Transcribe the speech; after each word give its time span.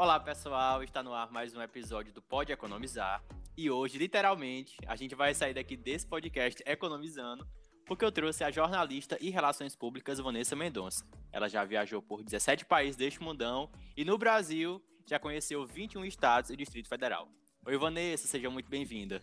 Olá, 0.00 0.20
pessoal, 0.20 0.80
está 0.84 1.02
no 1.02 1.12
ar 1.12 1.28
mais 1.32 1.56
um 1.56 1.60
episódio 1.60 2.12
do 2.12 2.22
Pode 2.22 2.52
Economizar. 2.52 3.20
E 3.56 3.68
hoje, 3.68 3.98
literalmente, 3.98 4.76
a 4.86 4.94
gente 4.94 5.16
vai 5.16 5.34
sair 5.34 5.52
daqui 5.52 5.76
desse 5.76 6.06
podcast 6.06 6.62
economizando, 6.64 7.44
porque 7.84 8.04
eu 8.04 8.12
trouxe 8.12 8.44
a 8.44 8.50
jornalista 8.52 9.18
e 9.20 9.28
relações 9.28 9.74
públicas 9.74 10.20
Vanessa 10.20 10.54
Mendonça. 10.54 11.04
Ela 11.32 11.48
já 11.48 11.64
viajou 11.64 12.00
por 12.00 12.22
17 12.22 12.64
países 12.64 12.94
deste 12.94 13.20
mundão 13.20 13.72
e 13.96 14.04
no 14.04 14.16
Brasil 14.16 14.80
já 15.04 15.18
conheceu 15.18 15.66
21 15.66 16.04
estados 16.04 16.50
e 16.50 16.56
Distrito 16.56 16.88
Federal. 16.88 17.28
Oi, 17.66 17.76
Vanessa, 17.76 18.28
seja 18.28 18.48
muito 18.48 18.70
bem-vinda. 18.70 19.20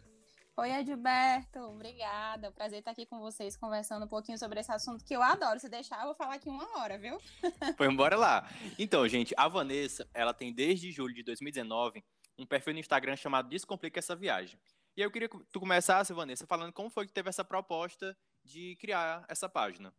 Oi, 0.57 0.71
Edilberto, 0.71 1.59
obrigada. 1.59 2.49
Prazer 2.49 2.79
estar 2.79 2.91
aqui 2.91 3.05
com 3.05 3.19
vocês 3.19 3.57
conversando 3.57 4.05
um 4.05 4.07
pouquinho 4.07 4.37
sobre 4.37 4.61
esse 4.61 4.71
assunto 4.71 5.03
que 5.03 5.13
eu 5.13 5.21
adoro. 5.21 5.59
Se 5.59 5.67
deixar, 5.67 5.99
eu 5.99 6.05
vou 6.05 6.15
falar 6.15 6.35
aqui 6.35 6.47
uma 6.47 6.79
hora, 6.79 6.97
viu? 6.97 7.17
Pois 7.75 7.93
bora 7.93 8.15
lá. 8.15 8.49
Então, 8.79 9.05
gente, 9.05 9.33
a 9.35 9.49
Vanessa, 9.49 10.07
ela 10.13 10.33
tem 10.33 10.53
desde 10.53 10.93
julho 10.93 11.13
de 11.13 11.23
2019 11.23 12.01
um 12.39 12.45
perfil 12.45 12.73
no 12.73 12.79
Instagram 12.79 13.17
chamado 13.17 13.49
Descomplica 13.49 13.99
essa 13.99 14.15
viagem. 14.15 14.57
E 14.95 15.01
eu 15.01 15.11
queria 15.11 15.27
que 15.27 15.37
tu 15.51 15.59
começasse, 15.59 16.13
Vanessa, 16.13 16.47
falando 16.47 16.71
como 16.71 16.89
foi 16.89 17.05
que 17.05 17.11
teve 17.11 17.27
essa 17.27 17.43
proposta 17.43 18.17
de 18.41 18.77
criar 18.77 19.25
essa 19.27 19.49
página. 19.49 19.93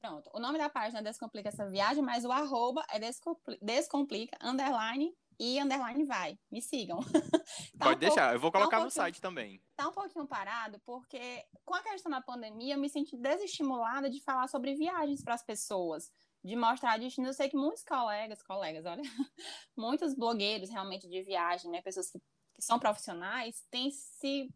Pronto, 0.00 0.30
o 0.32 0.38
nome 0.38 0.58
da 0.58 0.68
página 0.68 1.00
é 1.00 1.02
Descomplica 1.02 1.48
essa 1.48 1.68
viagem, 1.68 2.04
mas 2.04 2.24
o 2.24 2.30
arroba 2.30 2.84
é 2.88 3.00
Descomplica, 3.00 3.58
descomplica 3.60 4.38
underline 4.40 5.12
e 5.38 5.60
underline 5.60 6.04
vai. 6.04 6.38
Me 6.50 6.60
sigam. 6.60 6.98
tá 7.78 7.86
Pode 7.86 7.96
um 7.96 7.98
deixar, 7.98 8.22
pouco, 8.22 8.34
eu 8.34 8.40
vou 8.40 8.52
colocar 8.52 8.76
tá 8.76 8.82
um 8.82 8.84
no 8.86 8.90
site 8.90 9.20
também. 9.20 9.62
Tá 9.76 9.88
um 9.88 9.92
pouquinho 9.92 10.26
parado, 10.26 10.80
porque 10.84 11.44
com 11.64 11.74
a 11.74 11.82
questão 11.82 12.10
da 12.10 12.20
pandemia, 12.20 12.74
eu 12.74 12.80
me 12.80 12.88
senti 12.88 13.16
desestimulada 13.16 14.10
de 14.10 14.22
falar 14.22 14.48
sobre 14.48 14.74
viagens 14.74 15.22
para 15.22 15.34
as 15.34 15.42
pessoas, 15.42 16.10
de 16.44 16.56
mostrar 16.56 16.98
destino. 16.98 17.28
Eu 17.28 17.34
sei 17.34 17.48
que 17.48 17.56
muitos 17.56 17.84
colegas, 17.84 18.42
colegas, 18.42 18.84
olha, 18.84 19.02
muitos 19.76 20.14
blogueiros 20.14 20.70
realmente 20.70 21.08
de 21.08 21.22
viagem, 21.22 21.70
né, 21.70 21.80
pessoas 21.82 22.10
que, 22.10 22.18
que 22.54 22.62
são 22.62 22.78
profissionais, 22.78 23.64
têm 23.70 23.90
se 23.90 24.48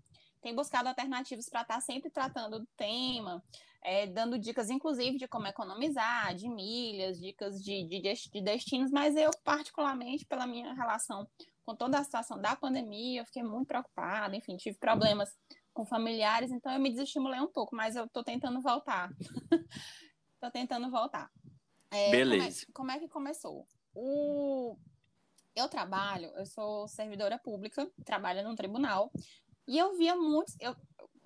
tem 0.43 0.55
buscado 0.55 0.89
alternativas 0.89 1.49
para 1.49 1.63
estar 1.63 1.75
tá 1.75 1.81
sempre 1.81 2.11
tratando 2.11 2.59
do 2.59 2.67
tema, 2.77 3.43
é, 3.83 4.07
dando 4.07 4.39
dicas, 4.39 4.71
inclusive, 4.71 5.19
de 5.19 5.27
como 5.27 5.47
economizar, 5.47 6.35
de 6.35 6.49
milhas, 6.49 7.19
dicas 7.19 7.63
de, 7.63 7.85
de, 7.85 8.01
de 8.01 8.41
destinos, 8.41 8.91
mas 8.91 9.17
eu, 9.17 9.31
particularmente, 9.45 10.25
pela 10.25 10.47
minha 10.47 10.73
relação 10.73 11.29
com 11.65 11.77
toda 11.77 11.99
a 11.99 12.05
situação 12.05 12.41
da 12.41 12.57
pandemia, 12.57 13.21
eu 13.21 13.27
fiquei 13.27 13.43
muito 13.43 13.69
preocupada, 13.69 14.37
enfim, 14.37 14.57
tive 14.57 14.77
problemas 14.79 15.31
com 15.73 15.85
familiares, 15.85 16.51
então 16.51 16.73
eu 16.73 16.81
me 16.81 16.91
desestimulei 16.91 17.41
um 17.41 17.51
pouco, 17.51 17.75
mas 17.75 17.97
eu 17.97 18.05
estou 18.05 18.23
tentando 18.23 18.61
voltar. 18.61 19.11
Estou 20.35 20.51
tentando 20.51 20.91
voltar. 20.91 21.31
É, 21.93 22.11
Beleza. 22.11 22.67
Como 22.73 22.91
é, 22.91 22.91
como 22.91 22.91
é 22.91 22.99
que 22.99 23.09
começou? 23.09 23.65
O, 23.95 24.77
eu 25.55 25.69
trabalho, 25.69 26.33
eu 26.35 26.45
sou 26.45 26.89
servidora 26.89 27.39
pública, 27.39 27.89
trabalho 28.05 28.43
num 28.43 28.57
tribunal, 28.57 29.13
e 29.69 29.79
eu 29.79 29.97
via 29.97 30.17
muitos. 30.17 30.57
Eu, 30.59 30.75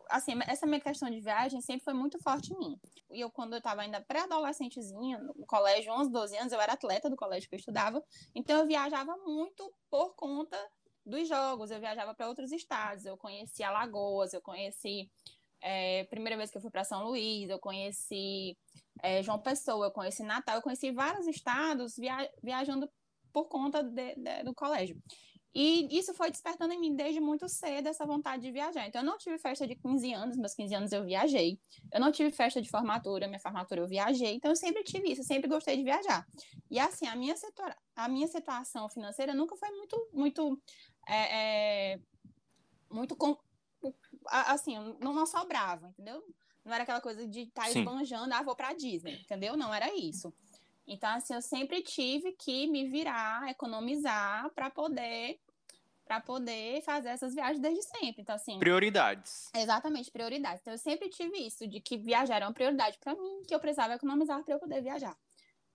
assim, 0.08 0.32
essa 0.46 0.66
minha 0.66 0.80
questão 0.80 1.10
de 1.10 1.20
viagem 1.20 1.60
sempre 1.60 1.84
foi 1.84 1.94
muito 1.94 2.18
forte 2.22 2.52
em 2.52 2.58
mim. 2.58 2.80
E 3.10 3.20
eu, 3.20 3.30
quando 3.30 3.52
eu 3.54 3.58
estava 3.58 3.82
ainda 3.82 4.00
pré-adolescentezinha, 4.00 5.18
no 5.18 5.46
colégio, 5.46 5.92
11, 5.92 6.10
12 6.10 6.36
anos, 6.36 6.52
eu 6.52 6.60
era 6.60 6.72
atleta 6.72 7.10
do 7.10 7.16
colégio 7.16 7.48
que 7.48 7.54
eu 7.54 7.58
estudava, 7.58 8.02
então 8.34 8.58
eu 8.58 8.66
viajava 8.66 9.16
muito 9.18 9.72
por 9.90 10.14
conta 10.14 10.56
dos 11.06 11.28
jogos. 11.28 11.70
Eu 11.70 11.80
viajava 11.80 12.14
para 12.14 12.28
outros 12.28 12.50
estados, 12.52 13.06
eu 13.06 13.16
conheci 13.16 13.62
Alagoas, 13.62 14.32
eu 14.32 14.42
conheci. 14.42 15.10
É, 15.62 16.04
primeira 16.04 16.36
vez 16.36 16.50
que 16.50 16.56
eu 16.58 16.60
fui 16.60 16.70
para 16.70 16.84
São 16.84 17.04
Luís, 17.04 17.48
eu 17.48 17.58
conheci 17.58 18.56
é, 19.02 19.22
João 19.22 19.40
Pessoa, 19.40 19.86
eu 19.86 19.90
conheci 19.90 20.22
Natal, 20.22 20.56
eu 20.56 20.62
conheci 20.62 20.90
vários 20.90 21.26
estados 21.26 21.96
via 21.96 22.30
viajando 22.42 22.88
por 23.32 23.46
conta 23.46 23.82
de, 23.82 24.14
de, 24.16 24.42
do 24.44 24.54
colégio. 24.54 25.00
E 25.58 25.88
isso 25.90 26.12
foi 26.12 26.30
despertando 26.30 26.74
em 26.74 26.78
mim 26.78 26.94
desde 26.94 27.18
muito 27.18 27.48
cedo 27.48 27.86
essa 27.86 28.04
vontade 28.04 28.42
de 28.42 28.52
viajar. 28.52 28.86
Então, 28.86 29.00
eu 29.00 29.06
não 29.06 29.16
tive 29.16 29.38
festa 29.38 29.66
de 29.66 29.74
15 29.74 30.12
anos, 30.12 30.36
meus 30.36 30.52
15 30.52 30.74
anos 30.74 30.92
eu 30.92 31.02
viajei. 31.02 31.58
Eu 31.90 31.98
não 31.98 32.12
tive 32.12 32.30
festa 32.30 32.60
de 32.60 32.68
formatura, 32.68 33.26
minha 33.26 33.40
formatura 33.40 33.80
eu 33.80 33.88
viajei. 33.88 34.34
Então, 34.34 34.50
eu 34.50 34.56
sempre 34.56 34.84
tive 34.84 35.12
isso, 35.12 35.22
eu 35.22 35.24
sempre 35.24 35.48
gostei 35.48 35.78
de 35.78 35.82
viajar. 35.82 36.26
E 36.70 36.78
assim, 36.78 37.06
a 37.06 37.16
minha, 37.16 37.34
situa 37.34 37.74
a 37.94 38.06
minha 38.06 38.28
situação 38.28 38.86
financeira 38.90 39.32
nunca 39.32 39.56
foi 39.56 39.70
muito, 39.70 40.08
muito, 40.12 40.62
é, 41.08 41.94
é, 41.94 42.00
muito, 42.90 43.16
com, 43.16 43.34
assim, 44.26 44.76
não, 45.00 45.14
não 45.14 45.24
sobrava, 45.24 45.88
entendeu? 45.88 46.22
Não 46.66 46.74
era 46.74 46.82
aquela 46.82 47.00
coisa 47.00 47.26
de 47.26 47.44
estar 47.44 47.62
tá 47.62 47.70
esbanjando, 47.70 48.34
ah, 48.34 48.42
vou 48.42 48.54
pra 48.54 48.74
Disney, 48.74 49.22
entendeu? 49.22 49.56
Não 49.56 49.72
era 49.72 49.90
isso. 49.94 50.34
Então, 50.86 51.08
assim, 51.14 51.32
eu 51.32 51.40
sempre 51.40 51.82
tive 51.82 52.32
que 52.32 52.66
me 52.66 52.86
virar, 52.90 53.48
economizar 53.48 54.50
para 54.50 54.68
poder 54.68 55.40
para 56.06 56.20
poder 56.20 56.80
fazer 56.82 57.08
essas 57.08 57.34
viagens 57.34 57.60
desde 57.60 57.82
sempre. 57.82 58.22
Então, 58.22 58.34
assim. 58.34 58.58
Prioridades. 58.58 59.50
Exatamente, 59.54 60.10
prioridades. 60.10 60.60
Então, 60.60 60.72
eu 60.72 60.78
sempre 60.78 61.08
tive 61.08 61.36
isso, 61.38 61.66
de 61.66 61.80
que 61.80 61.98
viajar 61.98 62.36
era 62.36 62.46
uma 62.46 62.54
prioridade 62.54 62.96
para 62.98 63.14
mim, 63.14 63.42
que 63.46 63.54
eu 63.54 63.58
precisava 63.60 63.94
economizar 63.94 64.42
para 64.44 64.54
eu 64.54 64.60
poder 64.60 64.80
viajar. 64.80 65.16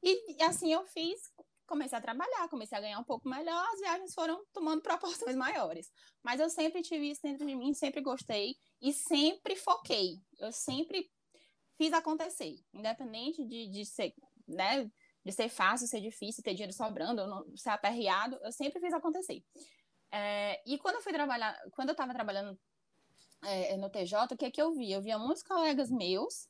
E, 0.01 0.41
assim 0.43 0.73
eu 0.73 0.83
fiz, 0.85 1.31
comecei 1.67 1.97
a 1.97 2.01
trabalhar, 2.01 2.49
comecei 2.49 2.77
a 2.77 2.81
ganhar 2.81 2.99
um 2.99 3.03
pouco 3.03 3.29
melhor, 3.29 3.63
as 3.73 3.79
viagens 3.79 4.13
foram 4.13 4.43
tomando 4.53 4.81
proporções 5.29 5.35
maiores. 5.35 5.91
Mas 6.23 6.39
eu 6.39 6.49
sempre 6.49 6.81
tive 6.81 7.11
isso 7.11 7.21
dentro 7.21 7.45
de 7.45 7.55
mim, 7.55 7.73
sempre 7.73 8.01
gostei 8.01 8.55
e 8.81 8.93
sempre 8.93 9.55
foquei. 9.55 10.21
Eu 10.39 10.51
sempre 10.51 11.11
fiz 11.77 11.93
acontecer, 11.93 12.55
independente 12.73 13.45
de, 13.45 13.67
de 13.67 13.85
ser, 13.85 14.13
né, 14.47 14.89
de 15.23 15.31
ser 15.31 15.49
fácil, 15.49 15.87
ser 15.87 16.01
difícil, 16.01 16.43
ter 16.43 16.53
dinheiro 16.53 16.73
sobrando, 16.73 17.27
não, 17.27 17.45
ser 17.55 17.69
aperreado, 17.69 18.39
eu 18.41 18.51
sempre 18.51 18.79
fiz 18.79 18.93
acontecer. 18.93 19.43
É, 20.11 20.61
e 20.65 20.77
quando 20.77 20.95
eu 20.95 21.01
fui 21.01 21.13
trabalhar, 21.13 21.57
quando 21.71 21.89
eu 21.89 21.93
estava 21.93 22.13
trabalhando 22.13 22.59
é, 23.43 23.77
no 23.77 23.89
TJ, 23.89 24.33
o 24.33 24.37
que 24.37 24.45
é 24.45 24.51
que 24.51 24.61
eu 24.61 24.73
via? 24.73 24.97
Eu 24.97 25.01
via 25.01 25.17
muitos 25.17 25.43
colegas 25.43 25.89
meus, 25.89 26.49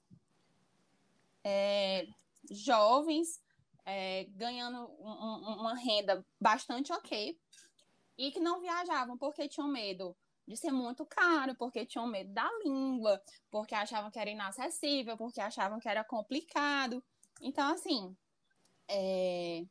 é, 1.43 2.07
jovens, 2.49 3.41
é, 3.85 4.25
ganhando 4.31 4.89
um, 4.99 5.59
uma 5.59 5.75
renda 5.75 6.25
bastante 6.39 6.91
ok, 6.91 7.39
e 8.17 8.31
que 8.31 8.39
não 8.39 8.61
viajavam 8.61 9.17
porque 9.17 9.47
tinham 9.47 9.67
medo 9.67 10.15
de 10.47 10.57
ser 10.57 10.71
muito 10.71 11.05
caro, 11.05 11.55
porque 11.55 11.85
tinham 11.85 12.07
medo 12.07 12.33
da 12.33 12.49
língua, 12.63 13.21
porque 13.49 13.75
achavam 13.75 14.11
que 14.11 14.19
era 14.19 14.29
inacessível, 14.29 15.17
porque 15.17 15.39
achavam 15.39 15.79
que 15.79 15.87
era 15.87 16.03
complicado. 16.03 17.03
Então, 17.41 17.71
assim, 17.73 18.15
é, 18.87 19.63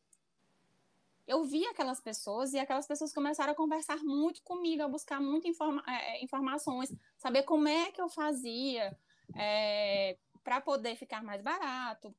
eu 1.26 1.44
vi 1.44 1.64
aquelas 1.66 2.00
pessoas 2.00 2.52
e 2.52 2.58
aquelas 2.58 2.86
pessoas 2.86 3.12
começaram 3.12 3.52
a 3.52 3.56
conversar 3.56 3.98
muito 3.98 4.42
comigo, 4.42 4.82
a 4.82 4.88
buscar 4.88 5.20
muitas 5.20 5.50
informa 5.50 5.82
é, 5.86 6.16
é, 6.16 6.24
informações, 6.24 6.92
saber 7.16 7.42
como 7.44 7.68
é 7.68 7.90
que 7.92 8.00
eu 8.00 8.08
fazia 8.08 8.96
é, 9.36 10.18
para 10.42 10.60
poder 10.60 10.96
ficar 10.96 11.22
mais 11.22 11.42
barato, 11.42 12.14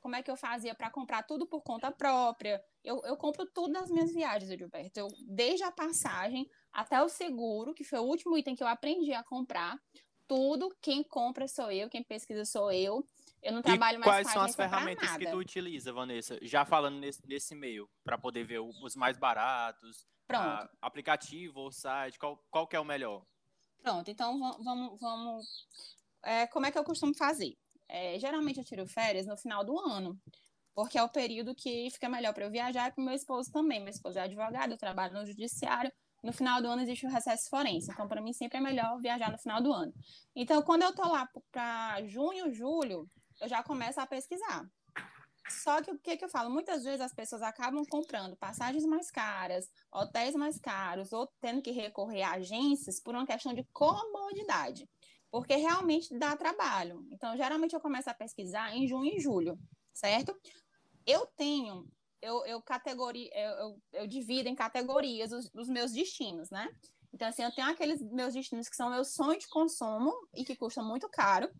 como 0.00 0.16
é 0.16 0.22
que 0.22 0.30
eu 0.30 0.36
fazia 0.36 0.74
para 0.74 0.90
comprar 0.90 1.22
tudo 1.22 1.46
por 1.46 1.62
conta 1.62 1.90
própria. 1.90 2.62
Eu, 2.82 3.00
eu 3.04 3.16
compro 3.16 3.46
tudo 3.46 3.72
nas 3.72 3.90
minhas 3.90 4.12
viagens, 4.12 4.50
Edilberto. 4.50 4.98
Eu, 4.98 5.08
desde 5.26 5.62
a 5.62 5.70
passagem 5.70 6.50
até 6.72 7.00
o 7.02 7.08
seguro, 7.08 7.72
que 7.72 7.84
foi 7.84 8.00
o 8.00 8.04
último 8.04 8.36
item 8.36 8.56
que 8.56 8.62
eu 8.62 8.66
aprendi 8.66 9.12
a 9.12 9.22
comprar, 9.22 9.78
tudo, 10.26 10.74
quem 10.80 11.02
compra 11.04 11.46
sou 11.46 11.70
eu, 11.70 11.88
quem 11.88 12.02
pesquisa 12.02 12.44
sou 12.44 12.72
eu. 12.72 13.06
Eu 13.42 13.52
não 13.52 13.62
trabalho 13.62 13.96
e 13.96 13.98
mais 13.98 14.10
quais 14.10 14.30
são 14.30 14.42
as 14.42 14.54
ferramentas 14.54 15.16
que 15.16 15.28
tu 15.28 15.36
utiliza, 15.36 15.92
Vanessa? 15.92 16.38
Já 16.42 16.64
falando 16.64 16.98
nesse, 16.98 17.20
nesse 17.26 17.54
meio, 17.54 17.90
para 18.04 18.16
poder 18.16 18.44
ver 18.44 18.60
os 18.60 18.94
mais 18.94 19.18
baratos, 19.18 20.06
Pronto. 20.26 20.44
A, 20.44 20.70
aplicativo 20.80 21.60
ou 21.60 21.72
site, 21.72 22.18
qual, 22.18 22.42
qual 22.50 22.66
que 22.66 22.76
é 22.76 22.80
o 22.80 22.84
melhor? 22.84 23.24
Pronto, 23.82 24.10
então 24.10 24.38
vamos. 24.62 25.00
vamos 25.00 25.46
é, 26.22 26.46
como 26.46 26.66
é 26.66 26.70
que 26.70 26.78
eu 26.78 26.84
costumo 26.84 27.14
fazer? 27.14 27.56
É, 27.88 28.18
geralmente 28.18 28.58
eu 28.58 28.64
tiro 28.64 28.86
férias 28.86 29.26
no 29.26 29.36
final 29.36 29.64
do 29.64 29.78
ano, 29.78 30.16
porque 30.72 30.96
é 30.96 31.02
o 31.02 31.08
período 31.08 31.54
que 31.54 31.90
fica 31.90 32.08
melhor 32.08 32.32
para 32.32 32.44
eu 32.44 32.50
viajar 32.50 32.88
e 32.88 32.92
para 32.92 33.02
o 33.02 33.04
meu 33.04 33.14
esposo 33.14 33.50
também. 33.50 33.80
Meu 33.80 33.90
esposo 33.90 34.18
é 34.18 34.22
advogado, 34.22 34.70
eu 34.70 34.78
trabalho 34.78 35.14
no 35.14 35.26
judiciário. 35.26 35.92
No 36.22 36.32
final 36.32 36.62
do 36.62 36.68
ano 36.68 36.82
existe 36.82 37.04
o 37.04 37.10
recesso 37.10 37.50
forense, 37.50 37.90
então 37.90 38.06
para 38.06 38.22
mim 38.22 38.32
sempre 38.32 38.56
é 38.56 38.60
melhor 38.60 38.96
viajar 39.00 39.32
no 39.32 39.38
final 39.38 39.60
do 39.60 39.72
ano. 39.72 39.92
Então, 40.36 40.62
quando 40.62 40.82
eu 40.82 40.94
tô 40.94 41.02
lá 41.02 41.28
para 41.50 42.00
junho, 42.06 42.54
julho, 42.54 43.10
eu 43.42 43.48
já 43.48 43.62
começo 43.62 44.00
a 44.00 44.06
pesquisar. 44.06 44.64
Só 45.48 45.82
que 45.82 45.90
o 45.90 45.98
que, 45.98 46.16
que 46.16 46.24
eu 46.24 46.28
falo? 46.28 46.48
Muitas 46.48 46.84
vezes 46.84 47.00
as 47.00 47.12
pessoas 47.12 47.42
acabam 47.42 47.84
comprando 47.84 48.36
passagens 48.36 48.84
mais 48.86 49.10
caras, 49.10 49.68
hotéis 49.92 50.36
mais 50.36 50.58
caros, 50.58 51.12
ou 51.12 51.28
tendo 51.40 51.60
que 51.60 51.72
recorrer 51.72 52.22
a 52.22 52.34
agências 52.34 53.00
por 53.00 53.14
uma 53.14 53.26
questão 53.26 53.52
de 53.52 53.64
comodidade, 53.72 54.88
porque 55.30 55.56
realmente 55.56 56.16
dá 56.16 56.36
trabalho. 56.36 57.04
Então, 57.10 57.36
geralmente 57.36 57.74
eu 57.74 57.80
começo 57.80 58.08
a 58.08 58.14
pesquisar 58.14 58.74
em 58.74 58.86
junho 58.86 59.12
e 59.12 59.20
julho, 59.20 59.58
certo? 59.92 60.34
Eu 61.04 61.26
tenho, 61.36 61.88
eu, 62.22 62.46
eu, 62.46 62.62
categoria, 62.62 63.28
eu, 63.34 63.50
eu, 63.50 63.82
eu 63.94 64.06
divido 64.06 64.48
em 64.48 64.54
categorias 64.54 65.32
os, 65.32 65.50
os 65.52 65.68
meus 65.68 65.90
destinos, 65.90 66.48
né? 66.50 66.72
Então, 67.12 67.28
assim, 67.28 67.42
eu 67.42 67.52
tenho 67.52 67.68
aqueles 67.68 68.00
meus 68.00 68.32
destinos 68.32 68.68
que 68.68 68.76
são 68.76 68.88
meus 68.88 69.12
sonhos 69.12 69.42
de 69.42 69.48
consumo 69.48 70.14
e 70.32 70.44
que 70.44 70.56
custam 70.56 70.84
muito 70.84 71.08
caro 71.10 71.50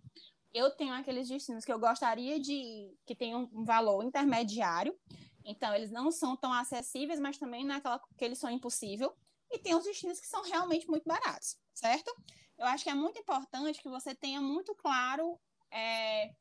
eu 0.54 0.70
tenho 0.70 0.94
aqueles 0.94 1.28
destinos 1.28 1.64
que 1.64 1.72
eu 1.72 1.78
gostaria 1.78 2.38
de 2.40 2.96
que 3.06 3.14
tenham 3.16 3.48
um 3.52 3.64
valor 3.64 4.04
intermediário 4.04 4.98
Então, 5.44 5.74
eles 5.74 5.90
não 5.92 6.10
são 6.12 6.36
tão 6.36 6.52
acessíveis, 6.52 7.20
mas 7.20 7.38
também 7.38 7.64
não 7.66 7.74
é 7.76 7.78
aquela 7.78 8.00
que 8.18 8.24
eles 8.24 8.38
são 8.38 8.50
impossível. 8.50 9.14
E 9.52 9.58
tem 9.60 9.74
os 9.76 9.84
destinos 9.84 10.20
que 10.20 10.26
são 10.26 10.42
realmente 10.44 10.88
muito 10.88 11.04
baratos, 11.06 11.58
certo? 11.74 12.12
Eu 12.58 12.66
acho 12.66 12.84
que 12.84 12.90
é 12.90 12.94
muito 12.94 13.18
importante 13.20 13.82
que 13.82 13.88
você 13.90 14.14
tenha 14.14 14.40
muito 14.40 14.74
claro 14.76 15.38
é, 15.72 16.32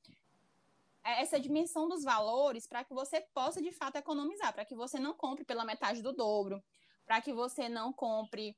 essa 1.03 1.39
dimensão 1.39 1.87
dos 1.87 2.03
valores 2.03 2.67
para 2.67 2.83
que 2.83 2.93
você 2.93 3.21
possa 3.33 3.61
de 3.61 3.71
fato 3.71 3.95
economizar, 3.97 4.53
para 4.53 4.65
que 4.65 4.75
você 4.75 4.99
não 4.99 5.13
compre 5.15 5.43
pela 5.43 5.65
metade 5.65 6.01
do 6.01 6.13
dobro, 6.13 6.63
para 7.05 7.21
que 7.21 7.33
você 7.33 7.67
não 7.67 7.91
compre. 7.91 8.55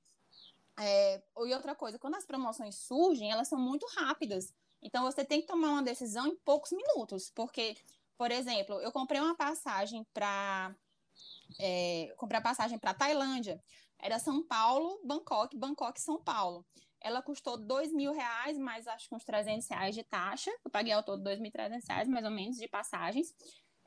É, 0.79 1.17
e 1.45 1.53
outra 1.53 1.75
coisa, 1.75 1.99
quando 1.99 2.15
as 2.15 2.25
promoções 2.25 2.77
surgem, 2.77 3.31
elas 3.31 3.47
são 3.47 3.59
muito 3.59 3.85
rápidas. 3.97 4.53
Então 4.83 5.03
você 5.03 5.23
tem 5.23 5.41
que 5.41 5.47
tomar 5.47 5.69
uma 5.69 5.83
decisão 5.83 6.27
em 6.27 6.35
poucos 6.37 6.71
minutos, 6.71 7.31
porque, 7.33 7.77
por 8.17 8.31
exemplo, 8.31 8.79
eu 8.81 8.91
comprei 8.91 9.21
uma 9.21 9.35
passagem 9.35 10.05
para 10.13 10.75
é, 11.59 12.13
passagem 12.43 12.77
para 12.77 12.93
Tailândia. 12.93 13.63
Era 13.99 14.19
São 14.19 14.45
Paulo, 14.45 14.99
Bangkok, 15.05 15.57
Bangkok, 15.57 16.01
São 16.01 16.21
Paulo. 16.21 16.65
Ela 16.99 17.21
custou 17.21 17.57
dois 17.57 17.91
mil 17.93 18.11
reais, 18.11 18.57
mais 18.57 18.87
acho 18.87 19.07
que 19.07 19.15
uns 19.15 19.23
300 19.23 19.67
reais 19.67 19.95
de 19.95 20.03
taxa. 20.03 20.51
Eu 20.63 20.71
paguei 20.71 20.91
ao 20.93 21.03
todo 21.03 21.23
dois 21.23 21.39
mil 21.39 21.51
reais, 21.53 22.07
mais 22.07 22.25
ou 22.25 22.31
menos, 22.31 22.57
de 22.57 22.67
passagens. 22.67 23.33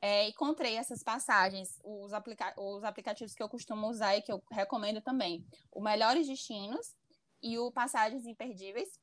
É, 0.00 0.28
encontrei 0.28 0.76
essas 0.76 1.02
passagens, 1.02 1.80
os, 1.82 2.12
aplica 2.12 2.54
os 2.58 2.84
aplicativos 2.84 3.34
que 3.34 3.42
eu 3.42 3.48
costumo 3.48 3.88
usar 3.88 4.16
e 4.16 4.22
que 4.22 4.30
eu 4.30 4.42
recomendo 4.50 5.00
também. 5.00 5.44
O 5.72 5.80
Melhores 5.80 6.26
Destinos 6.26 6.94
e 7.42 7.58
o 7.58 7.70
Passagens 7.72 8.26
Imperdíveis, 8.26 9.00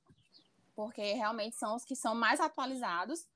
porque 0.75 1.13
realmente 1.13 1.55
são 1.55 1.75
os 1.75 1.85
que 1.85 1.95
são 1.95 2.15
mais 2.15 2.39
atualizados 2.39 3.27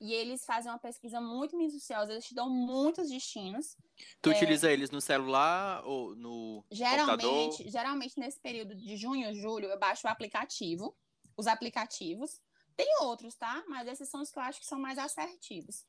e 0.00 0.12
eles 0.12 0.44
fazem 0.44 0.70
uma 0.70 0.78
pesquisa 0.78 1.20
muito 1.20 1.56
minuciosa, 1.56 2.12
eles 2.12 2.24
te 2.24 2.34
dão 2.34 2.48
muitos 2.48 3.08
destinos. 3.08 3.76
Tu 4.22 4.30
é... 4.30 4.36
utiliza 4.36 4.70
eles 4.70 4.90
no 4.90 5.00
celular 5.00 5.84
ou 5.84 6.14
no 6.14 6.64
geralmente, 6.70 7.22
computador? 7.22 7.70
Geralmente, 7.70 8.20
nesse 8.20 8.38
período 8.40 8.76
de 8.76 8.96
junho, 8.96 9.34
julho, 9.34 9.68
eu 9.68 9.78
baixo 9.78 10.06
o 10.06 10.10
aplicativo, 10.10 10.96
os 11.36 11.46
aplicativos. 11.46 12.40
Tem 12.76 12.86
outros, 13.00 13.34
tá? 13.34 13.64
Mas 13.66 13.88
esses 13.88 14.08
são 14.08 14.22
os 14.22 14.30
que 14.30 14.38
eu 14.38 14.42
acho 14.42 14.60
que 14.60 14.66
são 14.66 14.78
mais 14.78 14.98
assertivos. 14.98 15.84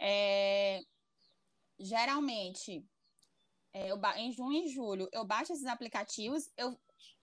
É... 0.00 0.80
Geralmente, 1.78 2.84
é, 3.72 3.90
eu, 3.90 4.00
em 4.16 4.32
junho 4.32 4.64
e 4.64 4.68
julho, 4.68 5.08
eu 5.12 5.24
baixo 5.24 5.52
esses 5.52 5.66
aplicativos, 5.66 6.48
eu, 6.56 6.78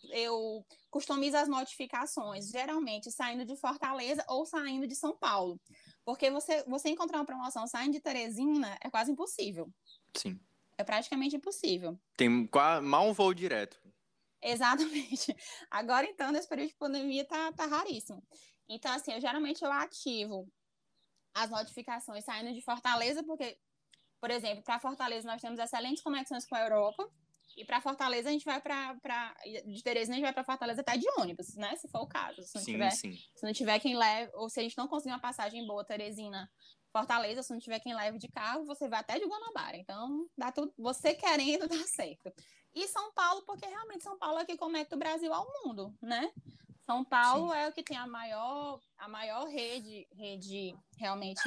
eu 0.10 0.66
customizo 0.90 1.38
as 1.38 1.48
notificações, 1.48 2.50
geralmente 2.50 3.12
saindo 3.12 3.46
de 3.46 3.56
Fortaleza 3.56 4.24
ou 4.28 4.46
saindo 4.46 4.88
de 4.88 4.96
São 4.96 5.16
Paulo. 5.16 5.60
Porque 6.04 6.30
você, 6.32 6.64
você 6.64 6.90
encontrar 6.90 7.20
uma 7.20 7.26
promoção 7.26 7.68
saindo 7.68 7.94
de 7.94 8.02
Teresina 8.02 8.78
é 8.82 8.90
quase 8.90 9.12
impossível. 9.12 9.72
Sim. 10.16 10.40
É 10.78 10.84
praticamente 10.84 11.36
impossível. 11.36 12.00
Tem 12.18 12.30
mal 12.82 13.08
um 13.08 13.14
voo 13.14 13.34
direto. 13.34 13.80
Exatamente. 14.42 15.36
Agora, 15.70 16.08
então, 16.08 16.32
nesse 16.32 16.48
período 16.48 16.70
de 16.70 16.76
pandemia, 16.76 17.26
tá, 17.26 17.52
tá 17.52 17.66
raríssimo. 17.66 18.24
Então, 18.68 18.92
assim, 18.92 19.14
eu 19.14 19.22
geralmente 19.22 19.64
eu 19.64 19.72
ativo 19.72 20.52
as 21.34 21.50
notificações 21.50 22.26
saindo 22.26 22.54
de 22.54 22.62
Fortaleza, 22.62 23.24
porque, 23.24 23.58
por 24.20 24.32
exemplo, 24.32 24.64
para 24.64 24.80
Fortaleza 24.80 25.28
nós 25.28 25.42
temos 25.42 25.60
excelentes 25.60 26.02
conexões 26.02 26.46
com 26.46 26.56
a 26.56 26.62
Europa. 26.62 27.08
E 27.58 27.66
para 27.66 27.82
Fortaleza 27.82 28.30
a 28.30 28.32
gente 28.32 28.46
vai 28.46 28.62
para 28.62 29.36
de 29.66 29.84
Teresina 29.84 30.16
a 30.16 30.18
gente 30.18 30.26
vai 30.26 30.34
para 30.34 30.44
Fortaleza 30.44 30.82
até 30.82 30.98
de 30.98 31.06
ônibus, 31.18 31.56
né? 31.56 31.76
Se 31.76 31.88
for 31.88 32.02
o 32.02 32.08
caso. 32.08 32.42
Se 32.44 32.56
não 32.56 32.64
sim, 32.64 32.72
tiver, 32.72 32.92
sim. 32.92 33.18
Se 33.36 33.46
não 33.46 33.54
tiver 33.54 33.80
quem 33.80 33.96
leve, 33.96 34.32
ou 34.36 34.50
se 34.50 34.60
a 34.60 34.64
gente 34.64 34.78
não 34.78 34.88
conseguir 34.88 35.14
uma 35.14 35.20
passagem 35.20 35.66
boa 35.66 35.84
Teresina 35.84 36.50
Fortaleza, 36.92 37.42
se 37.42 37.52
não 37.52 37.60
tiver 37.60 37.80
quem 37.80 37.94
leve 37.94 38.18
de 38.18 38.28
carro, 38.28 38.66
você 38.66 38.88
vai 38.88 39.00
até 39.00 39.18
de 39.18 39.26
Guanabara. 39.26 39.78
Então, 39.78 40.28
dá 40.38 40.52
tudo, 40.52 40.74
você 40.78 41.14
querendo 41.14 41.68
dá 41.70 41.84
certo. 41.88 42.32
E 42.74 42.88
São 42.88 43.12
Paulo, 43.14 43.44
porque 43.46 43.66
realmente 43.66 44.04
São 44.04 44.18
Paulo 44.18 44.40
é 44.40 44.46
que 44.46 44.58
conecta 44.58 44.96
o 44.96 45.00
Brasil 45.00 45.34
ao 45.34 45.48
mundo, 45.64 45.96
né? 46.02 46.32
São 46.86 47.04
Paulo 47.06 47.52
Sim. 47.52 47.58
é 47.58 47.68
o 47.68 47.72
que 47.72 47.84
tem 47.84 47.98
a 47.98 48.08
maior, 48.08 48.82
a 48.98 49.08
maior 49.08 49.46
rede, 49.48 50.08
rede 50.14 50.76
realmente 50.98 51.42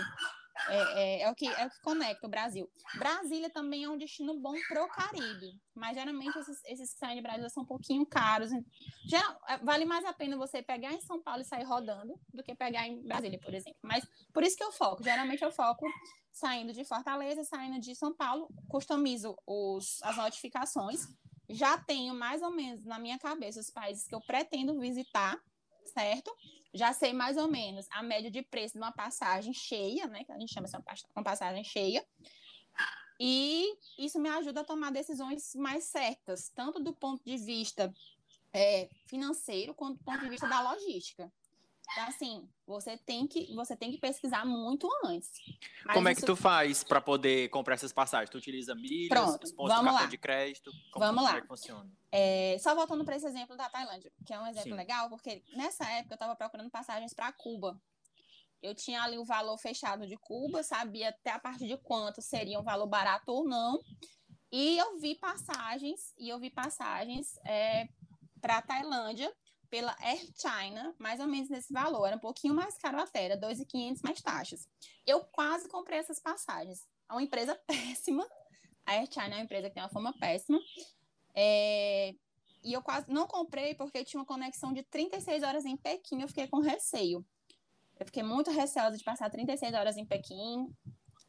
é, 0.68 0.76
é, 0.76 1.22
é, 1.22 1.30
o 1.30 1.34
que, 1.34 1.46
é 1.46 1.66
o 1.66 1.70
que 1.70 1.80
conecta 1.82 2.26
o 2.26 2.30
Brasil. 2.30 2.70
Brasília 2.96 3.50
também 3.50 3.84
é 3.84 3.88
um 3.88 3.98
destino 3.98 4.38
bom 4.38 4.54
pro 4.68 4.88
Caribe, 4.88 5.60
mas 5.74 5.96
geralmente 5.96 6.38
esses, 6.38 6.62
esses 6.64 6.92
que 6.92 6.98
saem 6.98 7.16
de 7.16 7.22
Brasília 7.22 7.48
são 7.48 7.64
um 7.64 7.66
pouquinho 7.66 8.06
caros. 8.06 8.50
Já, 9.06 9.38
é, 9.48 9.58
vale 9.58 9.84
mais 9.84 10.04
a 10.04 10.12
pena 10.12 10.36
você 10.36 10.62
pegar 10.62 10.92
em 10.92 11.00
São 11.00 11.20
Paulo 11.20 11.42
e 11.42 11.44
sair 11.44 11.64
rodando 11.64 12.18
do 12.32 12.42
que 12.42 12.54
pegar 12.54 12.86
em 12.86 13.02
Brasília, 13.02 13.38
por 13.40 13.52
exemplo. 13.52 13.78
Mas 13.82 14.06
por 14.32 14.42
isso 14.42 14.56
que 14.56 14.64
eu 14.64 14.72
foco. 14.72 15.02
Geralmente 15.02 15.42
eu 15.42 15.50
foco 15.50 15.86
saindo 16.32 16.72
de 16.72 16.84
Fortaleza, 16.84 17.44
saindo 17.44 17.80
de 17.80 17.94
São 17.94 18.12
Paulo, 18.12 18.48
customizo 18.68 19.36
os, 19.46 20.02
as 20.02 20.16
notificações. 20.16 21.06
Já 21.48 21.78
tenho 21.78 22.14
mais 22.14 22.42
ou 22.42 22.50
menos 22.50 22.84
na 22.84 22.98
minha 22.98 23.18
cabeça 23.18 23.60
os 23.60 23.70
países 23.70 24.06
que 24.06 24.14
eu 24.14 24.20
pretendo 24.20 24.78
visitar, 24.78 25.38
certo? 25.86 26.34
já 26.74 26.92
sei 26.92 27.12
mais 27.12 27.36
ou 27.36 27.46
menos 27.46 27.86
a 27.90 28.02
média 28.02 28.30
de 28.30 28.42
preço 28.42 28.74
de 28.74 28.80
uma 28.80 28.92
passagem 28.92 29.54
cheia, 29.54 30.08
né? 30.08 30.24
Que 30.24 30.32
a 30.32 30.38
gente 30.38 30.52
chama 30.52 30.66
de 30.66 30.76
uma 31.14 31.22
passagem 31.22 31.62
cheia. 31.62 32.04
E 33.20 33.78
isso 33.96 34.18
me 34.18 34.28
ajuda 34.28 34.62
a 34.62 34.64
tomar 34.64 34.90
decisões 34.90 35.54
mais 35.54 35.84
certas, 35.84 36.50
tanto 36.52 36.80
do 36.80 36.92
ponto 36.92 37.22
de 37.24 37.36
vista 37.36 37.94
é, 38.52 38.90
financeiro 39.06 39.72
quanto 39.72 39.98
do 39.98 40.04
ponto 40.04 40.20
de 40.20 40.28
vista 40.28 40.48
da 40.48 40.72
logística. 40.72 41.32
Então, 41.92 42.04
assim, 42.08 42.48
você 42.66 42.96
tem 42.96 43.26
que, 43.26 43.54
você 43.54 43.76
tem 43.76 43.92
que 43.92 43.98
pesquisar 43.98 44.44
muito 44.44 44.88
antes. 45.04 45.30
Mas 45.84 45.94
Como 45.94 46.08
é 46.08 46.14
que 46.14 46.20
isso... 46.20 46.26
tu 46.26 46.34
faz 46.34 46.82
para 46.82 47.00
poder 47.00 47.48
comprar 47.50 47.74
essas 47.74 47.92
passagens? 47.92 48.30
Tu 48.30 48.38
utiliza 48.38 48.74
milhas, 48.74 49.08
Pronto, 49.08 49.44
os 49.44 49.52
pontos 49.52 49.74
vamos 49.74 49.84
de 49.84 49.84
cartão 49.84 50.04
lá. 50.04 50.10
de 50.10 50.18
crédito? 50.18 50.70
Como, 50.90 51.04
vamos 51.04 51.22
como 51.22 51.32
lá. 51.32 51.38
É 51.38 51.40
que 51.42 51.46
funciona? 51.46 51.90
É, 52.10 52.56
só 52.58 52.74
voltando 52.74 53.04
para 53.04 53.16
esse 53.16 53.26
exemplo 53.26 53.56
da 53.56 53.68
Tailândia, 53.68 54.10
que 54.24 54.32
é 54.32 54.40
um 54.40 54.46
exemplo 54.46 54.70
Sim. 54.70 54.76
legal, 54.76 55.08
porque 55.08 55.42
nessa 55.54 55.84
época 55.90 56.14
eu 56.14 56.16
estava 56.16 56.34
procurando 56.34 56.70
passagens 56.70 57.12
para 57.12 57.32
Cuba. 57.32 57.80
Eu 58.62 58.74
tinha 58.74 59.02
ali 59.02 59.18
o 59.18 59.24
valor 59.24 59.58
fechado 59.58 60.06
de 60.06 60.16
Cuba, 60.16 60.62
sabia 60.62 61.10
até 61.10 61.30
a 61.30 61.38
partir 61.38 61.68
de 61.68 61.76
quanto 61.76 62.22
seria 62.22 62.58
um 62.58 62.62
valor 62.62 62.86
barato 62.86 63.30
ou 63.30 63.44
não. 63.44 63.78
E 64.50 64.78
eu 64.78 64.98
vi 64.98 65.16
passagens, 65.16 66.14
e 66.16 66.30
eu 66.30 66.38
vi 66.38 66.48
passagens 66.48 67.36
é, 67.44 67.88
para 68.40 68.62
Tailândia 68.62 69.30
pela 69.70 69.96
Air 70.00 70.20
China, 70.36 70.94
mais 70.98 71.20
ou 71.20 71.26
menos 71.26 71.48
nesse 71.48 71.72
valor. 71.72 72.06
Era 72.06 72.16
um 72.16 72.20
pouquinho 72.20 72.54
mais 72.54 72.76
caro 72.78 73.00
até, 73.00 73.24
era 73.24 73.36
2.500 73.38 74.00
mais 74.02 74.20
taxas. 74.20 74.68
Eu 75.06 75.24
quase 75.24 75.68
comprei 75.68 75.98
essas 75.98 76.20
passagens. 76.20 76.86
É 77.08 77.12
uma 77.12 77.22
empresa 77.22 77.54
péssima. 77.66 78.26
A 78.86 78.92
Air 78.92 79.08
China 79.12 79.26
é 79.26 79.34
uma 79.36 79.44
empresa 79.44 79.68
que 79.68 79.74
tem 79.74 79.82
uma 79.82 79.88
fama 79.88 80.12
péssima. 80.18 80.58
É... 81.34 82.14
E 82.62 82.72
eu 82.72 82.82
quase 82.82 83.10
não 83.10 83.26
comprei 83.26 83.74
porque 83.74 84.04
tinha 84.04 84.20
uma 84.20 84.26
conexão 84.26 84.72
de 84.72 84.82
36 84.84 85.42
horas 85.42 85.64
em 85.64 85.76
Pequim. 85.76 86.22
Eu 86.22 86.28
fiquei 86.28 86.46
com 86.48 86.60
receio. 86.60 87.24
Eu 87.98 88.06
fiquei 88.06 88.22
muito 88.22 88.50
receosa 88.50 88.96
de 88.96 89.04
passar 89.04 89.30
36 89.30 89.74
horas 89.74 89.96
em 89.96 90.06
Pequim. 90.06 90.66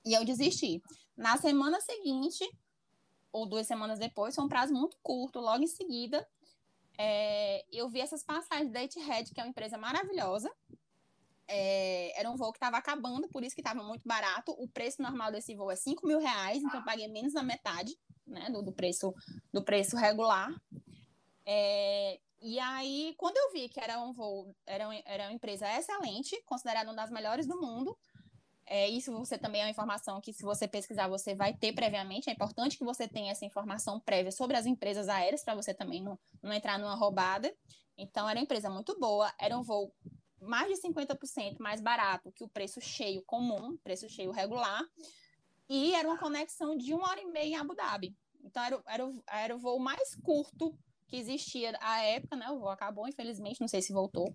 E 0.05 0.13
eu 0.13 0.23
desisti. 0.23 0.81
Na 1.15 1.37
semana 1.37 1.81
seguinte, 1.81 2.45
ou 3.31 3.45
duas 3.45 3.67
semanas 3.67 3.99
depois, 3.99 4.33
foi 4.33 4.43
um 4.45 4.47
prazo 4.47 4.73
muito 4.73 4.97
curto. 5.03 5.39
Logo 5.39 5.61
em 5.61 5.67
seguida, 5.67 6.25
é, 6.97 7.65
eu 7.71 7.89
vi 7.89 7.99
essas 8.01 8.23
passagens 8.23 8.71
da 8.71 8.83
Etihad, 8.83 9.33
que 9.33 9.39
é 9.39 9.43
uma 9.43 9.49
empresa 9.49 9.77
maravilhosa. 9.77 10.51
É, 11.47 12.19
era 12.19 12.29
um 12.29 12.35
voo 12.35 12.51
que 12.51 12.57
estava 12.57 12.77
acabando, 12.77 13.27
por 13.27 13.43
isso 13.43 13.55
que 13.55 13.61
estava 13.61 13.83
muito 13.83 14.07
barato. 14.07 14.51
O 14.57 14.67
preço 14.67 15.01
normal 15.01 15.31
desse 15.31 15.55
voo 15.55 15.71
é 15.71 15.75
5 15.75 16.05
mil 16.07 16.19
reais, 16.19 16.63
então 16.63 16.79
eu 16.79 16.85
paguei 16.85 17.07
menos 17.07 17.33
da 17.33 17.43
metade 17.43 17.95
né, 18.25 18.49
do, 18.49 18.61
do, 18.61 18.71
preço, 18.71 19.13
do 19.53 19.63
preço 19.63 19.95
regular. 19.95 20.53
É, 21.45 22.19
e 22.41 22.59
aí, 22.59 23.13
quando 23.17 23.37
eu 23.37 23.51
vi 23.51 23.69
que 23.69 23.79
era 23.79 23.99
um 24.01 24.13
voo, 24.13 24.55
era, 24.65 24.85
era 25.05 25.23
uma 25.25 25.33
empresa 25.33 25.67
excelente, 25.77 26.41
considerada 26.45 26.89
uma 26.89 26.95
das 26.95 27.11
melhores 27.11 27.47
do 27.47 27.59
mundo, 27.59 27.97
é, 28.67 28.89
isso 28.89 29.11
você 29.11 29.37
também 29.37 29.61
é 29.61 29.65
uma 29.65 29.69
informação 29.69 30.19
que, 30.19 30.33
se 30.33 30.43
você 30.43 30.67
pesquisar, 30.67 31.07
você 31.07 31.35
vai 31.35 31.53
ter 31.53 31.73
previamente. 31.73 32.29
É 32.29 32.33
importante 32.33 32.77
que 32.77 32.83
você 32.83 33.07
tenha 33.07 33.31
essa 33.31 33.45
informação 33.45 33.99
prévia 33.99 34.31
sobre 34.31 34.57
as 34.57 34.65
empresas 34.65 35.07
aéreas, 35.07 35.43
para 35.43 35.55
você 35.55 35.73
também 35.73 36.01
não, 36.01 36.17
não 36.41 36.51
entrar 36.51 36.79
numa 36.79 36.95
roubada. 36.95 37.53
Então, 37.97 38.27
era 38.27 38.39
uma 38.39 38.43
empresa 38.43 38.69
muito 38.69 38.97
boa, 38.99 39.31
era 39.39 39.57
um 39.57 39.61
voo 39.61 39.93
mais 40.41 40.67
de 40.67 40.81
50% 40.81 41.57
mais 41.59 41.81
barato 41.81 42.31
que 42.31 42.43
o 42.43 42.49
preço 42.49 42.81
cheio 42.81 43.23
comum, 43.25 43.77
preço 43.83 44.09
cheio 44.09 44.31
regular, 44.31 44.83
e 45.69 45.93
era 45.95 46.07
uma 46.07 46.17
conexão 46.17 46.75
de 46.75 46.93
uma 46.93 47.09
hora 47.09 47.21
e 47.21 47.25
meia 47.25 47.45
em 47.45 47.55
Abu 47.55 47.75
Dhabi. 47.75 48.15
Então, 48.43 48.63
era, 48.63 48.83
era, 48.87 49.13
era 49.27 49.55
o 49.55 49.59
voo 49.59 49.79
mais 49.79 50.15
curto 50.15 50.77
que 51.07 51.17
existia 51.17 51.77
à 51.79 52.01
época, 52.03 52.35
né? 52.35 52.49
O 52.49 52.59
voo 52.59 52.69
acabou, 52.69 53.07
infelizmente, 53.07 53.61
não 53.61 53.67
sei 53.67 53.81
se 53.81 53.93
voltou 53.93 54.33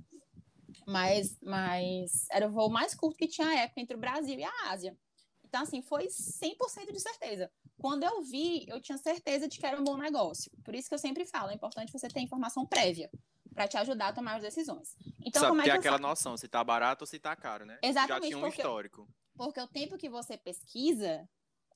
mas, 0.87 1.37
mas 1.43 2.27
era 2.31 2.47
o 2.49 2.51
voo 2.53 2.69
mais 2.71 2.95
curto 2.95 3.17
que 3.17 3.27
tinha 3.29 3.49
à 3.49 3.55
época 3.61 3.81
entre 3.81 3.97
o 3.97 4.01
Brasil 4.01 4.39
e 4.39 4.45
a 4.45 4.53
Ásia. 4.71 4.97
Então, 5.45 5.63
assim, 5.63 5.83
foi 5.83 6.07
100% 6.07 6.93
de 6.93 7.01
certeza. 7.01 7.51
Quando 7.79 8.05
eu 8.05 8.23
vi, 8.23 8.65
eu 8.69 8.81
tinha 8.81 8.97
certeza 8.99 9.49
de 9.49 9.59
que 9.59 9.67
era 9.67 9.81
um 9.81 9.85
bom 9.85 9.97
negócio. 9.97 10.51
Por 10.65 10.75
isso 10.75 10.89
que 10.89 10.95
eu 10.95 10.99
sempre 10.99 11.25
falo, 11.27 11.51
é 11.51 11.55
importante 11.55 11.91
você 11.91 12.07
ter 12.09 12.21
informação 12.21 12.65
prévia 12.67 13.11
para 13.53 13.67
te 13.67 13.77
ajudar 13.77 14.09
a 14.09 14.13
tomar 14.13 14.37
as 14.37 14.43
decisões. 14.43 14.97
Então, 15.25 15.41
Sabe 15.41 15.51
como 15.51 15.61
é 15.63 15.65
ter 15.65 15.71
que 15.73 15.77
aquela 15.79 15.99
noção, 15.99 16.37
se 16.37 16.47
tá 16.47 16.63
barato 16.63 17.03
ou 17.03 17.07
se 17.07 17.19
tá 17.19 17.35
caro, 17.35 17.65
né? 17.67 17.79
Exatamente, 17.83 18.23
Já 18.23 18.27
tinha 18.29 18.39
um 18.39 18.43
porque- 18.43 18.61
histórico. 18.61 19.09
Porque 19.37 19.61
o 19.61 19.67
tempo 19.67 19.97
que 19.99 20.09
você 20.09 20.37
pesquisa 20.37 21.29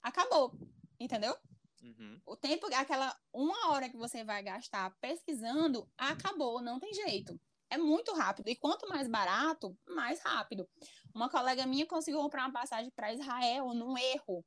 acabou. 0.03 0.53
entendeu? 1.01 1.37
Uhum. 1.83 2.21
O 2.25 2.37
tempo, 2.37 2.67
aquela 2.75 3.15
uma 3.33 3.73
hora 3.73 3.89
que 3.89 3.97
você 3.97 4.23
vai 4.25 4.43
gastar 4.43 4.95
pesquisando, 5.01 5.87
acabou, 5.99 6.63
não 6.63 6.79
tem 6.79 6.95
jeito. 6.95 7.39
É 7.75 7.77
muito 7.77 8.15
rápido. 8.15 8.49
E 8.49 8.55
quanto 8.55 8.89
mais 8.89 9.09
barato, 9.09 9.77
mais 9.89 10.21
rápido. 10.21 10.69
Uma 11.13 11.29
colega 11.29 11.67
minha 11.67 11.85
conseguiu 11.85 12.21
comprar 12.21 12.43
uma 12.43 12.53
passagem 12.53 12.89
para 12.95 13.13
Israel 13.13 13.75
num 13.75 13.99
erro. 13.99 14.45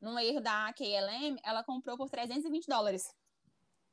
Num 0.00 0.18
erro 0.18 0.40
da 0.40 0.72
KLM, 0.72 1.38
ela 1.44 1.62
comprou 1.62 1.98
por 1.98 2.08
320 2.08 2.66
dólares. 2.66 3.14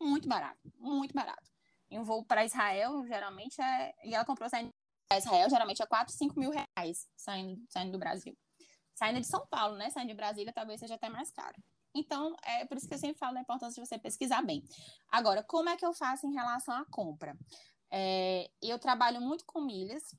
Muito 0.01 0.25
barato, 0.29 0.71
muito 0.79 1.13
barato. 1.13 1.51
E 1.91 1.99
um 1.99 2.03
voo 2.05 2.23
para 2.23 2.45
Israel, 2.45 3.05
geralmente 3.05 3.61
é. 3.61 3.93
E 4.05 4.15
ela 4.15 4.23
comprou 4.23 4.49
saindo 4.49 4.73
para 5.05 5.17
Israel, 5.17 5.49
geralmente 5.49 5.83
é 5.83 5.85
4, 5.85 6.13
5 6.13 6.39
mil 6.39 6.51
reais 6.51 7.09
saindo, 7.17 7.61
saindo 7.69 7.91
do 7.91 7.99
Brasil. 7.99 8.37
Saindo 8.95 9.19
de 9.19 9.27
São 9.27 9.45
Paulo, 9.47 9.75
né? 9.75 9.89
Saindo 9.89 10.07
de 10.07 10.15
Brasília, 10.15 10.53
talvez 10.53 10.79
seja 10.79 10.95
até 10.95 11.09
mais 11.09 11.29
caro. 11.29 11.61
Então, 11.93 12.33
é 12.41 12.63
por 12.65 12.77
isso 12.77 12.87
que 12.87 12.93
eu 12.93 12.99
sempre 12.99 13.17
falo 13.17 13.33
da 13.33 13.41
importância 13.41 13.81
de 13.81 13.85
você 13.85 13.99
pesquisar 13.99 14.41
bem. 14.43 14.63
Agora, 15.09 15.43
como 15.43 15.67
é 15.67 15.75
que 15.75 15.85
eu 15.85 15.93
faço 15.93 16.25
em 16.25 16.33
relação 16.33 16.73
à 16.73 16.85
compra? 16.85 17.37
É, 17.91 18.49
eu 18.61 18.77
trabalho 18.79 19.21
muito 19.21 19.45
com 19.45 19.61
milhas. 19.61 20.15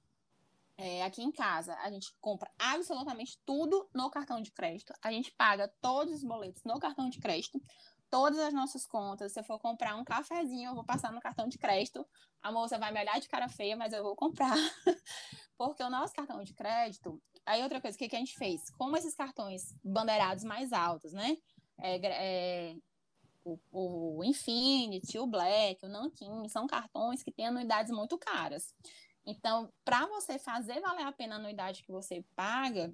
É, 0.76 1.02
aqui 1.02 1.22
em 1.22 1.32
casa, 1.32 1.74
a 1.80 1.90
gente 1.90 2.14
compra 2.20 2.48
absolutamente 2.56 3.36
tudo 3.44 3.88
no 3.92 4.10
cartão 4.10 4.40
de 4.40 4.52
crédito. 4.52 4.92
A 5.02 5.10
gente 5.10 5.32
paga 5.32 5.66
todos 5.80 6.14
os 6.14 6.22
boletos 6.22 6.62
no 6.64 6.78
cartão 6.78 7.08
de 7.08 7.18
crédito 7.18 7.60
todas 8.10 8.38
as 8.38 8.52
nossas 8.52 8.86
contas. 8.86 9.32
Se 9.32 9.40
eu 9.40 9.44
for 9.44 9.58
comprar 9.58 9.96
um 9.96 10.04
cafezinho, 10.04 10.70
eu 10.70 10.74
vou 10.74 10.84
passar 10.84 11.12
no 11.12 11.20
cartão 11.20 11.48
de 11.48 11.58
crédito. 11.58 12.06
A 12.42 12.50
moça 12.52 12.78
vai 12.78 12.92
me 12.92 13.00
olhar 13.00 13.18
de 13.20 13.28
cara 13.28 13.48
feia, 13.48 13.76
mas 13.76 13.92
eu 13.92 14.02
vou 14.02 14.16
comprar. 14.16 14.54
Porque 15.56 15.82
o 15.82 15.90
nosso 15.90 16.14
cartão 16.14 16.42
de 16.42 16.54
crédito. 16.54 17.20
Aí, 17.44 17.62
outra 17.62 17.80
coisa, 17.80 17.96
o 17.96 17.98
que, 17.98 18.08
que 18.08 18.16
a 18.16 18.18
gente 18.18 18.36
fez? 18.36 18.70
Como 18.70 18.96
esses 18.96 19.14
cartões 19.14 19.74
bandeirados 19.82 20.44
mais 20.44 20.72
altos, 20.72 21.12
né? 21.12 21.36
É, 21.80 22.00
é, 22.04 22.76
o, 23.72 24.18
o 24.18 24.24
Infinity, 24.24 25.18
o 25.18 25.26
Black, 25.26 25.84
o 25.84 25.88
Nankin, 25.88 26.48
são 26.48 26.66
cartões 26.66 27.22
que 27.22 27.30
têm 27.30 27.46
anuidades 27.46 27.92
muito 27.92 28.18
caras. 28.18 28.74
Então, 29.24 29.72
para 29.84 30.06
você 30.06 30.38
fazer 30.38 30.80
valer 30.80 31.06
a 31.06 31.12
pena 31.12 31.36
a 31.36 31.38
anuidade 31.38 31.82
que 31.82 31.92
você 31.92 32.24
paga, 32.34 32.92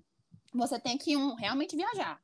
você 0.52 0.78
tem 0.78 0.98
que 0.98 1.16
um, 1.16 1.34
realmente 1.34 1.76
viajar. 1.76 2.20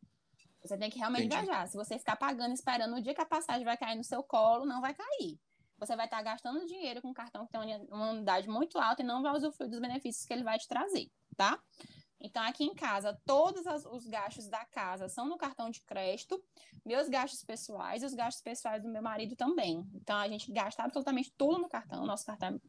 Você 0.63 0.77
tem 0.77 0.91
que 0.91 0.99
realmente 0.99 1.27
Entendi. 1.27 1.47
viajar. 1.47 1.67
Se 1.69 1.77
você 1.77 1.99
ficar 1.99 2.17
pagando, 2.17 2.53
esperando 2.53 2.97
o 2.97 3.01
dia 3.01 3.15
que 3.15 3.21
a 3.21 3.27
passagem 3.27 3.65
vai 3.65 3.77
cair 3.77 3.97
no 3.97 4.05
seu 4.05 4.23
colo, 4.23 4.67
não 4.67 4.81
vai 4.81 4.95
cair. 4.95 5.39
Você 5.79 5.97
vai 5.97 6.05
estar 6.05 6.21
gastando 6.23 6.67
dinheiro 6.67 7.01
com 7.01 7.09
um 7.09 7.15
cartão 7.15 7.47
que 7.47 7.53
tem 7.53 7.87
uma 7.89 8.11
unidade 8.11 8.49
muito 8.49 8.79
alta 8.79 9.01
e 9.01 9.05
não 9.05 9.23
vai 9.23 9.35
usufruir 9.35 9.71
dos 9.71 9.81
benefícios 9.81 10.27
que 10.27 10.33
ele 10.33 10.45
vai 10.45 10.59
te 10.59 10.69
trazer, 10.69 11.11
tá? 11.37 11.59
Então, 12.21 12.43
aqui 12.43 12.65
em 12.65 12.75
casa, 12.75 13.19
todos 13.25 13.65
os 13.87 14.07
gastos 14.07 14.47
da 14.49 14.65
casa 14.67 15.09
são 15.09 15.27
no 15.27 15.39
cartão 15.39 15.71
de 15.71 15.81
crédito, 15.81 16.43
meus 16.85 17.09
gastos 17.09 17.43
pessoais 17.43 18.03
e 18.03 18.07
os 18.07 18.13
gastos 18.13 18.43
pessoais 18.43 18.83
do 18.83 18.89
meu 18.89 19.03
marido 19.03 19.35
também. 19.35 19.89
Então, 19.95 20.17
a 20.17 20.29
gente 20.29 20.53
gasta 20.53 20.83
absolutamente 20.83 21.33
tudo 21.37 21.59
no 21.59 21.69
cartão, 21.69 22.05
nosso 22.05 22.27
cartão, 22.27 22.61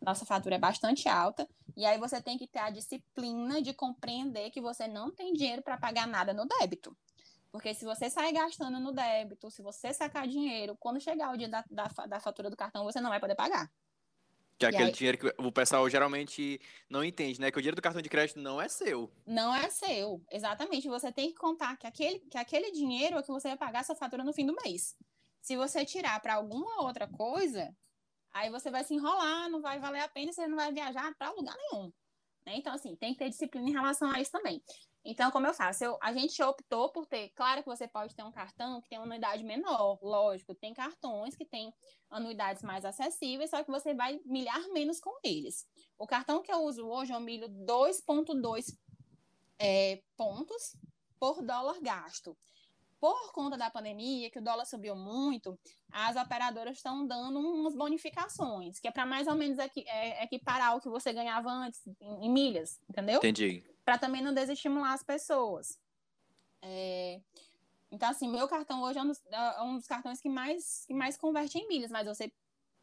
nossa 0.00 0.24
fatura 0.24 0.54
é 0.54 0.58
bastante 0.58 1.08
alta, 1.08 1.48
e 1.76 1.84
aí 1.84 1.98
você 1.98 2.22
tem 2.22 2.38
que 2.38 2.46
ter 2.46 2.60
a 2.60 2.70
disciplina 2.70 3.60
de 3.60 3.74
compreender 3.74 4.50
que 4.50 4.60
você 4.60 4.86
não 4.86 5.10
tem 5.10 5.32
dinheiro 5.32 5.62
para 5.62 5.76
pagar 5.76 6.06
nada 6.06 6.32
no 6.32 6.46
débito. 6.46 6.96
Porque 7.50 7.74
se 7.74 7.84
você 7.84 8.08
sair 8.08 8.32
gastando 8.32 8.78
no 8.78 8.92
débito, 8.92 9.50
se 9.50 9.60
você 9.60 9.92
sacar 9.92 10.26
dinheiro, 10.28 10.76
quando 10.78 11.00
chegar 11.00 11.34
o 11.34 11.36
dia 11.36 11.48
da, 11.48 11.64
da, 11.68 11.88
da 12.06 12.20
fatura 12.20 12.48
do 12.48 12.56
cartão, 12.56 12.84
você 12.84 13.00
não 13.00 13.10
vai 13.10 13.18
poder 13.18 13.34
pagar. 13.34 13.68
Que 14.60 14.66
é 14.66 14.68
aquele 14.68 14.84
aí... 14.84 14.92
dinheiro 14.92 15.16
que 15.16 15.34
o 15.38 15.50
pessoal 15.50 15.88
geralmente 15.88 16.60
não 16.90 17.02
entende, 17.02 17.40
né? 17.40 17.50
Que 17.50 17.56
o 17.56 17.62
dinheiro 17.62 17.76
do 17.76 17.80
cartão 17.82 18.02
de 18.02 18.10
crédito 18.10 18.38
não 18.38 18.60
é 18.60 18.68
seu. 18.68 19.10
Não 19.26 19.54
é 19.54 19.70
seu, 19.70 20.22
exatamente. 20.30 20.86
Você 20.86 21.10
tem 21.10 21.30
que 21.30 21.36
contar 21.36 21.78
que 21.78 21.86
aquele, 21.86 22.18
que 22.18 22.36
aquele 22.36 22.70
dinheiro 22.70 23.16
é 23.16 23.22
que 23.22 23.28
você 23.28 23.48
vai 23.48 23.56
pagar 23.56 23.86
sua 23.86 23.96
fatura 23.96 24.22
no 24.22 24.34
fim 24.34 24.44
do 24.44 24.54
mês. 24.62 24.94
Se 25.40 25.56
você 25.56 25.82
tirar 25.86 26.20
para 26.20 26.34
alguma 26.34 26.82
outra 26.82 27.08
coisa, 27.08 27.74
aí 28.34 28.50
você 28.50 28.70
vai 28.70 28.84
se 28.84 28.92
enrolar, 28.92 29.48
não 29.48 29.62
vai 29.62 29.80
valer 29.80 30.00
a 30.00 30.08
pena, 30.08 30.30
você 30.30 30.46
não 30.46 30.56
vai 30.56 30.70
viajar 30.70 31.10
para 31.16 31.30
lugar 31.30 31.56
nenhum. 31.56 31.90
Né? 32.44 32.56
Então, 32.56 32.74
assim, 32.74 32.94
tem 32.96 33.14
que 33.14 33.18
ter 33.18 33.30
disciplina 33.30 33.66
em 33.66 33.72
relação 33.72 34.10
a 34.10 34.20
isso 34.20 34.30
também. 34.30 34.62
Então, 35.04 35.30
como 35.30 35.46
eu 35.46 35.54
faço? 35.54 35.82
Eu, 35.82 35.98
a 36.02 36.12
gente 36.12 36.42
optou 36.42 36.90
por 36.90 37.06
ter. 37.06 37.30
Claro 37.30 37.62
que 37.62 37.68
você 37.68 37.88
pode 37.88 38.14
ter 38.14 38.22
um 38.22 38.32
cartão 38.32 38.80
que 38.82 38.88
tem 38.88 38.98
uma 38.98 39.06
anuidade 39.06 39.42
menor, 39.42 39.98
lógico. 40.02 40.54
Tem 40.54 40.74
cartões 40.74 41.34
que 41.34 41.44
têm 41.44 41.72
anuidades 42.10 42.62
mais 42.62 42.84
acessíveis, 42.84 43.50
só 43.50 43.64
que 43.64 43.70
você 43.70 43.94
vai 43.94 44.20
milhar 44.26 44.60
menos 44.68 45.00
com 45.00 45.10
eles. 45.24 45.66
O 45.98 46.06
cartão 46.06 46.42
que 46.42 46.52
eu 46.52 46.62
uso 46.64 46.86
hoje, 46.86 47.12
eu 47.12 47.20
milho 47.20 47.48
2,2 47.48 48.76
é, 49.58 50.02
pontos 50.16 50.76
por 51.18 51.42
dólar 51.42 51.80
gasto. 51.80 52.36
Por 53.00 53.32
conta 53.32 53.56
da 53.56 53.70
pandemia, 53.70 54.30
que 54.30 54.38
o 54.38 54.44
dólar 54.44 54.66
subiu 54.66 54.94
muito, 54.94 55.58
as 55.90 56.16
operadoras 56.16 56.76
estão 56.76 57.06
dando 57.06 57.38
umas 57.38 57.74
bonificações, 57.74 58.78
que 58.78 58.86
é 58.86 58.90
para 58.90 59.06
mais 59.06 59.26
ou 59.26 59.34
menos 59.34 59.58
é, 59.58 60.22
equiparar 60.22 60.76
o 60.76 60.80
que 60.82 60.88
você 60.90 61.10
ganhava 61.10 61.50
antes 61.50 61.80
em, 61.86 62.26
em 62.26 62.30
milhas, 62.30 62.78
entendeu? 62.86 63.16
Entendi 63.16 63.64
para 63.90 63.98
também 63.98 64.22
não 64.22 64.32
desestimular 64.32 64.92
as 64.92 65.02
pessoas. 65.02 65.76
É... 66.62 67.20
Então, 67.90 68.08
assim, 68.08 68.28
meu 68.28 68.46
cartão 68.46 68.80
hoje 68.82 69.00
é 69.00 69.02
um, 69.02 69.08
dos, 69.08 69.20
é 69.28 69.62
um 69.62 69.76
dos, 69.78 69.88
cartões 69.88 70.20
que 70.20 70.28
mais, 70.28 70.84
que 70.86 70.94
mais 70.94 71.16
converte 71.16 71.58
em 71.58 71.66
milhas, 71.66 71.90
mas 71.90 72.06
você 72.06 72.32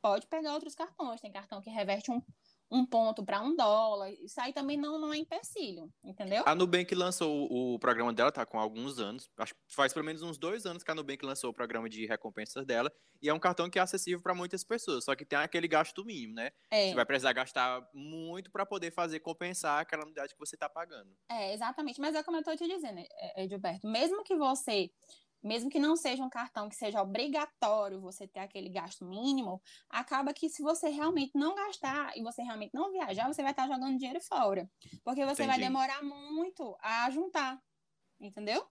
pode 0.01 0.27
pegar 0.27 0.53
outros 0.53 0.75
cartões. 0.75 1.21
Tem 1.21 1.31
cartão 1.31 1.61
que 1.61 1.69
reverte 1.69 2.11
um, 2.11 2.21
um 2.69 2.85
ponto 2.85 3.23
para 3.23 3.41
um 3.41 3.55
dólar. 3.55 4.11
Isso 4.11 4.39
aí 4.41 4.51
também 4.51 4.77
não, 4.77 4.99
não 4.99 5.13
é 5.13 5.17
empecilho, 5.17 5.91
entendeu? 6.03 6.43
A 6.45 6.53
Nubank 6.53 6.93
lançou 6.93 7.47
o, 7.49 7.75
o, 7.75 7.79
programa 7.79 8.13
dela, 8.13 8.31
tá 8.31 8.45
com 8.45 8.59
alguns 8.59 8.99
anos. 8.99 9.29
Acho 9.37 9.53
que 9.53 9.61
faz 9.69 9.93
pelo 9.93 10.05
menos 10.05 10.21
uns 10.21 10.37
dois 10.37 10.65
anos 10.65 10.83
que 10.83 10.91
a 10.91 10.95
Nubank 10.95 11.25
lançou 11.25 11.49
o 11.49 11.53
programa 11.53 11.89
de 11.89 12.05
recompensas 12.05 12.65
dela. 12.65 12.91
E 13.21 13.29
é 13.29 13.33
um 13.33 13.39
cartão 13.39 13.69
que 13.69 13.79
é 13.79 13.81
acessível 13.81 14.21
para 14.21 14.35
muitas 14.35 14.63
pessoas, 14.63 15.05
só 15.05 15.15
que 15.15 15.25
tem 15.25 15.39
aquele 15.39 15.67
gasto 15.67 16.05
mínimo, 16.05 16.35
né? 16.35 16.51
É. 16.69 16.89
Você 16.89 16.95
vai 16.95 17.05
precisar 17.05 17.33
gastar 17.33 17.87
muito 17.93 18.51
para 18.51 18.65
poder 18.65 18.91
fazer 18.91 19.19
compensar 19.21 19.81
aquela 19.81 20.03
unidade 20.03 20.33
que 20.33 20.39
você 20.39 20.55
está 20.55 20.69
pagando. 20.69 21.09
É, 21.29 21.53
exatamente. 21.53 21.99
Mas 21.99 22.15
é 22.15 22.21
como 22.21 22.37
eu 22.37 22.41
estou 22.41 22.55
te 22.55 22.67
dizendo, 22.67 23.01
Edilberto, 23.35 23.87
mesmo 23.87 24.23
que 24.23 24.35
você 24.35 24.91
mesmo 25.47 25.69
que 25.69 25.79
não 25.79 25.95
seja 25.95 26.23
um 26.23 26.29
cartão 26.29 26.67
que 26.67 26.75
seja 26.75 27.01
obrigatório 27.01 28.01
você 28.01 28.27
ter 28.27 28.41
aquele 28.41 28.69
gasto 28.69 29.05
mínimo, 29.05 29.61
acaba 29.89 30.33
que 30.33 30.49
se 30.49 30.61
você 30.61 30.89
realmente 30.89 31.31
não 31.35 31.55
gastar 31.55 32.15
e 32.17 32.21
você 32.21 32.43
realmente 32.43 32.73
não 32.73 32.91
viajar, 32.91 33.27
você 33.27 33.41
vai 33.41 33.51
estar 33.51 33.67
jogando 33.67 33.97
dinheiro 33.97 34.21
fora. 34.21 34.69
Porque 35.03 35.25
você 35.25 35.43
Entendi. 35.43 35.47
vai 35.47 35.59
demorar 35.59 36.03
muito 36.03 36.77
a 36.81 37.09
juntar, 37.09 37.61
entendeu? 38.19 38.67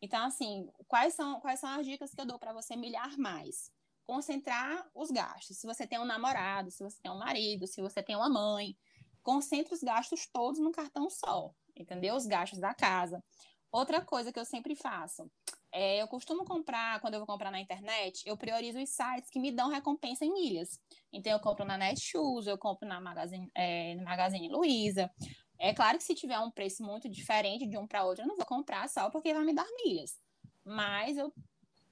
Então, 0.00 0.24
assim, 0.26 0.68
quais 0.86 1.14
são, 1.14 1.40
quais 1.40 1.58
são 1.58 1.70
as 1.70 1.86
dicas 1.86 2.14
que 2.14 2.20
eu 2.20 2.26
dou 2.26 2.38
para 2.38 2.52
você 2.52 2.76
milhar 2.76 3.16
mais? 3.18 3.72
Concentrar 4.06 4.88
os 4.94 5.10
gastos. 5.10 5.56
Se 5.56 5.66
você 5.66 5.86
tem 5.86 5.98
um 5.98 6.04
namorado, 6.04 6.70
se 6.70 6.82
você 6.82 6.98
tem 7.02 7.10
um 7.10 7.18
marido, 7.18 7.66
se 7.66 7.80
você 7.80 8.02
tem 8.02 8.14
uma 8.14 8.28
mãe, 8.28 8.76
concentre 9.22 9.74
os 9.74 9.82
gastos 9.82 10.26
todos 10.26 10.60
num 10.60 10.70
cartão 10.70 11.08
só, 11.08 11.54
entendeu? 11.74 12.14
Os 12.14 12.26
gastos 12.26 12.58
da 12.58 12.74
casa. 12.74 13.24
Outra 13.72 14.00
coisa 14.00 14.30
que 14.30 14.38
eu 14.38 14.44
sempre 14.44 14.76
faço, 14.76 15.28
é, 15.76 16.00
eu 16.00 16.06
costumo 16.06 16.44
comprar, 16.44 17.00
quando 17.00 17.14
eu 17.14 17.20
vou 17.20 17.26
comprar 17.26 17.50
na 17.50 17.58
internet, 17.58 18.22
eu 18.24 18.36
priorizo 18.36 18.78
os 18.78 18.88
sites 18.90 19.28
que 19.28 19.40
me 19.40 19.50
dão 19.50 19.68
recompensa 19.68 20.24
em 20.24 20.32
milhas. 20.32 20.80
Então, 21.12 21.32
eu 21.32 21.40
compro 21.40 21.64
na 21.64 21.76
Netshoes, 21.76 22.46
eu 22.46 22.56
compro 22.56 22.86
na 22.86 23.00
Magazine, 23.00 23.50
é, 23.52 23.96
Magazine 23.96 24.48
Luiza. 24.48 25.10
É 25.58 25.74
claro 25.74 25.98
que 25.98 26.04
se 26.04 26.14
tiver 26.14 26.38
um 26.38 26.48
preço 26.48 26.84
muito 26.84 27.08
diferente 27.08 27.66
de 27.66 27.76
um 27.76 27.88
para 27.88 28.04
outro, 28.04 28.22
eu 28.22 28.28
não 28.28 28.36
vou 28.36 28.46
comprar 28.46 28.88
só 28.88 29.10
porque 29.10 29.34
vai 29.34 29.42
me 29.42 29.52
dar 29.52 29.66
milhas. 29.84 30.16
Mas 30.64 31.16
eu 31.16 31.34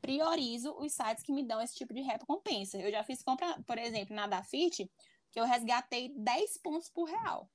priorizo 0.00 0.72
os 0.78 0.92
sites 0.92 1.24
que 1.24 1.32
me 1.32 1.42
dão 1.42 1.60
esse 1.60 1.74
tipo 1.74 1.92
de 1.92 2.02
recompensa. 2.02 2.78
Eu 2.78 2.90
já 2.92 3.02
fiz 3.02 3.20
compra, 3.20 3.60
por 3.66 3.78
exemplo, 3.78 4.14
na 4.14 4.28
Dafit, 4.28 4.88
que 5.32 5.40
eu 5.40 5.44
resgatei 5.44 6.08
10 6.16 6.58
pontos 6.58 6.88
por 6.88 7.08
real. 7.08 7.50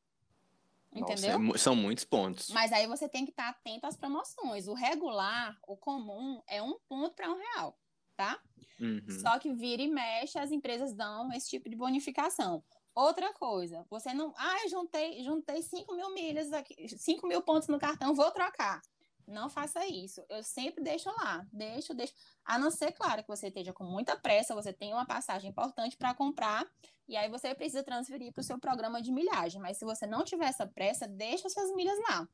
Entendeu? 1.02 1.40
Nossa, 1.40 1.58
é, 1.58 1.60
são 1.60 1.76
muitos 1.76 2.04
pontos. 2.04 2.50
Mas 2.50 2.72
aí 2.72 2.88
você 2.88 3.08
tem 3.08 3.26
que 3.26 3.32
estar 3.32 3.50
atento 3.50 3.86
às 3.86 3.96
promoções. 3.96 4.68
O 4.68 4.74
regular, 4.74 5.58
o 5.68 5.76
comum, 5.76 6.42
é 6.48 6.62
um 6.62 6.78
ponto 6.88 7.16
para 7.16 7.32
um 7.32 7.38
real, 7.38 7.78
tá? 8.16 8.40
Uhum. 8.80 9.20
Só 9.22 9.40
que 9.40 9.54
vira 9.54 9.82
e 9.82 9.88
mexe, 9.88 10.38
as 10.38 10.52
empresas 10.52 10.94
dão 10.94 11.32
esse 11.34 11.50
tipo 11.50 11.70
de 11.70 11.76
bonificação. 11.76 12.64
Outra 12.94 13.32
coisa, 13.34 13.86
você 13.90 14.14
não. 14.14 14.34
Ah, 14.38 14.64
eu 14.64 14.70
juntei, 14.70 15.24
juntei 15.24 15.62
5 15.62 15.96
mil 15.96 16.14
milhas 16.14 16.52
aqui, 16.52 16.90
5 16.90 17.28
mil 17.28 17.42
pontos 17.44 17.68
no 17.68 17.78
cartão, 17.78 18.16
vou 18.16 18.32
trocar. 18.32 18.82
Não 19.28 19.50
faça 19.50 19.86
isso. 19.86 20.24
Eu 20.30 20.42
sempre 20.42 20.82
deixo 20.82 21.10
lá. 21.10 21.46
Deixo, 21.52 21.94
deixo. 21.94 22.14
A 22.46 22.58
não 22.58 22.72
ser, 22.72 22.94
claro, 22.94 23.22
que 23.22 23.28
você 23.28 23.48
esteja 23.48 23.74
com 23.74 23.84
muita 23.84 24.16
pressa, 24.16 24.56
você 24.56 24.72
tem 24.72 24.94
uma 24.94 25.06
passagem 25.06 25.50
importante 25.50 25.98
para 25.98 26.14
comprar, 26.14 26.66
e 27.08 27.16
aí 27.16 27.30
você 27.30 27.56
precisa 27.56 27.84
transferir 27.84 28.34
para 28.34 28.42
o 28.42 28.44
seu 28.44 28.60
programa 28.60 29.02
de 29.02 29.12
milhagem. 29.12 29.62
Mas 29.62 29.78
se 29.78 29.86
você 29.86 30.06
não 30.06 30.24
tiver 30.24 30.48
essa 30.48 30.68
pressa, 30.68 31.08
deixa 31.08 31.50
suas 31.50 31.74
milhas 31.74 31.98
lá. 32.10 32.28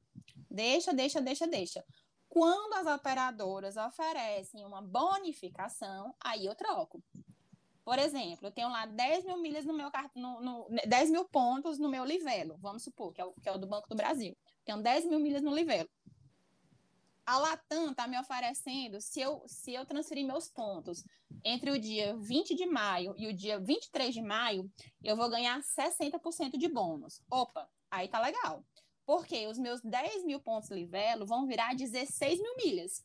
Deixa, 0.49 0.93
deixa, 0.93 1.21
deixa, 1.21 1.47
deixa. 1.47 1.85
Quando 2.27 2.73
as 2.73 2.87
operadoras 2.87 3.77
oferecem 3.77 4.65
uma 4.65 4.81
bonificação, 4.81 6.15
aí 6.19 6.45
eu 6.45 6.55
troco. 6.55 7.03
Por 7.85 7.99
exemplo, 7.99 8.47
eu 8.47 8.51
tenho 8.51 8.69
lá 8.69 8.85
10 8.85 9.25
mil 9.25 9.37
milhas 9.37 9.65
no 9.65 9.73
meu 9.73 9.91
cartão, 9.91 10.41
no, 10.41 10.69
no, 10.69 10.81
10 10.87 11.11
mil 11.11 11.25
pontos 11.25 11.77
no 11.77 11.89
meu 11.89 12.05
Livelo, 12.05 12.57
vamos 12.59 12.83
supor, 12.83 13.13
que 13.13 13.21
é, 13.21 13.25
o, 13.25 13.33
que 13.33 13.47
é 13.47 13.51
o 13.51 13.57
do 13.57 13.67
Banco 13.67 13.89
do 13.89 13.95
Brasil. 13.95 14.35
Tenho 14.63 14.81
10 14.81 15.05
mil 15.05 15.19
milhas 15.19 15.41
no 15.41 15.53
Livelo. 15.53 15.89
A 17.25 17.37
Latam 17.37 17.93
tá 17.93 18.07
me 18.07 18.19
oferecendo, 18.19 18.99
se 18.99 19.21
eu, 19.21 19.43
se 19.47 19.73
eu 19.73 19.85
transferir 19.85 20.25
meus 20.25 20.49
pontos 20.49 21.05
entre 21.43 21.71
o 21.71 21.79
dia 21.79 22.15
20 22.17 22.55
de 22.55 22.65
maio 22.65 23.13
e 23.17 23.27
o 23.27 23.33
dia 23.33 23.59
23 23.59 24.13
de 24.13 24.21
maio, 24.21 24.69
eu 25.03 25.15
vou 25.15 25.29
ganhar 25.29 25.61
60% 25.61 26.57
de 26.57 26.67
bônus. 26.67 27.21
Opa, 27.29 27.69
aí 27.89 28.07
tá 28.07 28.19
legal. 28.19 28.63
Porque 29.05 29.47
os 29.47 29.57
meus 29.57 29.81
10 29.81 30.25
mil 30.25 30.39
pontos 30.39 30.69
Livelo 30.69 31.25
vão 31.25 31.45
virar 31.45 31.75
16 31.75 32.41
mil 32.41 32.55
milhas. 32.57 33.03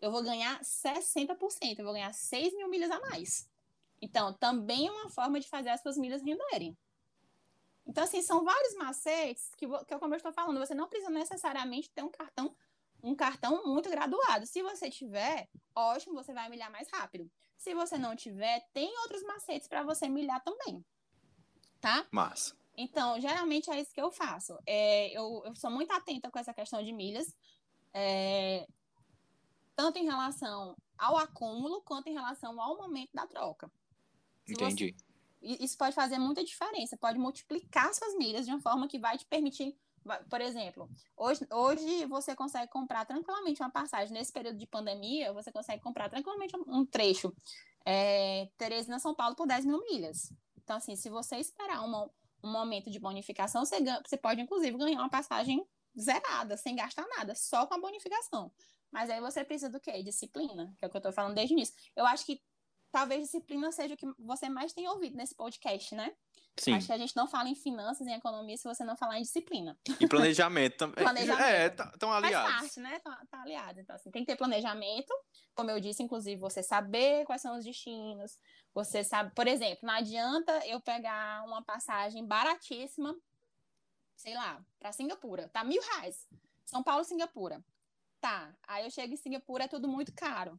Eu 0.00 0.10
vou 0.10 0.22
ganhar 0.22 0.60
60%, 0.60 1.78
eu 1.78 1.84
vou 1.84 1.94
ganhar 1.94 2.12
6 2.12 2.54
mil 2.54 2.68
milhas 2.68 2.90
a 2.90 3.00
mais. 3.00 3.48
Então, 4.00 4.32
também 4.34 4.86
é 4.86 4.90
uma 4.90 5.08
forma 5.08 5.40
de 5.40 5.48
fazer 5.48 5.70
as 5.70 5.80
suas 5.80 5.96
milhas 5.96 6.22
renderem. 6.22 6.76
Então, 7.86 8.04
assim, 8.04 8.20
são 8.20 8.44
vários 8.44 8.74
macetes 8.74 9.54
que, 9.56 9.66
que 9.66 9.98
como 9.98 10.12
eu 10.12 10.16
estou 10.16 10.32
falando, 10.32 10.58
você 10.58 10.74
não 10.74 10.88
precisa 10.88 11.10
necessariamente 11.10 11.90
ter 11.90 12.02
um 12.02 12.10
cartão 12.10 12.54
um 13.02 13.14
cartão 13.14 13.64
muito 13.66 13.88
graduado. 13.88 14.46
Se 14.46 14.62
você 14.62 14.90
tiver, 14.90 15.48
ótimo, 15.74 16.14
você 16.14 16.32
vai 16.32 16.48
milhar 16.48 16.70
mais 16.70 16.88
rápido. 16.90 17.30
Se 17.56 17.74
você 17.74 17.96
não 17.96 18.14
tiver, 18.14 18.66
tem 18.72 18.96
outros 19.00 19.22
macetes 19.22 19.68
para 19.68 19.82
você 19.82 20.08
milhar 20.08 20.42
também. 20.42 20.84
Tá? 21.80 22.06
Massa. 22.10 22.56
Então, 22.76 23.18
geralmente 23.20 23.70
é 23.70 23.80
isso 23.80 23.92
que 23.92 24.00
eu 24.00 24.10
faço. 24.10 24.58
É, 24.66 25.16
eu, 25.16 25.42
eu 25.46 25.54
sou 25.54 25.70
muito 25.70 25.92
atenta 25.92 26.30
com 26.30 26.38
essa 26.38 26.52
questão 26.52 26.82
de 26.82 26.92
milhas, 26.92 27.34
é, 27.94 28.66
tanto 29.74 29.98
em 29.98 30.04
relação 30.04 30.76
ao 30.98 31.16
acúmulo 31.16 31.82
quanto 31.82 32.08
em 32.08 32.12
relação 32.12 32.60
ao 32.60 32.76
momento 32.76 33.10
da 33.14 33.26
troca. 33.26 33.70
Se 34.44 34.52
Entendi. 34.52 34.94
Você, 34.94 35.64
isso 35.64 35.78
pode 35.78 35.94
fazer 35.94 36.18
muita 36.18 36.44
diferença, 36.44 36.96
pode 36.96 37.18
multiplicar 37.18 37.92
suas 37.94 38.14
milhas 38.16 38.44
de 38.46 38.52
uma 38.52 38.60
forma 38.60 38.88
que 38.88 38.98
vai 38.98 39.16
te 39.16 39.24
permitir 39.26 39.76
por 40.28 40.40
exemplo, 40.40 40.88
hoje, 41.16 41.46
hoje 41.50 42.04
você 42.06 42.34
consegue 42.34 42.70
comprar 42.70 43.04
tranquilamente 43.04 43.62
uma 43.62 43.70
passagem. 43.70 44.12
Nesse 44.12 44.32
período 44.32 44.58
de 44.58 44.66
pandemia, 44.66 45.32
você 45.32 45.50
consegue 45.52 45.82
comprar 45.82 46.08
tranquilamente 46.08 46.56
um 46.56 46.84
trecho 46.84 47.32
é, 47.84 48.48
Teresina 48.58 48.98
São 48.98 49.14
Paulo 49.14 49.36
por 49.36 49.46
10 49.46 49.64
mil 49.64 49.84
milhas. 49.84 50.32
Então, 50.56 50.76
assim, 50.76 50.96
se 50.96 51.08
você 51.08 51.36
esperar 51.36 51.84
uma, 51.84 52.10
um 52.42 52.50
momento 52.50 52.90
de 52.90 52.98
bonificação, 52.98 53.64
você, 53.64 53.80
ganha, 53.80 54.02
você 54.04 54.16
pode, 54.16 54.40
inclusive, 54.40 54.76
ganhar 54.76 54.98
uma 54.98 55.08
passagem 55.08 55.64
zerada, 55.98 56.56
sem 56.56 56.74
gastar 56.74 57.06
nada, 57.16 57.34
só 57.34 57.66
com 57.66 57.74
a 57.74 57.80
bonificação. 57.80 58.52
Mas 58.90 59.08
aí 59.10 59.20
você 59.20 59.44
precisa 59.44 59.70
do 59.70 59.80
quê? 59.80 60.02
Disciplina, 60.02 60.74
que 60.78 60.84
é 60.84 60.88
o 60.88 60.90
que 60.90 60.96
eu 60.96 60.98
estou 60.98 61.12
falando 61.12 61.34
desde 61.34 61.54
o 61.54 61.56
início. 61.56 61.74
Eu 61.94 62.04
acho 62.06 62.26
que 62.26 62.40
talvez 62.96 63.24
disciplina 63.24 63.70
seja 63.70 63.92
o 63.92 63.96
que 63.96 64.06
você 64.18 64.48
mais 64.48 64.72
tem 64.72 64.88
ouvido 64.88 65.18
nesse 65.18 65.34
podcast, 65.34 65.94
né? 65.94 66.16
Sim. 66.58 66.72
Acho 66.72 66.86
que 66.86 66.92
a 66.94 66.96
gente 66.96 67.14
não 67.14 67.28
fala 67.28 67.46
em 67.46 67.54
finanças, 67.54 68.06
em 68.06 68.14
economia, 68.14 68.56
se 68.56 68.64
você 68.64 68.84
não 68.84 68.96
falar 68.96 69.18
em 69.18 69.22
disciplina. 69.22 69.78
E 70.00 70.08
planejamento 70.08 70.78
também. 70.78 70.94
planejamento. 71.04 71.42
É, 71.44 71.66
estão 71.66 72.08
tá, 72.08 72.16
aliados. 72.16 72.52
Faz 72.52 72.60
parte, 72.62 72.80
né? 72.80 72.98
Tá, 73.00 73.22
tá 73.30 73.42
aliado. 73.42 73.80
Então, 73.80 73.94
assim, 73.94 74.10
tem 74.10 74.24
que 74.24 74.32
ter 74.32 74.36
planejamento. 74.38 75.12
Como 75.54 75.70
eu 75.70 75.78
disse, 75.78 76.02
inclusive, 76.02 76.40
você 76.40 76.62
saber 76.62 77.26
quais 77.26 77.42
são 77.42 77.58
os 77.58 77.66
destinos. 77.66 78.38
Você 78.72 79.04
sabe, 79.04 79.30
por 79.34 79.46
exemplo, 79.46 79.80
não 79.82 79.92
adianta 79.92 80.50
eu 80.66 80.80
pegar 80.80 81.44
uma 81.44 81.62
passagem 81.62 82.24
baratíssima, 82.24 83.14
sei 84.16 84.34
lá, 84.34 84.64
para 84.78 84.90
Singapura. 84.90 85.50
Tá 85.50 85.62
mil 85.62 85.82
reais. 85.82 86.26
São 86.64 86.82
Paulo, 86.82 87.04
Singapura. 87.04 87.62
Tá. 88.22 88.56
Aí 88.66 88.86
eu 88.86 88.90
chego 88.90 89.12
em 89.12 89.18
Singapura, 89.18 89.64
é 89.64 89.68
tudo 89.68 89.86
muito 89.86 90.14
caro. 90.14 90.58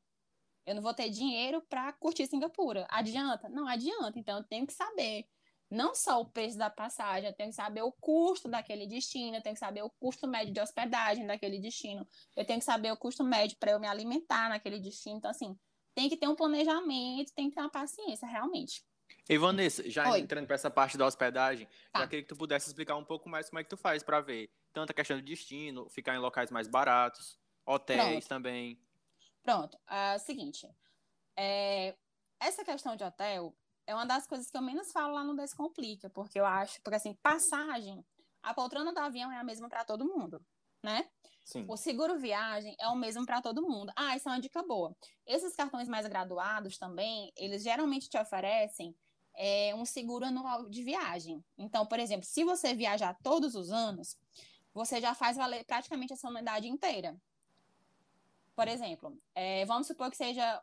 Eu 0.68 0.76
não 0.76 0.82
vou 0.82 0.94
ter 0.94 1.10
dinheiro 1.10 1.62
para 1.70 1.94
curtir 1.94 2.28
Singapura. 2.28 2.86
Adianta? 2.90 3.48
Não 3.48 3.66
adianta. 3.66 4.20
Então, 4.20 4.38
eu 4.38 4.44
tenho 4.44 4.68
que 4.68 4.74
saber 4.74 5.26
não 5.72 5.96
só 5.96 6.22
o 6.22 6.26
preço 6.26 6.58
da 6.58 6.70
passagem, 6.70 7.30
eu 7.30 7.36
tenho 7.36 7.50
que 7.50 7.56
saber 7.56 7.82
o 7.82 7.92
custo 7.92 8.50
daquele 8.50 8.86
destino, 8.86 9.38
eu 9.38 9.42
tenho 9.42 9.56
que 9.56 9.60
saber 9.60 9.82
o 9.82 9.90
custo 9.90 10.28
médio 10.28 10.54
de 10.54 10.60
hospedagem 10.60 11.26
daquele 11.26 11.60
destino, 11.60 12.08
eu 12.36 12.46
tenho 12.46 12.60
que 12.60 12.66
saber 12.66 12.92
o 12.92 12.98
custo 12.98 13.24
médio 13.24 13.58
para 13.58 13.72
eu 13.72 13.80
me 13.80 13.88
alimentar 13.88 14.50
naquele 14.50 14.80
destino. 14.80 15.18
Então, 15.18 15.32
assim, 15.32 15.58
tem 15.96 16.10
que 16.10 16.18
ter 16.18 16.28
um 16.28 16.36
planejamento, 16.36 17.34
tem 17.34 17.50
que 17.50 17.56
ter 17.56 17.62
uma 17.62 17.70
paciência, 17.70 18.28
realmente. 18.28 18.84
E 19.30 19.38
Vanessa, 19.38 19.90
já 19.90 20.10
Oi. 20.12 20.20
entrando 20.20 20.48
para 20.48 20.56
essa 20.56 20.70
parte 20.70 20.98
da 20.98 21.06
hospedagem, 21.06 21.68
tá. 21.92 22.02
já 22.02 22.08
queria 22.08 22.24
que 22.24 22.30
tu 22.30 22.36
pudesse 22.36 22.68
explicar 22.68 22.96
um 22.96 23.04
pouco 23.04 23.30
mais 23.30 23.50
como 23.50 23.60
é 23.60 23.64
que 23.64 23.70
tu 23.70 23.78
faz 23.78 24.04
para 24.04 24.22
ver 24.22 24.50
tanto 24.74 24.92
a 24.92 24.94
questão 24.94 25.18
do 25.18 25.24
destino, 25.24 25.90
ficar 25.90 26.16
em 26.16 26.20
locais 26.20 26.52
mais 26.52 26.68
baratos, 26.68 27.38
hotéis 27.66 28.00
Pronto. 28.00 28.28
também. 28.28 28.80
Pronto, 29.48 29.80
é 29.90 30.18
o 30.18 30.20
seguinte, 30.20 30.70
é, 31.38 31.96
essa 32.38 32.66
questão 32.66 32.98
de 32.98 33.04
hotel, 33.06 33.56
é 33.86 33.96
uma 33.96 34.06
das 34.06 34.28
coisas 34.28 34.52
que 34.52 34.58
eu 34.58 34.62
menos 34.62 34.92
falo 34.92 35.14
lá 35.14 35.24
no 35.24 35.38
Descomplica, 35.38 36.10
porque 36.10 36.38
eu 36.38 36.46
acho, 36.46 36.82
porque 36.84 36.98
assim, 36.98 37.14
passagem, 37.24 38.06
a 38.44 38.54
poltrona 38.54 38.92
do 38.92 39.00
avião 39.00 39.32
é 39.32 39.38
a 39.38 39.46
mesma 39.46 39.70
para 39.70 39.86
todo 39.86 40.04
mundo, 40.04 40.46
né? 40.84 41.10
Sim. 41.46 41.66
O 41.66 41.78
seguro 41.78 42.20
viagem 42.20 42.76
é 42.78 42.90
o 42.90 42.96
mesmo 42.98 43.26
para 43.26 43.42
todo 43.42 43.62
mundo. 43.62 43.90
Ah, 43.96 44.18
isso 44.18 44.28
é 44.28 44.34
uma 44.34 44.42
dica 44.42 44.62
boa. 44.64 44.94
Esses 45.26 45.56
cartões 45.56 45.88
mais 45.88 46.06
graduados 46.08 46.78
também, 46.78 47.32
eles 47.38 47.64
geralmente 47.64 48.10
te 48.10 48.18
oferecem 48.18 48.94
é, 49.34 49.74
um 49.76 49.86
seguro 49.86 50.26
anual 50.26 50.70
de 50.70 50.84
viagem. 50.84 51.42
Então, 51.58 51.86
por 51.86 52.02
exemplo, 52.02 52.26
se 52.26 52.44
você 52.44 52.76
viajar 52.76 53.18
todos 53.24 53.56
os 53.56 53.72
anos, 53.72 54.18
você 54.74 55.00
já 55.00 55.16
faz 55.16 55.38
valer 55.38 55.64
praticamente 55.64 56.12
a 56.12 56.18
sua 56.18 56.32
anuidade 56.32 56.68
inteira. 56.68 57.18
Por 58.58 58.68
exemplo, 58.68 59.18
é, 59.34 59.64
vamos 59.66 59.88
supor 59.88 60.12
que 60.12 60.18
seja 60.18 60.62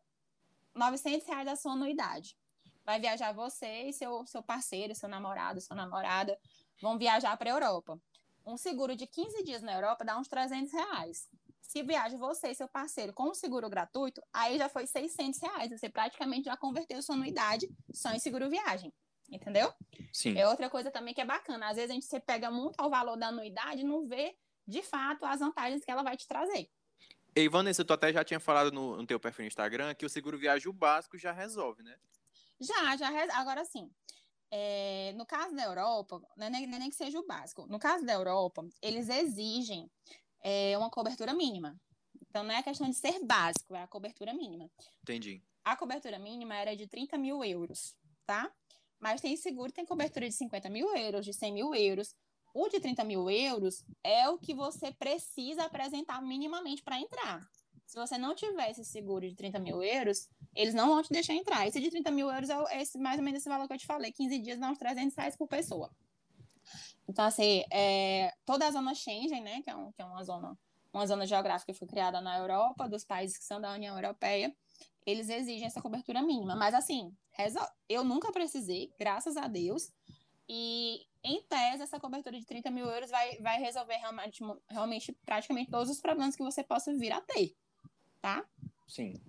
900 0.75 1.27
reais 1.27 1.49
a 1.49 1.57
sua 1.57 1.73
anuidade 1.73 2.37
vai 2.85 3.01
viajar 3.01 3.33
você 3.33 3.85
e 3.85 3.93
seu, 3.93 4.27
seu 4.27 4.43
parceiro, 4.43 4.95
seu 4.95 5.09
namorado, 5.09 5.61
sua 5.61 5.75
namorada, 5.75 6.39
vão 6.81 6.99
viajar 6.99 7.37
para 7.37 7.51
a 7.51 7.55
Europa. 7.55 7.99
Um 8.47 8.59
seguro 8.59 8.95
de 8.95 9.07
15 9.07 9.43
dias 9.43 9.63
na 9.63 9.73
Europa 9.73 10.05
dá 10.05 10.19
uns 10.19 10.29
300 10.29 10.73
reais. 10.73 11.29
Se 11.63 11.83
viaja 11.83 12.17
você 12.19 12.51
e 12.51 12.55
seu 12.55 12.69
parceiro 12.69 13.15
com 13.15 13.31
um 13.31 13.35
seguro 13.35 13.71
gratuito, 13.71 14.23
aí 14.33 14.59
já 14.59 14.69
foi 14.69 14.87
600 14.87 15.41
reais. 15.41 15.71
Você 15.71 15.89
praticamente 15.89 16.45
já 16.45 16.57
converteu 16.57 17.01
sua 17.01 17.15
anuidade 17.15 17.69
só 17.93 18.11
em 18.13 18.19
seguro 18.19 18.51
viagem. 18.51 18.93
Entendeu? 19.31 19.73
Sim. 20.13 20.37
É 20.37 20.47
outra 20.47 20.69
coisa 20.69 20.91
também 20.91 21.15
que 21.15 21.23
é 21.23 21.25
bacana. 21.25 21.71
Às 21.71 21.77
vezes 21.77 21.91
a 21.91 21.95
gente 21.95 22.05
se 22.05 22.21
pega 22.21 22.51
muito 22.51 22.79
ao 22.79 22.91
valor 22.91 23.17
da 23.17 23.29
anuidade 23.29 23.81
e 23.81 23.85
não 23.85 24.07
vê, 24.07 24.37
de 24.69 24.83
fato, 24.83 25.25
as 25.25 25.41
vantagens 25.41 25.83
que 25.83 25.91
ela 25.91 26.03
vai 26.03 26.19
te 26.19 26.29
trazer. 26.29 26.69
E 27.37 27.49
Vanessa, 27.49 27.85
tu 27.85 27.93
até 27.93 28.13
já 28.13 28.25
tinha 28.25 28.39
falado 28.39 28.71
no, 28.71 28.97
no 28.97 29.07
teu 29.07 29.19
perfil 29.19 29.45
no 29.45 29.49
Instagram 29.49 29.95
que 29.95 30.07
o 30.07 30.09
seguro 30.09 30.39
viagem 30.39 30.69
o 30.69 30.73
básico 30.73 31.19
já 31.19 31.33
resolve, 31.33 31.83
né? 31.83 31.97
Já, 32.61 32.97
já. 32.97 33.09
Agora 33.39 33.65
sim. 33.65 33.91
É, 34.51 35.13
no 35.17 35.27
caso 35.27 35.55
da 35.55 35.65
Europa, 35.65 36.23
não 36.37 36.47
é 36.47 36.51
nem, 36.51 36.67
nem 36.67 36.89
que 36.89 36.95
seja 36.95 37.19
o 37.19 37.27
básico. 37.27 37.67
No 37.67 37.79
caso 37.79 38.05
da 38.05 38.13
Europa, 38.13 38.65
eles 38.81 39.09
exigem 39.09 39.91
é, 40.41 40.79
uma 40.79 40.91
cobertura 40.91 41.35
mínima. 41.35 41.77
Então, 42.29 42.45
não 42.45 42.55
é 42.55 42.63
questão 42.63 42.89
de 42.89 42.95
ser 42.95 43.19
básico, 43.25 43.75
é 43.75 43.83
a 43.83 43.89
cobertura 43.89 44.33
mínima. 44.33 44.71
Entendi. 45.03 45.43
A 45.65 45.77
cobertura 45.77 46.19
mínima 46.19 46.55
era 46.55 46.77
de 46.77 46.87
30 46.87 47.19
mil 47.19 47.45
euros, 47.45 47.97
tá? 48.25 48.53
Mas 49.01 49.21
tem 49.21 49.37
seguro, 49.37 49.73
tem 49.73 49.85
cobertura 49.85 50.29
de 50.29 50.35
50 50.35 50.69
mil 50.69 50.97
euros, 50.97 51.25
de 51.25 51.33
100 51.33 51.53
mil 51.53 51.75
euros. 51.75 52.15
O 52.55 52.69
de 52.69 52.79
30 52.79 53.03
mil 53.03 53.29
euros 53.29 53.85
é 54.05 54.29
o 54.29 54.39
que 54.39 54.55
você 54.55 54.93
precisa 54.93 55.65
apresentar 55.65 56.23
minimamente 56.23 56.83
para 56.83 57.01
entrar. 57.01 57.45
Se 57.85 57.99
você 57.99 58.17
não 58.17 58.35
tiver 58.35 58.71
esse 58.71 58.85
seguro 58.85 59.29
de 59.29 59.35
30 59.35 59.59
mil 59.59 59.83
euros, 59.83 60.31
eles 60.55 60.73
não 60.73 60.89
vão 60.89 61.03
te 61.03 61.13
deixar 61.13 61.35
entrar. 61.35 61.67
Esse 61.67 61.81
de 61.81 61.91
30 61.91 62.11
mil 62.13 62.31
euros 62.31 62.49
é 62.49 62.81
esse, 62.81 62.97
mais 62.97 63.19
ou 63.19 63.25
menos 63.25 63.41
esse 63.41 63.49
valor 63.49 63.67
que 63.67 63.75
eu 63.75 63.79
te 63.79 63.87
falei. 63.87 64.13
15 64.13 64.39
dias 64.39 64.59
dá 64.61 64.71
uns 64.71 64.79
300 64.79 65.17
reais 65.17 65.37
por 65.37 65.49
pessoa. 65.49 65.91
Então, 67.09 67.25
assim, 67.25 67.65
é, 67.71 68.33
toda 68.47 68.67
a 68.67 68.71
zona 68.71 68.95
Schengen, 68.95 69.43
né, 69.43 69.61
que 69.61 69.69
é, 69.69 69.77
um, 69.77 69.93
que 69.93 70.01
é 70.01 70.05
uma 70.05 70.23
zona 70.23 70.57
uma 70.95 71.07
zona 71.09 71.27
geográfica 71.27 71.73
que 71.73 71.79
foi 71.79 71.89
criada 71.89 72.21
na 72.21 72.39
Europa, 72.39 72.89
dos 72.89 73.05
países 73.05 73.37
que 73.37 73.45
são 73.45 73.61
da 73.61 73.73
União 73.73 73.97
Europeia, 73.97 74.55
eles 75.05 75.29
exigem 75.29 75.67
essa 75.67 75.83
cobertura 75.83 76.23
mínima. 76.23 76.55
Mas, 76.55 76.73
assim, 76.73 77.13
eu 77.89 78.05
nunca 78.05 78.31
precisei, 78.31 78.93
graças 78.97 79.37
a 79.37 79.49
Deus, 79.49 79.93
e, 80.49 81.07
em 81.23 81.43
tese, 81.43 81.83
essa 81.83 81.99
cobertura 81.99 82.39
de 82.39 82.45
30 82.45 82.71
mil 82.71 82.87
euros 82.87 83.11
vai, 83.11 83.39
vai 83.39 83.59
resolver 83.59 83.97
realmente, 83.97 84.43
realmente 84.69 85.13
praticamente 85.25 85.71
todos 85.71 85.91
os 85.91 86.01
problemas 86.01 86.37
que 86.37 86.43
você 86.43 86.63
possa 86.63 86.93
vir 86.95 87.13
a 87.13 87.21
ter 87.21 87.55
tá? 88.25 88.43
Sim. 88.89 89.21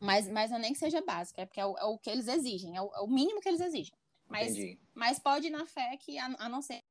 Mas, 0.00 0.28
mas 0.28 0.50
não 0.50 0.58
nem 0.58 0.72
que 0.72 0.78
seja 0.78 1.00
básico, 1.00 1.40
é 1.40 1.46
porque 1.46 1.60
é 1.60 1.66
o, 1.66 1.78
é 1.78 1.84
o 1.84 1.96
que 1.96 2.10
eles 2.10 2.26
exigem, 2.26 2.76
é 2.76 2.82
o, 2.82 2.92
é 2.92 3.00
o, 3.00 3.06
mínimo 3.06 3.40
que 3.40 3.48
eles 3.48 3.60
exigem. 3.60 3.94
Mas, 4.26 4.50
Entendi. 4.50 4.80
mas 4.92 5.20
pode 5.20 5.46
ir 5.46 5.50
na 5.50 5.64
fé 5.66 5.96
que, 5.96 6.18
a, 6.18 6.26
a, 6.38 6.48
não 6.48 6.60
ser 6.60 6.82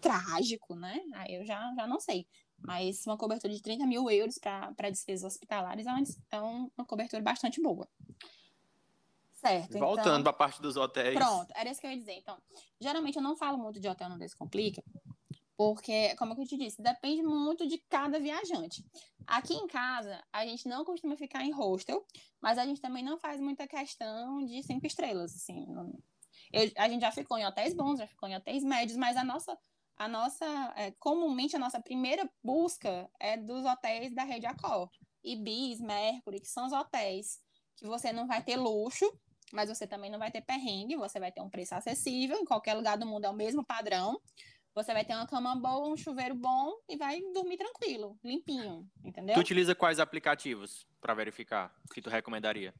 trágico, 0.00 0.74
né? 0.74 1.00
Aí 1.14 1.36
eu 1.36 1.44
já, 1.44 1.72
já 1.76 1.86
não 1.86 2.00
sei. 2.00 2.26
Mas 2.58 3.06
uma 3.06 3.16
cobertura 3.16 3.52
de 3.52 3.62
30 3.62 3.86
mil 3.86 4.10
euros 4.10 4.36
para 4.38 4.90
despesas 4.90 5.32
hospitalares 5.32 5.86
é 5.86 5.90
uma, 5.92 6.02
é 6.32 6.40
uma 6.40 6.84
cobertura 6.84 7.22
bastante 7.22 7.62
boa. 7.62 7.88
Certo. 9.36 9.78
Voltando 9.78 10.06
então, 10.06 10.22
para 10.22 10.30
a 10.30 10.34
parte 10.34 10.62
dos 10.62 10.76
hotéis. 10.76 11.14
Pronto, 11.14 11.52
era 11.54 11.70
isso 11.70 11.80
que 11.80 11.86
eu 11.86 11.90
ia 11.90 11.98
dizer. 11.98 12.14
Então, 12.14 12.38
geralmente 12.80 13.16
eu 13.16 13.22
não 13.22 13.36
falo 13.36 13.58
muito 13.58 13.78
de 13.78 13.86
hotel 13.86 14.08
no 14.08 14.18
Descomplica, 14.18 14.82
porque, 15.56 16.16
como 16.16 16.32
eu 16.32 16.46
te 16.46 16.56
disse, 16.56 16.82
depende 16.82 17.22
muito 17.22 17.66
de 17.66 17.78
cada 17.88 18.18
viajante. 18.18 18.84
Aqui 19.26 19.54
em 19.54 19.66
casa, 19.66 20.22
a 20.32 20.46
gente 20.46 20.66
não 20.66 20.84
costuma 20.84 21.16
ficar 21.16 21.44
em 21.44 21.52
hostel, 21.52 22.04
mas 22.40 22.56
a 22.56 22.64
gente 22.64 22.80
também 22.80 23.04
não 23.04 23.18
faz 23.18 23.40
muita 23.40 23.66
questão 23.68 24.44
de 24.44 24.62
cinco 24.62 24.86
estrelas, 24.86 25.34
assim. 25.34 25.66
Eu, 26.52 26.70
a 26.76 26.88
gente 26.88 27.02
já 27.02 27.12
ficou 27.12 27.36
em 27.36 27.46
hotéis 27.46 27.74
bons, 27.74 27.98
já 27.98 28.06
ficou 28.06 28.28
em 28.28 28.36
hotéis 28.36 28.64
médios, 28.64 28.96
mas 28.96 29.16
a 29.16 29.24
nossa, 29.24 29.58
a 29.98 30.08
nossa, 30.08 30.46
é, 30.76 30.92
comumente 30.92 31.56
a 31.56 31.58
nossa 31.58 31.80
primeira 31.80 32.28
busca 32.42 33.10
é 33.20 33.36
dos 33.36 33.66
hotéis 33.66 34.14
da 34.14 34.24
rede 34.24 34.46
Accor. 34.46 34.88
Ibis, 35.22 35.80
Mercury, 35.80 36.40
que 36.40 36.48
são 36.48 36.66
os 36.66 36.72
hotéis 36.72 37.40
que 37.76 37.86
você 37.86 38.12
não 38.12 38.26
vai 38.26 38.42
ter 38.42 38.56
luxo, 38.56 39.04
mas 39.52 39.68
você 39.68 39.86
também 39.86 40.10
não 40.10 40.18
vai 40.18 40.30
ter 40.30 40.40
perrengue, 40.40 40.96
você 40.96 41.20
vai 41.20 41.30
ter 41.30 41.40
um 41.40 41.50
preço 41.50 41.74
acessível, 41.74 42.38
em 42.38 42.44
qualquer 42.44 42.74
lugar 42.74 42.96
do 42.98 43.06
mundo 43.06 43.24
é 43.24 43.30
o 43.30 43.34
mesmo 43.34 43.64
padrão. 43.64 44.20
Você 44.74 44.92
vai 44.92 45.04
ter 45.04 45.14
uma 45.14 45.26
cama 45.26 45.56
boa, 45.56 45.88
um 45.88 45.96
chuveiro 45.96 46.34
bom 46.34 46.74
e 46.88 46.96
vai 46.96 47.20
dormir 47.32 47.56
tranquilo, 47.56 48.18
limpinho, 48.22 48.86
entendeu? 49.02 49.34
Tu 49.34 49.40
utiliza 49.40 49.74
quais 49.74 49.98
aplicativos 49.98 50.86
para 51.00 51.14
verificar 51.14 51.74
que 51.94 52.02
tu 52.02 52.10
recomendaria? 52.10 52.74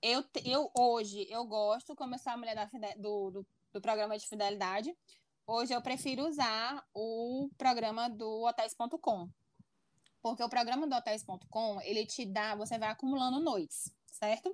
Eu, 0.00 0.24
eu 0.44 0.70
hoje, 0.76 1.26
eu 1.30 1.44
gosto, 1.44 1.94
como 1.94 2.14
eu 2.14 2.18
sou 2.18 2.32
a 2.32 2.36
mulher 2.36 2.54
da, 2.54 2.64
do, 2.96 3.30
do, 3.30 3.46
do 3.72 3.80
programa 3.80 4.16
de 4.16 4.26
fidelidade, 4.26 4.96
hoje 5.46 5.74
eu 5.74 5.82
prefiro 5.82 6.26
usar 6.26 6.82
o 6.94 7.50
programa 7.58 8.08
do 8.08 8.44
hotéis.com. 8.44 9.28
Porque 10.22 10.42
o 10.42 10.48
programa 10.48 10.86
do 10.86 10.94
hotéis.com, 10.94 11.80
ele 11.82 12.06
te 12.06 12.24
dá, 12.24 12.54
você 12.54 12.78
vai 12.78 12.88
acumulando 12.88 13.40
noites 13.40 13.92
certo? 14.12 14.48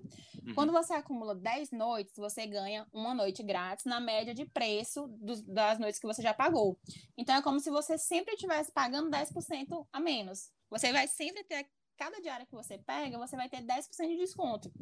Uhum. 0.46 0.54
Quando 0.54 0.72
você 0.72 0.94
acumula 0.94 1.34
10 1.34 1.72
noites, 1.72 2.14
você 2.16 2.46
ganha 2.46 2.86
uma 2.92 3.12
noite 3.12 3.42
grátis 3.42 3.84
na 3.84 4.00
média 4.00 4.32
de 4.32 4.46
preço 4.46 5.06
dos, 5.08 5.42
das 5.42 5.78
noites 5.78 6.00
que 6.00 6.06
você 6.06 6.22
já 6.22 6.32
pagou. 6.32 6.78
Então 7.16 7.34
é 7.34 7.42
como 7.42 7.60
se 7.60 7.70
você 7.70 7.98
sempre 7.98 8.34
estivesse 8.34 8.72
pagando 8.72 9.10
10% 9.10 9.86
a 9.92 10.00
menos. 10.00 10.50
Você 10.70 10.92
vai 10.92 11.08
sempre 11.08 11.44
ter, 11.44 11.68
cada 11.96 12.20
diária 12.20 12.46
que 12.46 12.54
você 12.54 12.78
pega, 12.78 13.18
você 13.18 13.36
vai 13.36 13.48
ter 13.48 13.62
10% 13.62 14.08
de 14.08 14.16
desconto. 14.16 14.72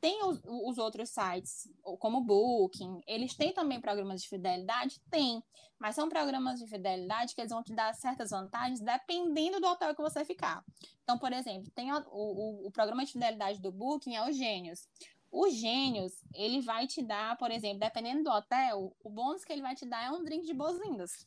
Tem 0.00 0.24
os, 0.24 0.40
os, 0.44 0.78
outros 0.78 1.10
sites, 1.10 1.68
como 1.98 2.18
o 2.18 2.24
Booking, 2.24 3.00
eles 3.06 3.34
têm 3.34 3.52
também 3.52 3.80
programas 3.80 4.22
de 4.22 4.28
fidelidade? 4.28 5.00
Tem, 5.10 5.42
mas 5.78 5.96
são 5.96 6.08
programas 6.08 6.60
de 6.60 6.68
fidelidade 6.68 7.34
que 7.34 7.40
eles 7.40 7.52
vão 7.52 7.64
te 7.64 7.74
dar 7.74 7.92
certas 7.94 8.30
vantagens 8.30 8.80
dependendo 8.80 9.60
do 9.60 9.66
hotel 9.66 9.94
que 9.96 10.02
você 10.02 10.24
ficar. 10.24 10.64
Então, 11.02 11.18
por 11.18 11.32
exemplo, 11.32 11.70
tem 11.72 11.92
o, 11.92 12.04
o, 12.12 12.66
o 12.68 12.70
programa 12.70 13.04
de 13.04 13.12
fidelidade 13.12 13.60
do 13.60 13.72
Booking 13.72 14.14
é 14.14 14.24
o 14.24 14.32
Gênios. 14.32 14.88
O 15.30 15.50
Gênios, 15.50 16.12
ele 16.34 16.60
vai 16.60 16.86
te 16.86 17.02
dar, 17.02 17.36
por 17.36 17.50
exemplo, 17.50 17.80
dependendo 17.80 18.22
do 18.22 18.30
hotel, 18.30 18.96
o 19.02 19.10
bônus 19.10 19.44
que 19.44 19.52
ele 19.52 19.62
vai 19.62 19.74
te 19.74 19.84
dar 19.84 20.04
é 20.04 20.10
um 20.10 20.24
drink 20.24 20.46
de 20.46 20.54
boas-vindas. 20.54 21.26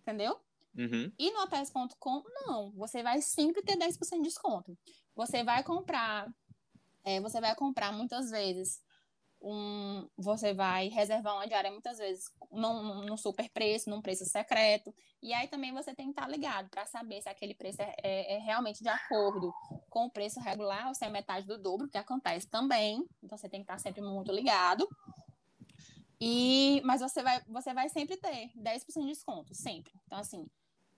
Entendeu? 0.00 0.40
Uhum. 0.76 1.12
E 1.18 1.30
no 1.30 1.42
hotels.com, 1.42 2.22
não. 2.46 2.72
Você 2.72 3.02
vai 3.02 3.20
sempre 3.20 3.62
ter 3.62 3.76
10% 3.76 4.16
de 4.16 4.22
desconto. 4.22 4.76
Você 5.14 5.44
vai 5.44 5.62
comprar 5.62 6.32
é, 7.04 7.20
você 7.20 7.40
vai 7.40 7.54
comprar 7.54 7.92
muitas 7.92 8.30
vezes 8.30 8.80
um, 9.42 10.08
você 10.16 10.54
vai 10.54 10.88
reservar 10.88 11.34
uma 11.34 11.46
diária 11.46 11.70
muitas 11.70 11.98
vezes 11.98 12.30
num, 12.50 13.04
num 13.04 13.16
super 13.16 13.48
preço, 13.50 13.90
num 13.90 14.00
preço 14.00 14.24
secreto. 14.24 14.94
E 15.20 15.32
aí 15.34 15.48
também 15.48 15.72
você 15.72 15.94
tem 15.94 16.06
que 16.06 16.12
estar 16.12 16.28
ligado 16.28 16.68
para 16.68 16.86
saber 16.86 17.20
se 17.20 17.28
aquele 17.28 17.54
preço 17.54 17.82
é, 17.82 17.94
é, 18.02 18.36
é, 18.36 18.38
realmente 18.38 18.82
de 18.82 18.88
acordo 18.88 19.52
com 19.90 20.06
o 20.06 20.10
preço 20.10 20.40
regular 20.40 20.88
ou 20.88 20.94
se 20.94 21.04
é 21.04 21.10
metade 21.10 21.46
do 21.46 21.58
dobro, 21.58 21.88
que 21.88 21.98
acontece 21.98 22.46
também. 22.46 23.04
Então 23.22 23.36
você 23.36 23.48
tem 23.48 23.60
que 23.60 23.64
estar 23.64 23.78
sempre 23.78 24.00
muito 24.00 24.32
ligado. 24.32 24.88
E, 26.20 26.80
mas 26.84 27.00
você 27.00 27.20
vai, 27.20 27.42
você 27.48 27.74
vai 27.74 27.88
sempre 27.88 28.16
ter 28.16 28.52
10% 28.56 29.00
de 29.00 29.06
desconto, 29.08 29.54
sempre. 29.54 29.92
Então, 30.06 30.18
assim, 30.18 30.46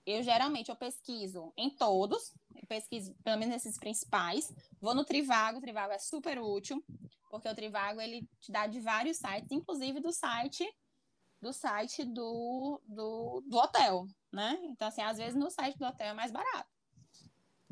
eu 0.05 0.21
geralmente 0.21 0.69
eu 0.69 0.75
pesquiso 0.75 1.51
em 1.57 1.71
todos, 1.71 2.31
pesquiso 2.67 3.13
pelo 3.23 3.37
menos 3.37 3.55
esses 3.55 3.77
principais. 3.77 4.53
Vou 4.79 4.95
no 4.95 5.05
Trivago, 5.05 5.57
o 5.57 5.61
Trivago 5.61 5.93
é 5.93 5.99
super 5.99 6.39
útil, 6.39 6.83
porque 7.29 7.49
o 7.49 7.55
Trivago 7.55 8.01
ele 8.01 8.27
te 8.39 8.51
dá 8.51 8.67
de 8.67 8.79
vários 8.79 9.17
sites, 9.17 9.51
inclusive 9.51 9.99
do 9.99 10.11
site 10.11 10.65
do 11.41 11.53
site 11.53 12.03
do, 12.03 12.81
do, 12.87 13.43
do 13.45 13.57
hotel, 13.57 14.07
né? 14.31 14.59
Então, 14.63 14.87
assim, 14.87 15.01
às 15.01 15.17
vezes 15.17 15.35
no 15.35 15.51
site 15.51 15.77
do 15.77 15.85
hotel 15.85 16.07
é 16.07 16.13
mais 16.13 16.31
barato. 16.31 16.69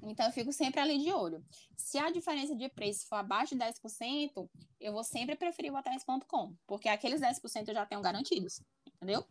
Então, 0.03 0.25
eu 0.25 0.31
fico 0.31 0.51
sempre 0.51 0.79
ali 0.79 0.99
de 0.99 1.11
olho. 1.11 1.43
Se 1.75 1.97
a 1.97 2.11
diferença 2.11 2.55
de 2.55 2.67
preço 2.69 3.07
for 3.07 3.15
abaixo 3.15 3.55
de 3.55 3.63
10%, 3.63 4.49
eu 4.79 4.91
vou 4.91 5.03
sempre 5.03 5.35
preferir 5.35 5.71
o 5.73 5.77
hotéis.com, 5.77 6.55
porque 6.67 6.89
aqueles 6.89 7.21
10% 7.21 7.69
eu 7.69 7.73
já 7.73 7.85
tenho 7.85 8.01
garantidos, 8.01 8.61
entendeu? 8.85 9.25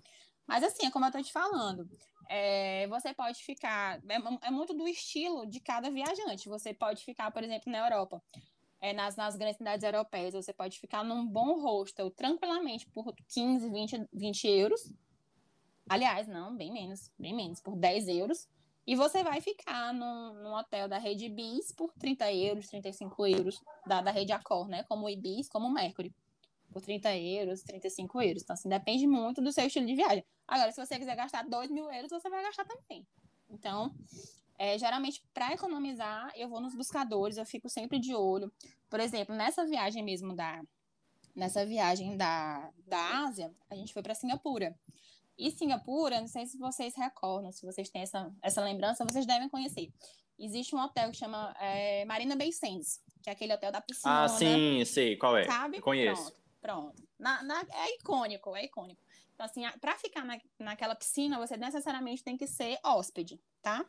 Mas 0.46 0.64
assim, 0.64 0.86
é 0.86 0.90
como 0.90 1.04
eu 1.04 1.12
tô 1.12 1.22
te 1.22 1.30
falando, 1.30 1.88
é, 2.34 2.86
você 2.86 3.12
pode 3.12 3.44
ficar. 3.44 4.00
É, 4.08 4.46
é, 4.46 4.50
muito 4.50 4.72
do 4.72 4.88
estilo 4.88 5.46
de 5.46 5.60
cada 5.60 5.90
viajante. 5.90 6.48
Você 6.48 6.72
pode 6.72 7.04
ficar, 7.04 7.30
por 7.30 7.44
exemplo, 7.44 7.70
na 7.70 7.86
Europa. 7.86 8.22
É, 8.80 8.94
nas, 8.94 9.16
nas 9.16 9.36
grandes 9.36 9.58
cidades 9.58 9.84
europeias, 9.84 10.32
você 10.32 10.50
pode 10.50 10.80
ficar 10.80 11.04
num 11.04 11.26
bom 11.26 11.60
hostel 11.60 12.10
tranquilamente 12.10 12.88
por 12.88 13.14
15, 13.28 13.70
20, 13.70 14.08
20 14.10 14.48
euros. 14.48 14.92
Aliás, 15.88 16.26
não, 16.26 16.56
bem 16.56 16.72
menos, 16.72 17.12
bem 17.18 17.34
menos, 17.34 17.60
por 17.60 17.76
10 17.76 18.08
euros. 18.08 18.48
E 18.86 18.96
você 18.96 19.22
vai 19.22 19.42
ficar 19.42 19.92
num, 19.92 20.42
num 20.42 20.54
hotel 20.54 20.88
da 20.88 20.96
rede 20.96 21.26
Ibis 21.26 21.70
por 21.70 21.92
30 21.98 22.32
euros, 22.32 22.66
35 22.68 23.26
euros, 23.26 23.60
da, 23.86 24.00
da 24.00 24.10
rede 24.10 24.32
Accor, 24.32 24.66
né? 24.68 24.84
Como 24.84 25.04
o 25.04 25.10
Ibis, 25.10 25.50
como 25.50 25.68
o 25.68 25.70
Mercury 25.70 26.12
por 26.72 26.82
30 26.82 27.16
euros, 27.16 27.62
35 27.62 28.22
euros. 28.22 28.42
Então, 28.42 28.54
assim, 28.54 28.68
depende 28.68 29.06
muito 29.06 29.40
do 29.40 29.52
seu 29.52 29.66
estilo 29.66 29.86
de 29.86 29.94
viagem. 29.94 30.24
Agora, 30.48 30.72
se 30.72 30.84
você 30.84 30.98
quiser 30.98 31.14
gastar 31.14 31.46
2 31.48 31.70
mil 31.70 31.90
euros, 31.90 32.10
você 32.10 32.28
vai 32.28 32.42
gastar 32.42 32.64
também. 32.64 33.06
Então, 33.48 33.94
é, 34.58 34.78
geralmente, 34.78 35.22
para 35.34 35.52
economizar, 35.52 36.32
eu 36.36 36.48
vou 36.48 36.60
nos 36.60 36.74
buscadores, 36.74 37.36
eu 37.36 37.44
fico 37.44 37.68
sempre 37.68 37.98
de 37.98 38.14
olho. 38.14 38.52
Por 38.88 39.00
exemplo, 39.00 39.34
nessa 39.34 39.66
viagem 39.66 40.02
mesmo 40.02 40.34
da. 40.34 40.62
Nessa 41.34 41.64
viagem 41.64 42.14
da, 42.14 42.70
da 42.86 43.24
Ásia, 43.24 43.54
a 43.70 43.74
gente 43.74 43.92
foi 43.92 44.02
para 44.02 44.14
Singapura. 44.14 44.78
E 45.38 45.50
Singapura, 45.50 46.20
não 46.20 46.28
sei 46.28 46.44
se 46.44 46.58
vocês 46.58 46.94
recordam, 46.94 47.50
se 47.50 47.64
vocês 47.64 47.88
têm 47.88 48.02
essa, 48.02 48.30
essa 48.42 48.62
lembrança, 48.62 49.04
vocês 49.04 49.24
devem 49.24 49.48
conhecer. 49.48 49.90
Existe 50.38 50.74
um 50.76 50.78
hotel 50.78 51.10
que 51.10 51.16
chama 51.16 51.54
é, 51.58 52.04
Marina 52.04 52.36
Bay 52.36 52.52
Sands, 52.52 53.00
que 53.22 53.30
é 53.30 53.32
aquele 53.32 53.54
hotel 53.54 53.72
da 53.72 53.80
piscina. 53.80 54.24
Ah, 54.24 54.28
sim, 54.28 54.84
sei, 54.84 55.16
qual 55.16 55.36
é? 55.36 55.44
Sabe? 55.44 55.80
Conheço. 55.80 56.22
Pronto. 56.22 56.41
Pronto. 56.62 57.02
Na, 57.18 57.42
na, 57.42 57.60
é 57.60 57.96
icônico, 57.96 58.54
é 58.54 58.64
icônico. 58.64 59.02
Então, 59.34 59.44
assim, 59.44 59.62
para 59.80 59.98
ficar 59.98 60.24
na, 60.24 60.40
naquela 60.60 60.94
piscina, 60.94 61.36
você 61.36 61.56
necessariamente 61.56 62.22
tem 62.22 62.36
que 62.36 62.46
ser 62.46 62.78
hóspede, 62.84 63.40
tá? 63.60 63.84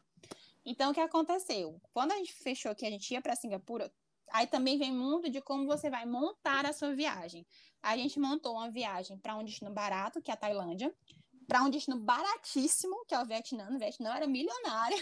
Então, 0.65 0.89
o 0.89 0.93
que 0.93 0.99
aconteceu? 0.99 1.79
Quando 1.93 2.13
a 2.13 2.15
gente 2.15 2.33
fechou 2.33 2.73
que 2.73 2.85
a 2.85 2.89
gente 2.89 3.13
ia 3.13 3.21
para 3.21 3.35
Singapura, 3.35 3.93
aí 4.31 4.47
também 4.47 4.79
vem 4.79 4.91
muito 4.91 5.29
de 5.29 5.39
como 5.39 5.67
você 5.67 5.87
vai 5.89 6.05
montar 6.05 6.65
a 6.65 6.73
sua 6.73 6.95
viagem. 6.95 7.45
A 7.81 7.95
gente 7.95 8.19
montou 8.19 8.53
uma 8.55 8.71
viagem 8.71 9.19
para 9.19 9.35
um 9.35 9.43
destino 9.43 9.71
barato, 9.71 10.19
que 10.19 10.31
é 10.31 10.33
a 10.33 10.37
Tailândia, 10.37 10.91
para 11.47 11.61
um 11.61 11.69
destino 11.69 11.99
baratíssimo, 11.99 13.05
que 13.05 13.13
é 13.13 13.19
o 13.19 13.25
Vietnã. 13.25 13.69
O 13.69 13.77
Vietnã 13.77 14.15
era 14.15 14.25
milionário. 14.25 14.97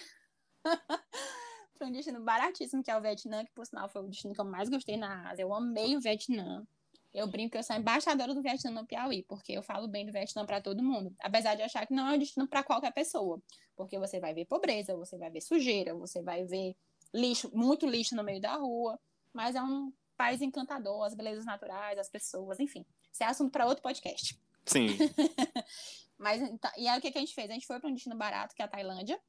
para 1.78 1.88
um 1.88 1.92
destino 1.92 2.20
baratíssimo, 2.22 2.84
que 2.84 2.92
é 2.92 2.98
o 2.98 3.02
Vietnã, 3.02 3.46
que 3.46 3.52
por 3.52 3.66
sinal 3.66 3.88
foi 3.88 4.04
o 4.04 4.08
destino 4.10 4.34
que 4.34 4.42
eu 4.42 4.46
mais 4.46 4.68
gostei 4.68 4.98
na 4.98 5.30
Ásia. 5.30 5.44
Eu 5.44 5.54
amei 5.54 5.96
o 5.96 6.02
Vietnã. 6.02 6.68
Eu 7.14 7.28
brinco 7.28 7.52
que 7.52 7.58
eu 7.58 7.64
sou 7.64 7.76
embaixadora 7.76 8.34
do 8.34 8.42
Vietnã 8.42 8.72
no 8.72 8.86
Piauí, 8.86 9.24
porque 9.24 9.52
eu 9.52 9.62
falo 9.62 9.88
bem 9.88 10.06
do 10.06 10.12
Vietnã 10.14 10.46
para 10.46 10.62
todo 10.62 10.82
mundo. 10.82 11.14
Apesar 11.20 11.56
de 11.56 11.62
achar 11.62 11.86
que 11.86 11.94
não 11.94 12.08
é 12.10 12.16
um 12.16 12.18
destino 12.18 12.48
para 12.48 12.64
qualquer 12.64 12.94
pessoa. 12.94 13.42
Porque 13.76 14.00
você 14.00 14.20
vai 14.20 14.34
ver 14.34 14.46
pobreza, 14.46 14.96
você 14.96 15.18
vai 15.18 15.30
ver 15.30 15.42
sujeira, 15.42 15.94
você 15.94 16.22
vai 16.22 16.46
ver 16.46 16.76
lixo, 17.14 17.52
muito 17.54 17.86
lixo 17.86 18.16
no 18.16 18.24
meio 18.24 18.40
da 18.40 18.56
rua. 18.56 18.98
Mas 19.34 19.56
é 19.56 19.62
um 19.62 19.92
país 20.16 20.42
encantador, 20.42 21.04
as 21.04 21.14
belezas 21.14 21.46
naturais, 21.46 22.00
as 22.00 22.10
pessoas, 22.10 22.60
enfim. 22.60 22.86
Isso 23.12 23.24
é 23.24 23.26
assunto 23.26 23.52
para 23.52 23.66
outro 23.66 23.84
podcast. 23.84 24.40
Sim. 24.66 24.88
mas, 26.18 26.42
então, 26.42 26.72
e 26.78 26.88
aí 26.88 26.98
o 26.98 27.02
que, 27.02 27.12
que 27.12 27.18
a 27.18 27.22
gente 27.22 27.34
fez? 27.34 27.50
A 27.50 27.54
gente 27.54 27.68
foi 27.68 27.80
para 27.80 27.90
um 27.90 27.94
destino 27.94 28.16
barato, 28.16 28.56
que 28.56 28.62
é 28.62 28.66
a 28.66 28.70
Tailândia. 28.70 29.20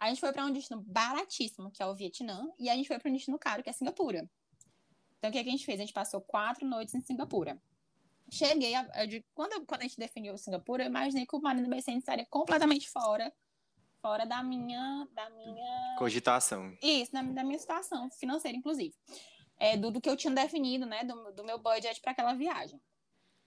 A 0.00 0.08
gente 0.08 0.20
foi 0.20 0.32
para 0.32 0.44
um 0.44 0.50
destino 0.50 0.82
baratíssimo, 0.82 1.70
que 1.70 1.80
é 1.80 1.86
o 1.86 1.94
Vietnã. 1.94 2.48
E 2.58 2.68
a 2.68 2.74
gente 2.74 2.88
foi 2.88 2.98
para 2.98 3.08
um 3.08 3.14
destino 3.14 3.38
caro, 3.38 3.62
que 3.62 3.70
é 3.70 3.72
Singapura. 3.72 4.28
Então, 5.22 5.30
o 5.30 5.32
que, 5.32 5.38
é 5.38 5.44
que 5.44 5.50
a 5.50 5.52
gente 5.52 5.64
fez? 5.64 5.78
A 5.78 5.84
gente 5.84 5.92
passou 5.92 6.20
quatro 6.20 6.66
noites 6.66 6.92
em 6.96 7.00
Singapura. 7.00 7.56
Cheguei, 8.28 8.74
a, 8.74 9.06
de, 9.06 9.24
quando, 9.32 9.64
quando 9.64 9.82
a 9.82 9.84
gente 9.84 9.96
definiu 9.96 10.36
Singapura, 10.36 10.82
eu 10.82 10.88
imaginei 10.88 11.24
que 11.24 11.36
o 11.36 11.40
Marina 11.40 11.68
Bay 11.68 11.80
Sands 11.80 12.00
estaria 12.00 12.26
completamente 12.26 12.90
fora 12.90 13.32
fora 14.00 14.26
da 14.26 14.42
minha 14.42 15.06
da 15.12 15.30
minha 15.30 15.94
cogitação. 15.96 16.76
Isso, 16.82 17.12
da, 17.12 17.22
da 17.22 17.44
minha 17.44 17.58
situação 17.60 18.10
financeira, 18.10 18.58
inclusive. 18.58 18.92
É, 19.60 19.76
do, 19.76 19.92
do 19.92 20.00
que 20.00 20.10
eu 20.10 20.16
tinha 20.16 20.34
definido, 20.34 20.84
né, 20.86 21.04
do, 21.04 21.30
do 21.30 21.44
meu 21.44 21.56
budget 21.56 22.00
para 22.00 22.10
aquela 22.10 22.34
viagem. 22.34 22.82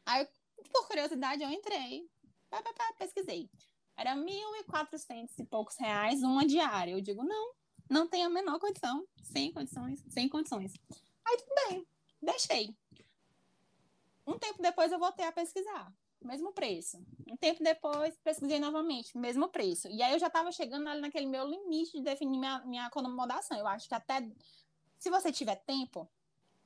Aí, 0.06 0.26
por 0.72 0.88
curiosidade, 0.88 1.44
eu 1.44 1.50
entrei, 1.50 2.10
pá, 2.50 2.62
pá, 2.62 2.72
pá, 2.74 2.94
pesquisei. 2.98 3.50
Era 3.98 4.16
1.400 4.16 5.28
e 5.40 5.46
poucos 5.46 5.76
reais 5.78 6.24
uma 6.24 6.46
diária. 6.46 6.92
Eu 6.92 7.02
digo, 7.02 7.22
não, 7.22 7.54
não 7.90 8.08
tem 8.08 8.24
a 8.24 8.30
menor 8.30 8.60
condição, 8.60 9.06
sem 9.22 9.52
condições, 9.52 10.02
sem 10.08 10.30
condições. 10.30 10.74
Aí 11.26 11.38
tudo 11.38 11.70
bem, 11.70 11.88
deixei. 12.22 12.76
Um 14.28 14.38
tempo 14.38 14.62
depois 14.62 14.92
eu 14.92 15.00
voltei 15.00 15.26
a 15.26 15.32
pesquisar, 15.32 15.94
mesmo 16.22 16.52
preço. 16.52 16.98
Um 17.28 17.38
tempo 17.38 17.64
depois 17.64 18.16
pesquisei 18.24 18.60
novamente, 18.60 19.18
mesmo 19.18 19.48
preço. 19.50 19.88
E 19.90 20.02
aí 20.02 20.14
eu 20.14 20.20
já 20.20 20.28
estava 20.28 20.52
chegando 20.52 20.88
ali 20.88 21.02
naquele 21.02 21.28
meu 21.28 21.48
limite 21.48 21.94
de 21.94 22.02
definir 22.02 22.40
minha, 22.40 22.60
minha 22.66 22.86
acomodação. 22.88 23.58
Eu 23.58 23.68
acho 23.68 23.88
que 23.88 23.96
até 23.96 24.28
se 24.98 25.10
você 25.10 25.32
tiver 25.32 25.56
tempo, 25.58 26.10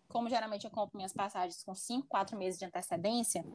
como 0.07 0.29
geralmente 0.29 0.65
eu 0.65 0.71
compro 0.71 0.97
minhas 0.97 1.13
passagens 1.13 1.63
com 1.63 1.75
5, 1.75 2.07
4 2.07 2.37
meses 2.37 2.57
de 2.57 2.65
antecedência, 2.65 3.45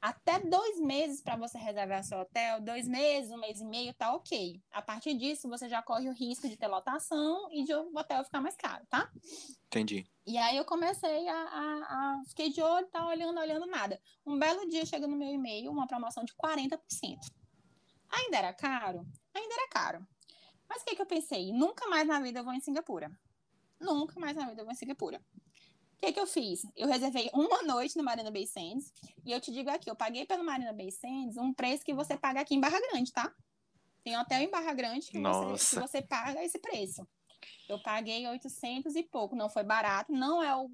Até 0.00 0.38
dois 0.38 0.80
meses 0.80 1.20
para 1.20 1.36
você 1.36 1.58
reservar 1.58 2.02
seu 2.02 2.18
hotel, 2.18 2.60
dois 2.62 2.88
meses, 2.88 3.30
um 3.30 3.36
mês 3.38 3.60
e 3.60 3.64
meio, 3.64 3.92
tá 3.92 4.14
ok. 4.14 4.58
A 4.70 4.80
partir 4.80 5.14
disso, 5.14 5.46
você 5.48 5.68
já 5.68 5.82
corre 5.82 6.08
o 6.08 6.14
risco 6.14 6.48
de 6.48 6.56
ter 6.56 6.68
lotação 6.68 7.48
e 7.52 7.64
de 7.64 7.74
o 7.74 7.92
hotel 7.94 8.24
ficar 8.24 8.40
mais 8.40 8.56
caro, 8.56 8.86
tá? 8.88 9.10
Entendi. 9.66 10.06
E 10.26 10.38
aí 10.38 10.56
eu 10.56 10.64
comecei 10.64 11.28
a, 11.28 11.34
a, 11.34 11.62
a 12.18 12.22
fiquei 12.28 12.50
de 12.50 12.62
olho, 12.62 12.86
tá 12.86 13.06
olhando, 13.06 13.38
olhando 13.38 13.66
nada. 13.66 14.00
Um 14.24 14.38
belo 14.38 14.66
dia 14.68 14.86
chega 14.86 15.06
no 15.06 15.16
meu 15.16 15.28
e-mail 15.28 15.70
uma 15.70 15.86
promoção 15.86 16.24
de 16.24 16.32
40%. 16.34 16.78
Ainda 18.10 18.38
era 18.38 18.52
caro? 18.54 19.06
Ainda 19.34 19.54
era 19.54 19.68
caro. 19.68 20.06
Mas 20.66 20.82
o 20.82 20.84
que, 20.86 20.96
que 20.96 21.02
eu 21.02 21.06
pensei? 21.06 21.52
Nunca 21.52 21.88
mais 21.88 22.06
na 22.06 22.20
vida 22.20 22.40
eu 22.40 22.44
vou 22.44 22.54
em 22.54 22.60
Singapura. 22.60 23.10
Nunca 23.78 24.18
mais 24.18 24.34
na 24.34 24.46
vida 24.46 24.62
eu 24.62 24.64
vou 24.64 24.72
em 24.72 24.76
Singapura. 24.76 25.20
O 26.00 26.06
que, 26.06 26.14
que 26.14 26.20
eu 26.20 26.26
fiz? 26.26 26.62
Eu 26.74 26.88
reservei 26.88 27.28
uma 27.34 27.62
noite 27.62 27.94
no 27.98 28.02
Marina 28.02 28.30
Bay 28.30 28.46
Sands. 28.46 28.90
E 29.22 29.30
eu 29.30 29.38
te 29.38 29.52
digo 29.52 29.68
aqui, 29.68 29.90
eu 29.90 29.94
paguei 29.94 30.24
pelo 30.24 30.42
Marina 30.42 30.72
Bay 30.72 30.90
Sands 30.90 31.36
um 31.36 31.52
preço 31.52 31.84
que 31.84 31.92
você 31.92 32.16
paga 32.16 32.40
aqui 32.40 32.54
em 32.54 32.60
Barra 32.60 32.80
Grande, 32.80 33.12
tá? 33.12 33.30
Tem 34.02 34.16
hotel 34.16 34.40
em 34.40 34.50
Barra 34.50 34.72
Grande 34.72 35.10
que, 35.10 35.20
você, 35.20 35.76
que 35.76 35.82
você 35.82 36.00
paga 36.00 36.42
esse 36.42 36.58
preço. 36.58 37.06
Eu 37.68 37.78
paguei 37.82 38.26
800 38.26 38.96
e 38.96 39.02
pouco, 39.02 39.36
não 39.36 39.50
foi 39.50 39.62
barato, 39.62 40.10
não 40.10 40.42
é 40.42 40.56
o, 40.56 40.70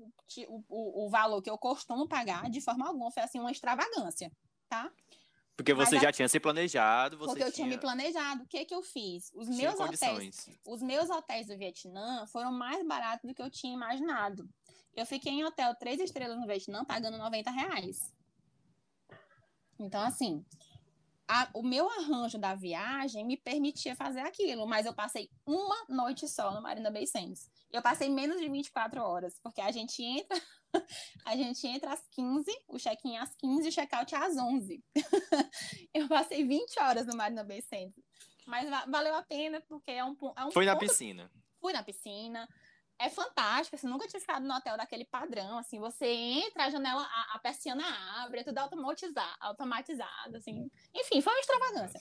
o, 0.68 1.06
o 1.06 1.10
valor 1.10 1.42
que 1.42 1.50
eu 1.50 1.58
costumo 1.58 2.06
pagar 2.06 2.48
de 2.48 2.60
forma 2.60 2.86
alguma, 2.86 3.10
foi 3.10 3.24
assim 3.24 3.40
uma 3.40 3.50
extravagância, 3.50 4.30
tá? 4.68 4.92
Porque 5.56 5.74
você 5.74 5.96
Mas 5.96 6.02
já 6.02 6.08
a... 6.10 6.12
tinha 6.12 6.28
se 6.28 6.38
planejado. 6.38 7.18
porque 7.18 7.42
eu 7.42 7.46
tinha... 7.46 7.50
tinha 7.50 7.66
me 7.66 7.78
planejado. 7.78 8.44
O 8.44 8.46
que 8.46 8.64
que 8.64 8.74
eu 8.74 8.82
fiz? 8.82 9.32
Os 9.34 9.48
meus 9.48 9.80
hotéis, 9.80 10.48
os 10.66 10.82
meus 10.82 11.10
hotéis 11.10 11.48
do 11.48 11.56
Vietnã 11.56 12.26
foram 12.26 12.52
mais 12.52 12.86
baratos 12.86 13.28
do 13.28 13.34
que 13.34 13.42
eu 13.42 13.50
tinha 13.50 13.74
imaginado. 13.74 14.48
Eu 14.96 15.04
fiquei 15.04 15.32
em 15.32 15.44
hotel 15.44 15.74
três 15.74 16.00
estrelas 16.00 16.38
no 16.38 16.46
Vietnã 16.46 16.84
pagando 16.84 17.18
90 17.18 17.50
reais. 17.50 18.14
Então, 19.78 20.00
assim, 20.00 20.42
a, 21.28 21.48
o 21.52 21.62
meu 21.62 21.88
arranjo 21.90 22.38
da 22.38 22.54
viagem 22.54 23.24
me 23.24 23.36
permitia 23.36 23.94
fazer 23.94 24.20
aquilo, 24.20 24.66
mas 24.66 24.86
eu 24.86 24.94
passei 24.94 25.28
uma 25.44 25.84
noite 25.88 26.26
só 26.26 26.50
no 26.54 26.62
Marina 26.62 26.90
Bay 26.90 27.06
Sands. 27.06 27.50
Eu 27.70 27.82
passei 27.82 28.08
menos 28.08 28.40
de 28.40 28.48
24 28.48 29.02
horas, 29.02 29.38
porque 29.42 29.60
a 29.60 29.70
gente 29.70 30.02
entra, 30.02 30.40
a 31.26 31.36
gente 31.36 31.66
entra 31.66 31.92
às 31.92 32.06
15, 32.12 32.50
o 32.68 32.78
check-in 32.78 33.18
às 33.18 33.34
15 33.34 33.66
e 33.66 33.68
o 33.68 33.72
check-out 33.72 34.14
às 34.14 34.36
11. 34.36 34.82
eu 35.92 36.08
passei 36.08 36.42
20 36.46 36.80
horas 36.80 37.06
no 37.06 37.16
Marina 37.16 37.44
Bay 37.44 37.60
Sands. 37.60 38.02
Mas 38.46 38.70
valeu 38.88 39.14
a 39.14 39.22
pena, 39.22 39.60
porque 39.68 39.90
é 39.90 40.04
um, 40.04 40.16
é 40.36 40.44
um 40.44 40.52
Foi 40.52 40.64
ponto... 40.64 40.74
na 40.74 40.76
piscina. 40.76 41.30
Fui 41.60 41.72
na 41.72 41.82
piscina 41.82 42.48
é 42.98 43.10
fantástico, 43.10 43.76
assim, 43.76 43.86
nunca 43.86 44.08
tinha 44.08 44.20
ficado 44.20 44.46
no 44.46 44.54
hotel 44.54 44.76
daquele 44.76 45.04
padrão, 45.04 45.58
assim, 45.58 45.78
você 45.78 46.06
entra, 46.06 46.64
a 46.64 46.70
janela, 46.70 47.02
a, 47.02 47.36
a 47.36 47.38
persiana 47.38 47.84
abre, 48.22 48.40
é 48.40 48.44
tudo 48.44 48.58
automatizado, 48.58 49.36
automatizado, 49.40 50.36
assim, 50.36 50.70
enfim, 50.94 51.20
foi 51.20 51.32
uma 51.32 51.40
extravagância. 51.40 52.00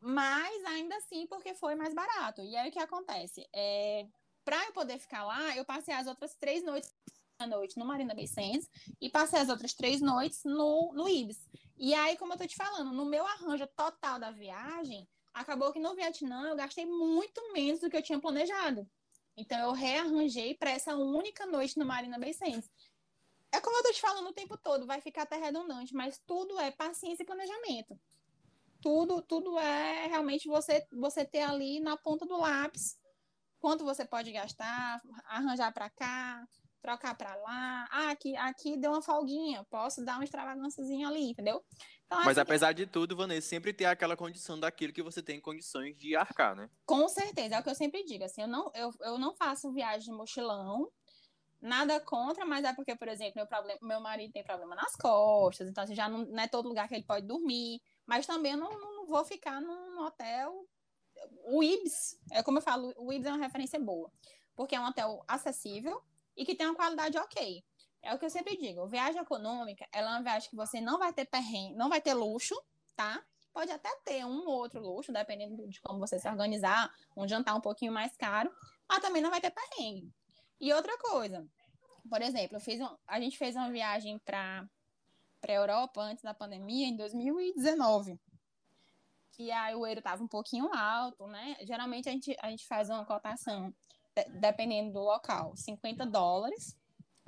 Mas 0.00 0.64
ainda 0.66 0.96
assim, 0.96 1.26
porque 1.26 1.54
foi 1.54 1.74
mais 1.74 1.92
barato. 1.92 2.40
E 2.42 2.56
aí 2.56 2.68
o 2.68 2.72
que 2.72 2.78
acontece? 2.78 3.48
É, 3.52 4.06
para 4.44 4.64
eu 4.66 4.72
poder 4.72 4.98
ficar 4.98 5.24
lá, 5.24 5.56
eu 5.56 5.64
passei 5.64 5.92
as 5.92 6.06
outras 6.06 6.34
três 6.34 6.62
noites 6.62 6.94
à 7.38 7.46
noite 7.46 7.78
no 7.78 7.84
Marina 7.84 8.14
Bay 8.14 8.26
Sands 8.26 8.68
e 9.00 9.10
passei 9.10 9.40
as 9.40 9.48
outras 9.48 9.74
três 9.74 10.00
noites 10.00 10.42
no, 10.44 10.92
no 10.94 11.08
Ibis. 11.08 11.48
E 11.76 11.94
aí, 11.94 12.16
como 12.16 12.32
eu 12.32 12.38
tô 12.38 12.46
te 12.46 12.56
falando, 12.56 12.92
no 12.92 13.04
meu 13.04 13.26
arranjo 13.26 13.66
total 13.68 14.18
da 14.18 14.30
viagem, 14.30 15.08
acabou 15.32 15.72
que 15.72 15.78
no 15.78 15.94
Vietnã 15.94 16.48
eu 16.48 16.56
gastei 16.56 16.86
muito 16.86 17.52
menos 17.52 17.80
do 17.80 17.90
que 17.90 17.96
eu 17.96 18.02
tinha 18.02 18.20
planejado. 18.20 18.88
Então 19.38 19.58
eu 19.58 19.72
rearranjei 19.72 20.54
para 20.54 20.70
essa 20.70 20.96
única 20.96 21.46
noite 21.46 21.78
no 21.78 21.86
Marina 21.86 22.18
Bay 22.18 22.34
Sands. 22.34 22.68
É 23.52 23.60
como 23.60 23.76
eu 23.76 23.82
tô 23.84 23.92
te 23.92 24.00
falando 24.00 24.28
o 24.28 24.32
tempo 24.32 24.58
todo, 24.58 24.84
vai 24.84 25.00
ficar 25.00 25.22
até 25.22 25.36
redundante, 25.36 25.94
mas 25.94 26.20
tudo 26.26 26.58
é 26.58 26.70
paciência 26.72 27.22
e 27.22 27.26
planejamento. 27.26 27.98
Tudo, 28.82 29.22
tudo 29.22 29.58
é 29.58 30.06
realmente 30.08 30.48
você 30.48 30.86
você 30.92 31.24
ter 31.24 31.42
ali 31.42 31.80
na 31.80 31.96
ponta 31.96 32.26
do 32.26 32.36
lápis 32.36 32.98
quanto 33.60 33.84
você 33.84 34.04
pode 34.04 34.32
gastar, 34.32 35.00
arranjar 35.24 35.72
para 35.72 35.88
cá, 35.90 36.46
trocar 36.82 37.16
para 37.16 37.34
lá. 37.36 37.88
Ah, 37.90 38.10
aqui, 38.10 38.36
aqui 38.36 38.76
deu 38.76 38.92
uma 38.92 39.02
folguinha, 39.02 39.64
posso 39.70 40.04
dar 40.04 40.16
uma 40.16 40.24
extravagânciazinha 40.24 41.08
ali, 41.08 41.30
entendeu? 41.30 41.64
Então, 42.08 42.24
Mas 42.24 42.38
apesar 42.38 42.72
de 42.72 42.86
tudo, 42.86 43.14
Vanessa, 43.14 43.46
sempre 43.46 43.70
tem 43.70 43.86
aquela 43.86 44.16
condição 44.16 44.58
daquilo 44.58 44.94
que 44.94 45.02
você 45.02 45.22
tem 45.22 45.38
condições 45.38 45.94
de 45.94 46.16
arcar, 46.16 46.56
né? 46.56 46.70
Com 46.86 47.06
certeza, 47.06 47.56
é 47.56 47.60
o 47.60 47.62
que 47.62 47.68
eu 47.68 47.74
sempre 47.74 48.02
digo. 48.02 48.24
Assim, 48.24 48.40
eu 48.40 48.48
não, 48.48 48.70
eu, 48.74 48.90
eu 49.02 49.18
não 49.18 49.34
faço 49.34 49.70
viagem 49.70 50.10
de 50.10 50.16
mochilão, 50.16 50.90
nada 51.60 52.00
contra, 52.00 52.46
mas 52.46 52.64
é 52.64 52.72
porque, 52.72 52.96
por 52.96 53.08
exemplo, 53.08 53.34
meu, 53.36 53.46
problema, 53.46 53.78
meu 53.82 54.00
marido 54.00 54.32
tem 54.32 54.42
problema 54.42 54.74
nas 54.74 54.96
costas, 54.96 55.68
então 55.68 55.84
assim, 55.84 55.94
já 55.94 56.08
não, 56.08 56.24
não, 56.24 56.42
é 56.42 56.48
todo 56.48 56.68
lugar 56.68 56.88
que 56.88 56.94
ele 56.94 57.04
pode 57.04 57.26
dormir. 57.26 57.82
Mas 58.06 58.26
também 58.26 58.52
eu 58.52 58.58
não, 58.58 58.70
não 58.70 59.06
vou 59.06 59.22
ficar 59.22 59.60
num 59.60 60.00
hotel. 60.02 60.66
O 61.44 61.62
Ibis, 61.62 62.18
é 62.30 62.42
como 62.42 62.56
eu 62.56 62.62
falo, 62.62 62.94
o 62.96 63.12
Ibis 63.12 63.26
é 63.26 63.32
uma 63.32 63.44
referência 63.44 63.78
boa, 63.78 64.10
porque 64.56 64.74
é 64.74 64.80
um 64.80 64.86
hotel 64.86 65.22
acessível 65.28 66.02
e 66.34 66.46
que 66.46 66.54
tem 66.54 66.66
uma 66.66 66.74
qualidade 66.74 67.18
ok. 67.18 67.62
É 68.02 68.14
o 68.14 68.18
que 68.18 68.24
eu 68.24 68.30
sempre 68.30 68.56
digo, 68.56 68.86
viagem 68.86 69.20
econômica, 69.20 69.86
ela 69.92 70.10
é 70.10 70.12
uma 70.14 70.22
viagem 70.22 70.48
que 70.48 70.56
você 70.56 70.80
não 70.80 70.98
vai 70.98 71.12
ter 71.12 71.24
perrengue, 71.24 71.74
não 71.74 71.88
vai 71.88 72.00
ter 72.00 72.14
luxo, 72.14 72.54
tá? 72.96 73.22
Pode 73.52 73.72
até 73.72 73.90
ter 74.04 74.24
um 74.24 74.46
ou 74.46 74.58
outro 74.58 74.80
luxo, 74.80 75.12
dependendo 75.12 75.66
de 75.68 75.80
como 75.80 75.98
você 75.98 76.18
se 76.18 76.28
organizar, 76.28 76.92
um 77.16 77.26
jantar 77.26 77.56
um 77.56 77.60
pouquinho 77.60 77.92
mais 77.92 78.16
caro, 78.16 78.50
mas 78.88 79.00
também 79.00 79.20
não 79.20 79.30
vai 79.30 79.40
ter 79.40 79.50
perrengue. 79.50 80.12
E 80.60 80.72
outra 80.72 80.96
coisa, 80.98 81.46
por 82.08 82.22
exemplo, 82.22 82.56
eu 82.56 82.60
fiz 82.60 82.80
um, 82.80 82.96
a 83.06 83.20
gente 83.20 83.36
fez 83.36 83.56
uma 83.56 83.70
viagem 83.70 84.18
para 84.18 84.66
para 85.40 85.52
Europa 85.52 86.00
antes 86.00 86.24
da 86.24 86.34
pandemia 86.34 86.88
em 86.88 86.96
2019. 86.96 88.18
E 89.38 89.52
aí 89.52 89.72
o 89.74 89.86
euro 89.86 90.00
estava 90.00 90.22
um 90.22 90.26
pouquinho 90.26 90.68
alto, 90.74 91.28
né? 91.28 91.56
Geralmente 91.60 92.08
a 92.08 92.12
gente, 92.12 92.36
a 92.40 92.50
gente 92.50 92.66
faz 92.66 92.90
uma 92.90 93.04
cotação, 93.04 93.72
dependendo 94.40 94.92
do 94.92 94.98
local, 94.98 95.56
50 95.56 96.04
dólares 96.06 96.76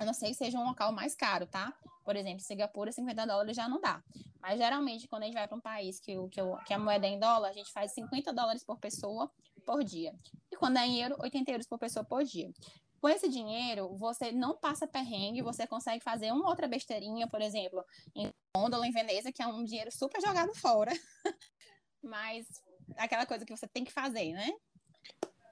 a 0.01 0.05
não 0.05 0.13
ser 0.13 0.27
que 0.27 0.33
seja 0.33 0.57
um 0.57 0.65
local 0.65 0.91
mais 0.91 1.13
caro, 1.13 1.45
tá? 1.45 1.71
Por 2.03 2.15
exemplo, 2.15 2.39
Singapura, 2.41 2.91
50 2.91 3.25
dólares 3.27 3.55
já 3.55 3.69
não 3.69 3.79
dá. 3.79 4.03
Mas 4.41 4.57
geralmente, 4.57 5.07
quando 5.07 5.23
a 5.23 5.25
gente 5.27 5.35
vai 5.35 5.47
para 5.47 5.57
um 5.57 5.61
país 5.61 5.99
que, 5.99 6.17
o, 6.17 6.27
que, 6.27 6.41
o, 6.41 6.57
que 6.63 6.73
a 6.73 6.79
moeda 6.79 7.05
é 7.05 7.11
em 7.11 7.19
dólar, 7.19 7.49
a 7.49 7.53
gente 7.53 7.71
faz 7.71 7.93
50 7.93 8.33
dólares 8.33 8.63
por 8.63 8.79
pessoa 8.79 9.31
por 9.63 9.83
dia. 9.83 10.15
E 10.51 10.57
quando 10.57 10.77
é 10.77 10.87
em 10.87 10.99
euro, 10.99 11.15
80 11.19 11.51
euros 11.51 11.67
por 11.67 11.77
pessoa 11.77 12.03
por 12.03 12.23
dia. 12.23 12.51
Com 12.99 13.09
esse 13.09 13.29
dinheiro, 13.29 13.95
você 13.95 14.31
não 14.31 14.57
passa 14.57 14.87
perrengue, 14.87 15.43
você 15.43 15.67
consegue 15.67 16.03
fazer 16.03 16.31
uma 16.31 16.49
outra 16.49 16.67
besteirinha, 16.67 17.27
por 17.27 17.41
exemplo, 17.41 17.85
em 18.15 18.31
Gondola, 18.55 18.87
em 18.87 18.91
Veneza, 18.91 19.31
que 19.31 19.41
é 19.43 19.47
um 19.47 19.63
dinheiro 19.63 19.91
super 19.91 20.19
jogado 20.19 20.53
fora. 20.55 20.91
Mas 22.01 22.47
aquela 22.97 23.27
coisa 23.27 23.45
que 23.45 23.55
você 23.55 23.67
tem 23.67 23.83
que 23.83 23.91
fazer, 23.91 24.33
né? 24.33 24.51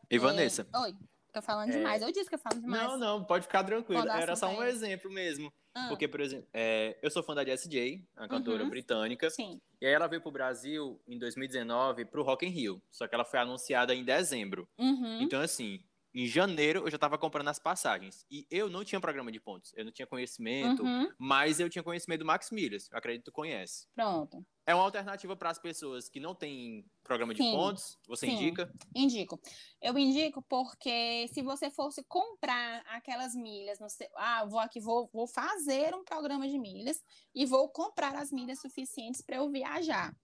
E 0.09 0.17
Vanessa? 0.17 0.67
É... 0.73 0.77
Oi. 0.79 0.95
Tô 1.31 1.41
falando 1.41 1.69
é... 1.69 1.77
demais. 1.77 2.01
Eu 2.01 2.11
disse 2.11 2.29
que 2.29 2.35
eu 2.35 2.39
falo 2.39 2.59
demais. 2.59 2.83
Não, 2.83 2.97
não, 2.97 3.23
pode 3.23 3.43
ficar 3.43 3.63
tranquilo. 3.63 4.07
Era 4.09 4.35
só 4.35 4.49
um 4.49 4.63
exemplo 4.63 5.11
mesmo. 5.11 5.51
Ah. 5.73 5.87
Porque, 5.87 6.07
por 6.07 6.19
exemplo, 6.19 6.47
é, 6.53 6.97
eu 7.01 7.11
sou 7.11 7.21
fã 7.21 7.35
da 7.35 7.45
Jessie 7.45 7.69
J, 7.69 8.03
a 8.15 8.27
cantora 8.27 8.63
uhum. 8.63 8.69
britânica. 8.69 9.29
Sim. 9.29 9.61
E 9.79 9.85
aí 9.85 9.93
ela 9.93 10.07
veio 10.07 10.21
pro 10.21 10.31
Brasil 10.31 10.99
em 11.07 11.17
2019 11.19 12.05
pro 12.05 12.23
Rock 12.23 12.45
in 12.45 12.49
Rio. 12.49 12.81
Só 12.91 13.07
que 13.07 13.13
ela 13.13 13.23
foi 13.23 13.39
anunciada 13.39 13.93
em 13.93 14.03
dezembro. 14.03 14.67
Uhum. 14.77 15.21
Então, 15.21 15.41
assim, 15.41 15.79
em 16.13 16.25
janeiro 16.25 16.81
eu 16.81 16.89
já 16.89 16.95
estava 16.95 17.17
comprando 17.17 17.49
as 17.49 17.59
passagens. 17.59 18.25
E 18.29 18.45
eu 18.49 18.69
não 18.69 18.83
tinha 18.83 18.99
programa 18.99 19.31
de 19.31 19.39
pontos. 19.39 19.71
Eu 19.75 19.85
não 19.85 19.91
tinha 19.91 20.07
conhecimento, 20.07 20.83
uhum. 20.83 21.09
mas 21.17 21.59
eu 21.59 21.69
tinha 21.69 21.83
conhecimento 21.83 22.19
do 22.19 22.25
Max 22.25 22.51
Milhas. 22.51 22.89
Eu 22.91 22.97
acredito 22.97 23.25
que 23.25 23.31
tu 23.31 23.33
conhece. 23.33 23.87
Pronto. 23.95 24.45
É 24.65 24.75
uma 24.75 24.83
alternativa 24.83 25.35
para 25.35 25.49
as 25.49 25.57
pessoas 25.57 26.09
que 26.09 26.19
não 26.19 26.35
têm 26.35 26.85
programa 27.03 27.33
de 27.33 27.41
Sim. 27.41 27.51
pontos? 27.51 27.97
Você 28.07 28.27
Sim. 28.27 28.33
indica? 28.33 28.71
Indico. 28.95 29.39
Eu 29.81 29.97
indico 29.97 30.43
porque 30.43 31.27
se 31.33 31.41
você 31.41 31.71
fosse 31.71 32.03
comprar 32.03 32.83
aquelas 32.87 33.33
milhas, 33.33 33.79
no 33.79 33.89
seu, 33.89 34.07
ah, 34.15 34.45
vou 34.45 34.59
aqui, 34.59 34.79
vou, 34.79 35.09
vou 35.11 35.27
fazer 35.27 35.95
um 35.95 36.03
programa 36.03 36.47
de 36.47 36.59
milhas 36.59 37.03
e 37.33 37.45
vou 37.45 37.69
comprar 37.69 38.15
as 38.15 38.31
milhas 38.31 38.61
suficientes 38.61 39.21
para 39.21 39.37
eu 39.37 39.49
viajar. 39.49 40.15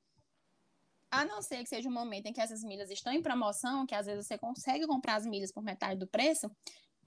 A 1.16 1.26
não 1.26 1.42
ser 1.42 1.64
que 1.64 1.70
seja 1.70 1.88
um 1.88 1.94
momento 1.94 2.28
em 2.28 2.34
que 2.34 2.42
essas 2.42 2.64
milhas 2.64 2.90
estão 2.90 3.14
em 3.14 3.22
promoção, 3.22 3.86
que 3.86 3.96
às 3.96 4.06
vezes 4.06 4.28
você 4.28 4.38
consegue 4.38 4.86
comprar 4.86 5.16
as 5.16 5.26
milhas 5.26 5.52
por 5.52 5.64
metade 5.64 6.00
do 6.00 6.08
preço, 6.08 6.50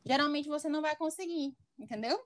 geralmente 0.05 0.49
você 0.49 0.69
não 0.69 0.81
vai 0.81 0.97
conseguir, 0.97 1.55
entendeu? 1.79 2.19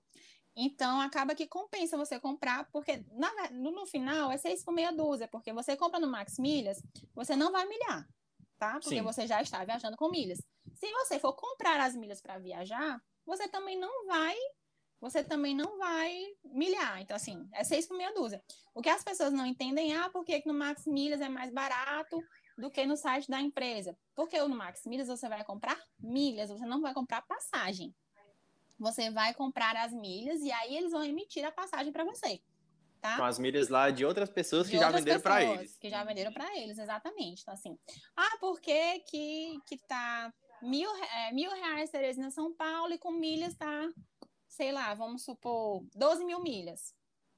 Então, 0.54 1.00
acaba 1.00 1.34
que 1.34 1.46
compensa 1.46 1.96
você 1.96 2.20
comprar, 2.20 2.68
porque 2.70 3.04
na, 3.12 3.50
no, 3.50 3.70
no, 3.70 3.86
final 3.86 4.30
é 4.30 4.36
seis 4.36 4.62
por 4.62 4.72
meia 4.72 4.92
dúzia, 4.92 5.26
porque 5.26 5.52
você 5.52 5.76
compra 5.76 5.98
no 5.98 6.10
Max 6.10 6.38
Milhas, 6.38 6.82
você 7.14 7.34
não 7.34 7.50
vai 7.50 7.66
milhar, 7.66 8.06
tá? 8.58 8.72
Porque 8.74 8.96
Sim. 8.96 9.02
você 9.02 9.26
já 9.26 9.40
está 9.40 9.64
viajando 9.64 9.96
com 9.96 10.10
milhas. 10.10 10.38
Se 10.74 10.92
você 10.92 11.18
for 11.18 11.32
comprar 11.34 11.80
as 11.80 11.96
milhas 11.96 12.20
para 12.20 12.38
viajar, 12.38 13.02
você 13.24 13.48
também 13.48 13.78
não 13.78 14.06
vai, 14.06 14.36
você 15.02 15.24
também 15.24 15.52
não 15.52 15.76
vai 15.78 16.16
milhar. 16.44 17.02
Então, 17.02 17.16
assim, 17.16 17.48
é 17.52 17.64
seis 17.64 17.86
por 17.86 17.96
meia 17.96 18.14
dúzia. 18.14 18.40
O 18.72 18.80
que 18.80 18.88
as 18.88 19.02
pessoas 19.02 19.32
não 19.32 19.44
entendem, 19.44 19.96
ah, 19.96 20.08
por 20.08 20.24
que 20.24 20.40
no 20.46 20.54
Max 20.54 20.86
Milhas 20.86 21.20
é 21.20 21.28
mais 21.28 21.52
barato 21.52 22.22
do 22.56 22.70
que 22.70 22.86
no 22.86 22.96
site 22.96 23.28
da 23.28 23.40
empresa? 23.40 23.98
Porque 24.14 24.40
no 24.40 24.54
Max 24.54 24.86
Milhas 24.86 25.08
você 25.08 25.28
vai 25.28 25.42
comprar 25.42 25.76
milhas, 25.98 26.50
você 26.50 26.64
não 26.64 26.80
vai 26.80 26.94
comprar 26.94 27.20
passagem. 27.22 27.92
Você 28.78 29.10
vai 29.10 29.34
comprar 29.34 29.74
as 29.74 29.92
milhas 29.92 30.40
e 30.40 30.52
aí 30.52 30.76
eles 30.76 30.92
vão 30.92 31.04
emitir 31.04 31.44
a 31.44 31.50
passagem 31.50 31.92
para 31.92 32.04
você. 32.04 32.40
Tá? 33.00 33.16
Com 33.16 33.24
as 33.24 33.40
milhas 33.40 33.68
lá 33.68 33.90
de 33.90 34.04
outras 34.04 34.30
pessoas 34.30 34.66
De 34.66 34.72
que 34.72 34.78
já 34.78 34.88
venderam 34.88 35.20
para 35.20 35.42
eles. 35.42 35.76
Que 35.78 35.90
já 35.90 36.04
venderam 36.04 36.32
para 36.32 36.56
eles, 36.56 36.78
exatamente. 36.78 37.42
Então, 37.42 37.54
assim, 37.54 37.76
ah, 38.16 38.36
por 38.38 38.60
que 38.60 39.00
que, 39.00 39.58
que 39.66 39.78
tá 39.78 40.32
mil, 40.62 40.88
é, 40.94 41.32
mil 41.32 41.50
reais 41.50 41.90
Teresina 41.90 42.30
São 42.30 42.54
Paulo 42.54 42.92
e 42.92 42.98
com 42.98 43.10
milhas 43.10 43.56
tá, 43.56 43.88
sei 44.52 44.70
lá, 44.70 44.92
vamos 44.92 45.24
supor, 45.24 45.82
12 45.94 46.24
mil 46.26 46.38
milhas, 46.42 46.94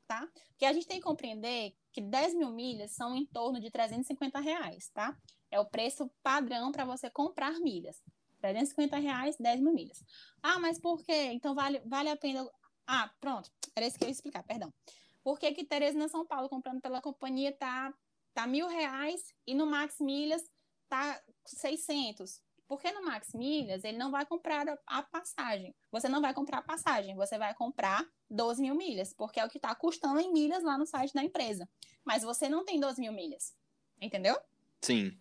tá? 0.06 0.28
Porque 0.48 0.64
a 0.64 0.72
gente 0.72 0.86
tem 0.86 0.98
que 0.98 1.04
compreender 1.04 1.72
que 1.92 2.00
10 2.00 2.34
mil 2.34 2.50
milhas 2.50 2.90
são 2.90 3.14
em 3.14 3.24
torno 3.24 3.60
de 3.60 3.70
350 3.70 4.40
reais, 4.40 4.88
tá? 4.88 5.16
É 5.48 5.60
o 5.60 5.64
preço 5.64 6.10
padrão 6.24 6.72
para 6.72 6.84
você 6.84 7.08
comprar 7.08 7.52
milhas. 7.60 8.02
350 8.40 8.98
reais, 8.98 9.36
10 9.38 9.60
mil 9.60 9.72
milhas. 9.72 10.04
Ah, 10.42 10.58
mas 10.58 10.78
por 10.80 11.04
quê? 11.04 11.30
Então 11.32 11.54
vale, 11.54 11.80
vale 11.86 12.10
a 12.10 12.16
pena. 12.16 12.50
Ah, 12.84 13.08
pronto. 13.20 13.48
Era 13.76 13.86
isso 13.86 13.96
que 13.96 14.04
eu 14.04 14.08
ia 14.08 14.12
explicar, 14.12 14.42
perdão. 14.42 14.74
Por 15.22 15.38
que, 15.38 15.52
que 15.52 15.64
Teresina 15.64 16.08
São 16.08 16.26
Paulo, 16.26 16.48
comprando 16.48 16.80
pela 16.82 17.00
companhia, 17.00 17.52
tá, 17.52 17.94
tá 18.34 18.44
mil 18.44 18.66
reais 18.66 19.32
e 19.46 19.54
no 19.54 19.66
Max 19.66 20.00
Milhas 20.00 20.42
tá 20.88 21.22
600? 21.46 22.42
Porque 22.66 22.90
no 22.92 23.04
Max 23.04 23.34
Milhas 23.34 23.84
ele 23.84 23.98
não 23.98 24.10
vai 24.10 24.24
comprar 24.24 24.66
a, 24.86 25.02
passagem. 25.02 25.74
Você 25.92 26.08
não 26.08 26.20
vai 26.20 26.32
comprar 26.32 26.58
a 26.58 26.62
passagem, 26.62 27.14
você 27.14 27.36
vai 27.36 27.54
comprar 27.54 28.06
12 28.30 28.62
mil 28.62 28.74
milhas, 28.74 29.12
porque 29.12 29.38
é 29.38 29.44
o 29.44 29.48
que 29.48 29.58
está 29.58 29.74
custando 29.74 30.18
em 30.20 30.32
milhas 30.32 30.62
lá 30.62 30.78
no 30.78 30.86
site 30.86 31.12
da 31.12 31.22
empresa. 31.22 31.68
Mas 32.04 32.22
você 32.22 32.48
não 32.48 32.64
tem 32.64 32.80
12 32.80 33.00
mil 33.00 33.12
milhas. 33.12 33.54
Entendeu? 34.00 34.36
Sim. 34.80 35.18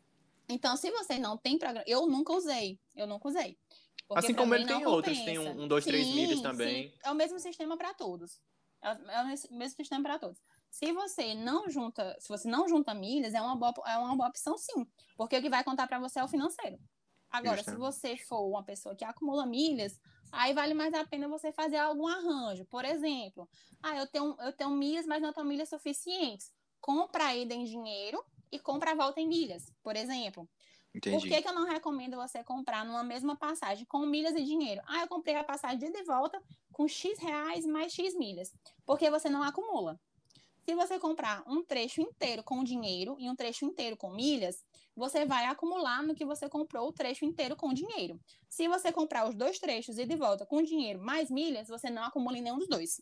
Então, 0.48 0.76
se 0.78 0.90
você 0.92 1.18
não 1.18 1.38
tem 1.38 1.58
programa. 1.58 1.86
Eu 1.88 2.08
nunca 2.08 2.34
usei. 2.34 2.80
Eu 2.96 3.08
nunca 3.08 3.28
usei. 3.28 3.58
Assim 4.16 4.34
como 4.34 4.54
ele 4.54 4.66
tem 4.66 4.82
não 4.82 4.92
outros, 4.92 5.18
compensa. 5.18 5.42
tem 5.42 5.60
um, 5.60 5.64
um 5.64 5.68
dois, 5.68 5.86
três 5.86 6.06
Sim, 6.06 6.14
milhas 6.14 6.38
sim. 6.38 6.44
também. 6.44 6.94
É 7.04 7.12
o 7.12 7.16
mesmo 7.16 7.40
sistema 7.40 7.78
para 7.78 7.94
todos. 7.94 8.40
É 8.82 8.92
o 8.92 9.10
é 9.10 9.36
mesmo 9.52 9.76
sistema 9.76 10.04
para 10.04 10.20
todos. 10.20 10.42
Se 10.70 10.92
você 10.92 11.34
não 11.34 11.70
junta, 11.70 12.16
se 12.20 12.28
você 12.28 12.48
não 12.48 12.68
junta 12.68 12.94
milhas, 12.94 13.34
é 13.34 13.42
uma 13.42 13.56
boa, 13.56 13.74
é 13.86 13.98
uma 13.98 14.16
boa 14.16 14.30
opção 14.30 14.58
sim, 14.58 14.86
porque 15.16 15.38
o 15.38 15.42
que 15.42 15.50
vai 15.50 15.64
contar 15.64 15.88
para 15.88 16.00
você 16.00 16.20
é 16.20 16.24
o 16.24 16.28
financeiro. 16.28 16.80
Agora, 17.34 17.64
se 17.64 17.72
Justamente. 17.72 17.80
você 17.80 18.16
for 18.16 18.48
uma 18.48 18.62
pessoa 18.62 18.96
que 18.96 19.04
acumula 19.04 19.44
milhas, 19.44 20.00
aí 20.32 20.54
vale 20.54 20.76
mais 20.76 20.94
a 20.94 21.04
pena 21.04 21.28
você 21.28 21.52
fazer 21.52 21.78
algum 21.78 22.08
arranjo. 22.08 22.64
Por 22.66 22.86
exemplo, 22.86 23.50
ah, 23.82 23.98
eu 23.98 24.06
tenho, 24.06 24.38
eu 24.40 24.54
tenho 24.54 24.70
milhas, 24.70 25.08
mas 25.08 25.20
não 25.20 25.34
tenho 25.34 25.48
milhas 25.48 25.68
suficientes. 25.68 26.54
Compra 26.80 27.26
a 27.26 27.36
ida 27.36 27.56
em 27.56 27.64
dinheiro 27.64 28.24
e 28.52 28.60
compra 28.60 28.92
a 28.92 28.96
volta 28.96 29.20
em 29.20 29.28
milhas, 29.28 29.74
por 29.82 29.96
exemplo. 29.96 30.48
Entendi. 30.94 31.18
Por 31.18 31.28
que, 31.28 31.42
que 31.42 31.48
eu 31.48 31.56
não 31.56 31.66
recomendo 31.66 32.18
você 32.18 32.44
comprar 32.44 32.86
numa 32.86 33.04
mesma 33.04 33.36
passagem 33.36 33.84
com 33.86 34.06
milhas 34.06 34.36
e 34.36 34.44
dinheiro? 34.44 34.84
Ah, 34.86 35.02
eu 35.02 35.08
comprei 35.08 35.36
a 35.36 35.44
passagem 35.44 35.80
de 35.80 35.86
ida 35.88 36.02
e 36.02 36.04
volta 36.04 36.40
com 36.72 36.88
X 36.88 37.18
reais 37.18 37.66
mais 37.66 37.94
X 37.94 38.14
milhas. 38.14 38.54
Porque 38.86 39.10
você 39.10 39.28
não 39.28 39.42
acumula. 39.42 40.00
Se 40.64 40.76
você 40.76 41.00
comprar 41.00 41.44
um 41.48 41.64
trecho 41.64 42.00
inteiro 42.00 42.44
com 42.44 42.64
dinheiro 42.64 43.16
e 43.20 43.28
um 43.28 43.36
trecho 43.36 43.66
inteiro 43.66 43.98
com 43.98 44.12
milhas, 44.12 44.64
você 44.96 45.26
vai 45.26 45.46
acumular 45.46 46.04
no 46.04 46.16
que 46.16 46.26
você 46.26 46.50
comprou 46.50 46.88
o 46.88 46.94
trecho 46.94 47.26
inteiro 47.26 47.56
com 47.56 47.74
dinheiro. 47.74 48.20
Se 48.50 48.68
você 48.68 48.92
comprar 48.92 49.28
os 49.28 49.36
dois 49.36 49.60
trechos 49.60 49.98
e 49.98 50.06
volta 50.16 50.46
com 50.46 50.62
dinheiro 50.62 51.00
mais 51.00 51.30
milhas, 51.32 51.68
você 51.68 51.90
não 51.90 52.04
acumula 52.04 52.38
em 52.38 52.42
nenhum 52.42 52.60
dos 52.60 52.68
dois. 52.68 53.02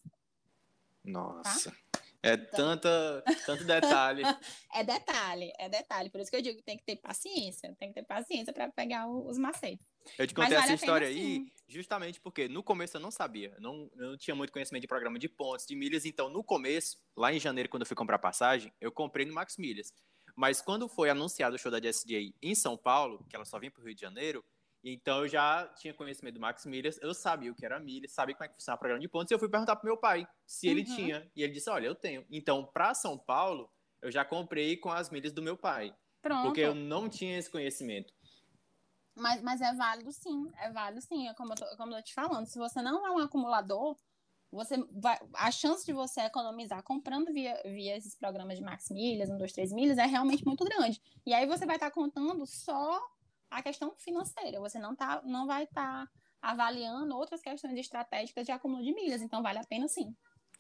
Nossa. 1.04 1.76
É 2.24 2.34
Então. 2.34 2.46
tanta, 2.56 3.24
tanto 3.46 3.64
detalhe. 3.64 4.22
É 4.74 4.84
detalhe, 4.84 5.52
é 5.60 5.68
detalhe. 5.68 6.10
Por 6.10 6.22
isso 6.22 6.30
que 6.32 6.38
eu 6.38 6.42
digo 6.42 6.58
que 6.58 6.64
tem 6.64 6.78
que 6.78 6.86
ter 6.86 6.96
paciência. 6.96 7.76
Tem 7.78 7.90
que 7.90 7.96
ter 7.96 8.04
paciência 8.06 8.54
para 8.54 8.72
pegar 8.72 9.08
os 9.10 9.38
macetes. 9.38 9.86
Eu 10.18 10.26
te 10.26 10.34
Mas 10.38 10.46
contei 10.46 10.58
vale 10.58 10.74
essa 10.74 10.74
história 10.74 11.08
aí 11.08 11.16
sim. 11.16 11.52
justamente 11.68 12.22
porque 12.22 12.48
no 12.48 12.64
começo 12.64 12.96
eu 12.96 13.02
não 13.02 13.12
sabia. 13.12 13.56
Não, 13.60 13.90
eu 13.98 14.12
não 14.12 14.18
tinha 14.18 14.36
muito 14.36 14.54
conhecimento 14.54 14.82
de 14.82 14.88
programa 14.88 15.20
de 15.20 15.28
pontos, 15.28 15.66
de 15.66 15.76
milhas. 15.76 16.06
Então, 16.06 16.30
no 16.30 16.44
começo, 16.44 16.98
lá 17.18 17.34
em 17.34 17.40
janeiro, 17.40 17.68
quando 17.70 17.82
eu 17.82 17.88
fui 17.88 17.96
comprar 17.98 18.18
passagem, 18.20 18.72
eu 18.80 18.92
comprei 18.92 19.26
no 19.26 19.34
Max 19.34 19.58
Milhas. 19.58 19.94
Mas 20.36 20.62
quando 20.62 20.88
foi 20.88 21.10
anunciado 21.10 21.56
o 21.56 21.60
show 21.60 21.72
da 21.72 21.80
JSJ 21.80 22.36
em 22.42 22.56
São 22.56 22.78
Paulo, 22.78 23.26
que 23.30 23.36
ela 23.36 23.46
só 23.46 23.60
vinha 23.60 23.72
para 23.72 23.82
o 23.82 23.86
Rio 23.86 23.96
de 23.96 24.02
Janeiro, 24.02 24.44
então 24.84 25.20
eu 25.20 25.28
já 25.28 25.68
tinha 25.76 25.94
conhecimento 25.94 26.36
do 26.36 26.40
Max 26.42 26.66
Milhas, 26.66 26.98
eu 27.02 27.14
sabia 27.14 27.52
o 27.52 27.56
que 27.56 27.64
era 27.66 27.80
milhas, 27.80 28.12
sabia 28.14 28.34
como 28.34 28.46
é 28.46 28.48
que 28.48 28.56
funcionava 28.56 28.78
o 28.78 28.80
programa 28.80 29.00
de 29.02 29.08
pontos, 29.08 29.30
e 29.30 29.34
eu 29.34 29.40
fui 29.40 29.50
perguntar 29.50 29.76
pro 29.76 29.86
meu 29.86 29.98
pai 29.98 30.28
se 30.46 30.68
ele 30.68 30.82
Uhum. 30.82 30.96
tinha. 30.96 31.32
E 31.36 31.44
ele 31.44 31.54
disse: 31.54 31.70
Olha, 31.70 31.86
eu 31.86 31.96
tenho. 31.96 32.26
Então, 32.32 32.66
para 32.66 32.94
São 32.94 33.18
Paulo, 33.18 33.70
eu 34.02 34.12
já 34.12 34.26
comprei 34.26 34.76
com 34.78 34.90
as 34.92 35.10
milhas 35.12 35.32
do 35.34 35.42
meu 35.42 35.56
pai, 35.56 35.96
Pronto. 36.22 36.46
porque 36.48 36.62
eu 36.62 36.74
não 36.74 37.08
tinha 37.08 37.38
esse 37.38 37.50
conhecimento. 37.50 38.12
Mas, 39.16 39.42
mas 39.44 39.62
é 39.62 39.74
válido 39.74 40.12
sim, 40.12 40.50
é 40.58 40.72
válido 40.72 41.02
sim, 41.02 41.28
é 41.28 41.34
como 41.36 41.52
eu, 41.52 41.58
tô, 41.58 41.78
como 41.78 41.92
eu 41.94 41.98
tô 41.98 42.04
te 42.04 42.14
falando. 42.14 42.46
Se 42.48 42.58
você 42.58 42.82
não 42.82 43.06
é 43.06 43.12
um 43.12 43.20
acumulador, 43.20 43.96
você 44.52 44.78
vai, 44.92 45.18
a 45.36 45.50
chance 45.52 45.86
de 45.86 45.94
você 45.94 46.22
economizar 46.22 46.84
comprando 46.84 47.32
via, 47.32 47.62
via 47.66 47.96
esses 47.96 48.16
programas 48.16 48.58
de 48.58 48.64
Max 48.64 48.90
Milhas, 48.90 49.30
1, 49.30 49.38
2, 49.38 49.52
3 49.54 49.72
milhas, 49.72 49.98
é 49.98 50.06
realmente 50.06 50.46
muito 50.46 50.64
grande. 50.66 51.02
E 51.26 51.34
aí 51.34 51.46
você 51.48 51.66
vai 51.66 51.78
estar 51.78 51.90
contando 51.92 52.46
só 52.46 53.02
a 53.50 53.62
questão 53.64 53.94
financeira, 53.98 54.60
você 54.60 54.80
não, 54.80 54.96
tá, 54.96 55.22
não 55.26 55.46
vai 55.48 55.64
estar 55.64 56.08
avaliando 56.42 57.16
outras 57.16 57.42
questões 57.42 57.78
estratégicas 57.78 58.46
de 58.46 58.52
acúmulo 58.52 58.84
de 58.84 58.94
milhas, 58.94 59.22
então 59.22 59.42
vale 59.44 59.60
a 59.60 59.64
pena 59.64 59.88
sim. 59.88 60.16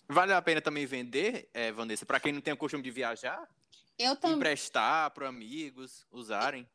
Vale 0.08 0.34
a 0.34 0.42
pena 0.42 0.62
também 0.62 0.86
vender, 0.86 1.50
é, 1.54 1.72
Vanessa, 1.72 2.06
para 2.06 2.20
quem 2.20 2.34
não 2.34 2.42
tem 2.42 2.54
o 2.54 2.58
costume 2.58 2.84
de 2.84 2.92
viajar, 2.92 3.48
Eu 3.98 4.16
também. 4.16 4.38
emprestar 4.38 5.10
para 5.12 5.28
amigos 5.28 6.06
usarem. 6.12 6.68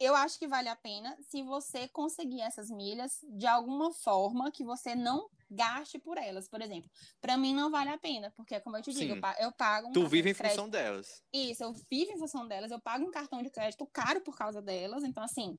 eu 0.00 0.14
acho 0.14 0.38
que 0.38 0.48
vale 0.48 0.68
a 0.68 0.76
pena 0.76 1.16
se 1.20 1.42
você 1.42 1.86
conseguir 1.88 2.40
essas 2.40 2.70
milhas 2.70 3.20
de 3.28 3.46
alguma 3.46 3.92
forma 3.92 4.50
que 4.50 4.64
você 4.64 4.94
não 4.94 5.28
gaste 5.50 5.98
por 5.98 6.16
elas. 6.18 6.48
Por 6.48 6.60
exemplo, 6.62 6.90
para 7.20 7.36
mim 7.36 7.54
não 7.54 7.70
vale 7.70 7.90
a 7.90 7.98
pena, 7.98 8.30
porque 8.36 8.58
como 8.60 8.76
eu 8.76 8.82
te 8.82 8.92
digo, 8.92 9.12
Sim. 9.12 9.16
eu 9.16 9.20
pa- 9.20 9.36
eu 9.38 9.52
pago 9.52 9.88
um 9.88 9.92
Tu 9.92 10.06
vive 10.06 10.30
em 10.30 10.34
função 10.34 10.68
delas. 10.68 11.22
Isso, 11.32 11.62
eu 11.62 11.72
vivo 11.90 12.12
em 12.12 12.18
função 12.18 12.46
delas, 12.46 12.70
eu 12.70 12.80
pago 12.80 13.04
um 13.04 13.10
cartão 13.10 13.42
de 13.42 13.50
crédito 13.50 13.86
caro 13.86 14.20
por 14.20 14.36
causa 14.36 14.60
delas, 14.62 15.04
então 15.04 15.22
assim, 15.22 15.58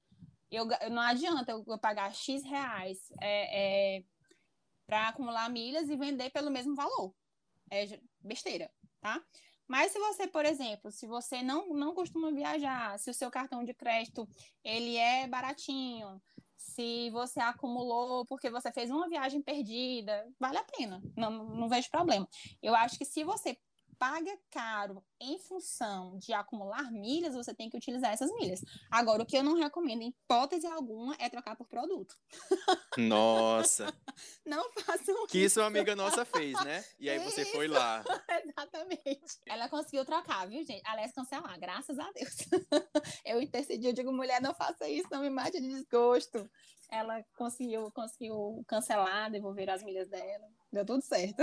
eu, 0.52 0.66
ga- 0.66 0.90
não 0.90 1.02
adianta 1.02 1.52
eu, 1.52 1.64
eu 1.68 1.78
pagar 1.78 2.14
X 2.14 2.44
reais 2.44 3.12
é, 3.22 4.04
para 4.86 5.10
acumular 5.10 5.50
milhas 5.50 5.90
e 5.90 5.96
vender 5.96 6.30
pelo 6.32 6.52
mesmo 6.52 6.76
valor. 6.76 7.14
É 7.72 8.00
besteira, 8.22 8.72
tá? 9.02 9.24
Mas 9.68 9.92
se 9.92 9.98
você, 9.98 10.28
por 10.28 10.46
exemplo, 10.46 10.92
se 10.92 11.08
você 11.08 11.42
não, 11.42 11.70
não 11.74 11.96
costuma 11.96 12.32
viajar, 12.32 13.00
se 13.00 13.10
o 13.10 13.14
seu 13.14 13.32
cartão 13.32 13.64
de 13.64 13.74
crédito 13.74 14.30
ele 14.64 14.96
é 14.96 15.26
baratinho, 15.28 16.22
se 16.58 17.10
você 17.12 17.40
acumulou 17.40 18.26
porque 18.26 18.50
você 18.50 18.72
fez 18.72 18.90
uma 18.90 19.10
viagem 19.10 19.42
perdida, 19.42 20.28
vale 20.40 20.58
a 20.58 20.64
pena, 20.64 21.02
não, 21.16 21.32
não 21.32 21.70
vejo 21.70 21.90
problema. 21.90 22.28
Eu 22.62 22.76
acho 22.76 22.98
que 22.98 23.06
se 23.06 23.24
você 23.24 23.58
paga 23.98 24.38
caro 24.50 25.04
em 25.20 25.40
função 25.40 26.18
de 26.18 26.34
acumular 26.34 26.92
milhas, 26.92 27.34
você 27.34 27.54
tem 27.54 27.70
que 27.70 27.78
utilizar 27.78 28.12
essas 28.12 28.32
milhas. 28.34 28.62
Agora, 28.92 29.24
o 29.24 29.26
que 29.26 29.38
eu 29.38 29.44
não 29.44 29.56
recomendo, 29.56 30.02
em 30.02 30.10
hipótese 30.10 30.68
alguma, 30.68 31.16
é 31.20 31.30
trocar 31.30 31.56
por 31.56 31.68
produto. 31.68 32.16
Nossa. 32.98 33.86
Não 34.46 34.72
façam 34.72 35.28
Que 35.28 35.40
isso 35.40 35.60
uma 35.60 35.68
amiga 35.68 35.96
nossa 35.96 36.24
fez, 36.24 36.54
né? 36.64 36.84
E 37.00 37.10
aí 37.10 37.20
você 37.20 37.44
foi 37.46 37.68
lá. 37.68 38.04
Exatamente. 38.46 39.40
Ela 39.46 39.68
conseguiu 39.68 40.06
trocar, 40.06 40.48
viu, 40.48 40.64
gente? 40.64 40.82
Aliás, 40.86 41.12
cancelar, 41.12 41.60
graças 41.60 41.98
a 42.00 42.12
Deus. 42.12 42.36
Eu 43.26 43.42
intercedi, 43.42 43.88
eu 43.88 43.94
digo, 43.94 44.12
mulher, 44.14 44.42
não 44.42 44.54
faça 44.54 44.88
isso, 44.88 45.08
não 45.12 45.22
me 45.22 45.30
mate 45.30 45.60
de 45.60 45.68
desgosto. 45.68 46.50
Ela 46.90 47.24
conseguiu, 47.36 47.92
conseguiu 47.92 48.64
cancelar, 48.68 49.32
devolver 49.32 49.70
as 49.70 49.84
milhas 49.84 50.08
dela. 50.08 50.48
Deu 50.72 50.86
tudo 50.86 51.02
certo. 51.02 51.42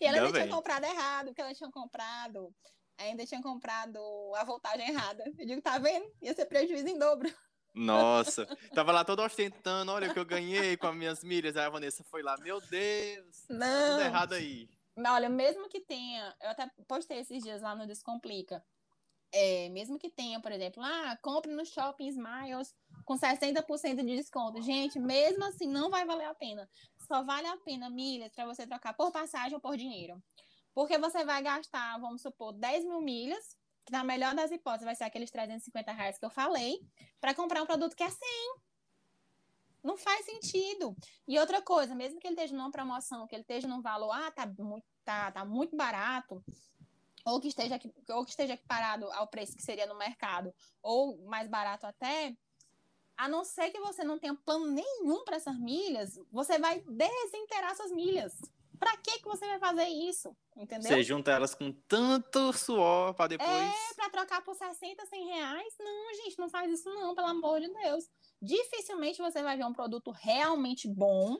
E 0.00 0.04
ela 0.04 0.30
tinha 0.30 0.48
comprado 0.48 0.84
errado, 0.84 1.26
porque 1.26 1.40
ela 1.40 1.54
tinha 1.54 1.70
comprado, 1.70 2.54
ainda 2.98 3.26
tinha 3.26 3.42
comprado 3.42 3.98
a 4.36 4.44
voltagem 4.44 4.88
errada. 4.88 5.24
Eu 5.38 5.46
digo, 5.46 5.62
tá 5.62 5.78
vendo? 5.78 6.10
Ia 6.22 6.34
ser 6.34 6.46
prejuízo 6.46 6.88
em 6.88 6.98
dobro. 6.98 7.32
Nossa. 7.74 8.46
Tava 8.74 8.90
lá 8.90 9.04
todo 9.04 9.22
ostentando, 9.22 9.92
olha 9.92 10.10
o 10.10 10.12
que 10.12 10.18
eu 10.18 10.24
ganhei 10.24 10.76
com 10.76 10.86
as 10.86 10.96
minhas 10.96 11.22
milhas. 11.22 11.56
Aí 11.56 11.64
a 11.64 11.70
Vanessa 11.70 12.02
foi 12.04 12.22
lá, 12.22 12.36
meu 12.38 12.60
Deus, 12.60 13.42
tá 13.46 13.54
Não. 13.54 13.90
tudo 13.90 14.02
errado 14.02 14.32
aí. 14.32 14.68
Mas 14.96 15.12
olha, 15.12 15.28
mesmo 15.28 15.68
que 15.68 15.80
tenha, 15.80 16.34
eu 16.40 16.50
até 16.50 16.70
postei 16.88 17.18
esses 17.18 17.42
dias 17.42 17.60
lá 17.60 17.74
no 17.74 17.86
Descomplica. 17.86 18.64
É, 19.30 19.68
mesmo 19.68 19.98
que 19.98 20.08
tenha, 20.08 20.40
por 20.40 20.50
exemplo, 20.50 20.82
ah, 20.82 21.18
compre 21.20 21.52
no 21.52 21.66
Shopping 21.66 22.08
Smiles 22.08 22.74
com 23.04 23.18
60% 23.18 23.96
de 23.96 24.16
desconto. 24.16 24.62
Gente, 24.62 24.98
mesmo 24.98 25.44
assim, 25.44 25.66
não 25.66 25.90
vai 25.90 26.06
valer 26.06 26.26
a 26.26 26.34
pena. 26.34 26.66
Só 27.06 27.22
vale 27.22 27.46
a 27.46 27.58
pena 27.58 27.90
milhas 27.90 28.32
para 28.32 28.46
você 28.46 28.66
trocar 28.66 28.94
por 28.94 29.12
passagem 29.12 29.54
ou 29.54 29.60
por 29.60 29.76
dinheiro. 29.76 30.22
Porque 30.76 30.98
você 30.98 31.24
vai 31.24 31.42
gastar, 31.42 31.98
vamos 31.98 32.20
supor, 32.20 32.52
10 32.52 32.84
mil 32.84 33.00
milhas, 33.00 33.56
que 33.82 33.90
na 33.90 34.04
melhor 34.04 34.34
das 34.34 34.50
hipóteses 34.50 34.84
vai 34.84 34.94
ser 34.94 35.04
aqueles 35.04 35.30
350 35.30 35.90
reais 35.90 36.18
que 36.18 36.24
eu 36.26 36.28
falei, 36.28 36.78
para 37.18 37.34
comprar 37.34 37.62
um 37.62 37.66
produto 37.66 37.96
que 37.96 38.02
é 38.02 38.10
100. 38.10 38.18
Não 39.82 39.96
faz 39.96 40.26
sentido. 40.26 40.94
E 41.26 41.38
outra 41.38 41.62
coisa, 41.62 41.94
mesmo 41.94 42.20
que 42.20 42.26
ele 42.26 42.34
esteja 42.34 42.54
numa 42.54 42.70
promoção, 42.70 43.26
que 43.26 43.34
ele 43.34 43.40
esteja 43.40 43.66
num 43.66 43.80
valor, 43.80 44.12
ah, 44.12 44.30
tá 44.30 44.46
muito, 44.58 44.84
tá, 45.02 45.32
tá 45.32 45.46
muito 45.46 45.74
barato, 45.74 46.44
ou 47.24 47.40
que 47.40 47.48
esteja 47.48 47.80
ou 48.10 48.22
que 48.26 48.32
esteja 48.32 48.52
equiparado 48.52 49.10
ao 49.12 49.28
preço 49.28 49.56
que 49.56 49.62
seria 49.62 49.86
no 49.86 49.96
mercado, 49.96 50.54
ou 50.82 51.24
mais 51.24 51.48
barato 51.48 51.86
até, 51.86 52.36
a 53.16 53.26
não 53.28 53.46
ser 53.46 53.70
que 53.70 53.80
você 53.80 54.04
não 54.04 54.18
tenha 54.18 54.34
plano 54.34 54.66
nenhum 54.66 55.24
para 55.24 55.36
essas 55.36 55.58
milhas, 55.58 56.20
você 56.30 56.58
vai 56.58 56.80
desinteirar 56.82 57.74
suas 57.74 57.92
milhas. 57.92 58.38
Pra 58.78 58.96
que 58.96 59.18
que 59.18 59.28
você 59.28 59.46
vai 59.46 59.58
fazer 59.58 59.86
isso? 59.86 60.36
Entendeu? 60.56 60.88
Você 60.88 61.02
junta 61.02 61.30
elas 61.30 61.54
com 61.54 61.72
tanto 61.88 62.52
suor 62.52 63.14
pra 63.14 63.26
depois. 63.26 63.50
É, 63.50 63.94
pra 63.94 64.10
trocar 64.10 64.42
por 64.42 64.54
60, 64.54 65.06
100 65.06 65.26
reais? 65.26 65.74
Não, 65.78 66.14
gente, 66.14 66.38
não 66.38 66.48
faz 66.48 66.70
isso 66.70 66.88
não, 66.88 67.14
pelo 67.14 67.28
amor 67.28 67.60
de 67.60 67.68
Deus. 67.68 68.04
Dificilmente 68.40 69.20
você 69.20 69.42
vai 69.42 69.56
ver 69.56 69.64
um 69.64 69.72
produto 69.72 70.10
realmente 70.10 70.88
bom, 70.88 71.36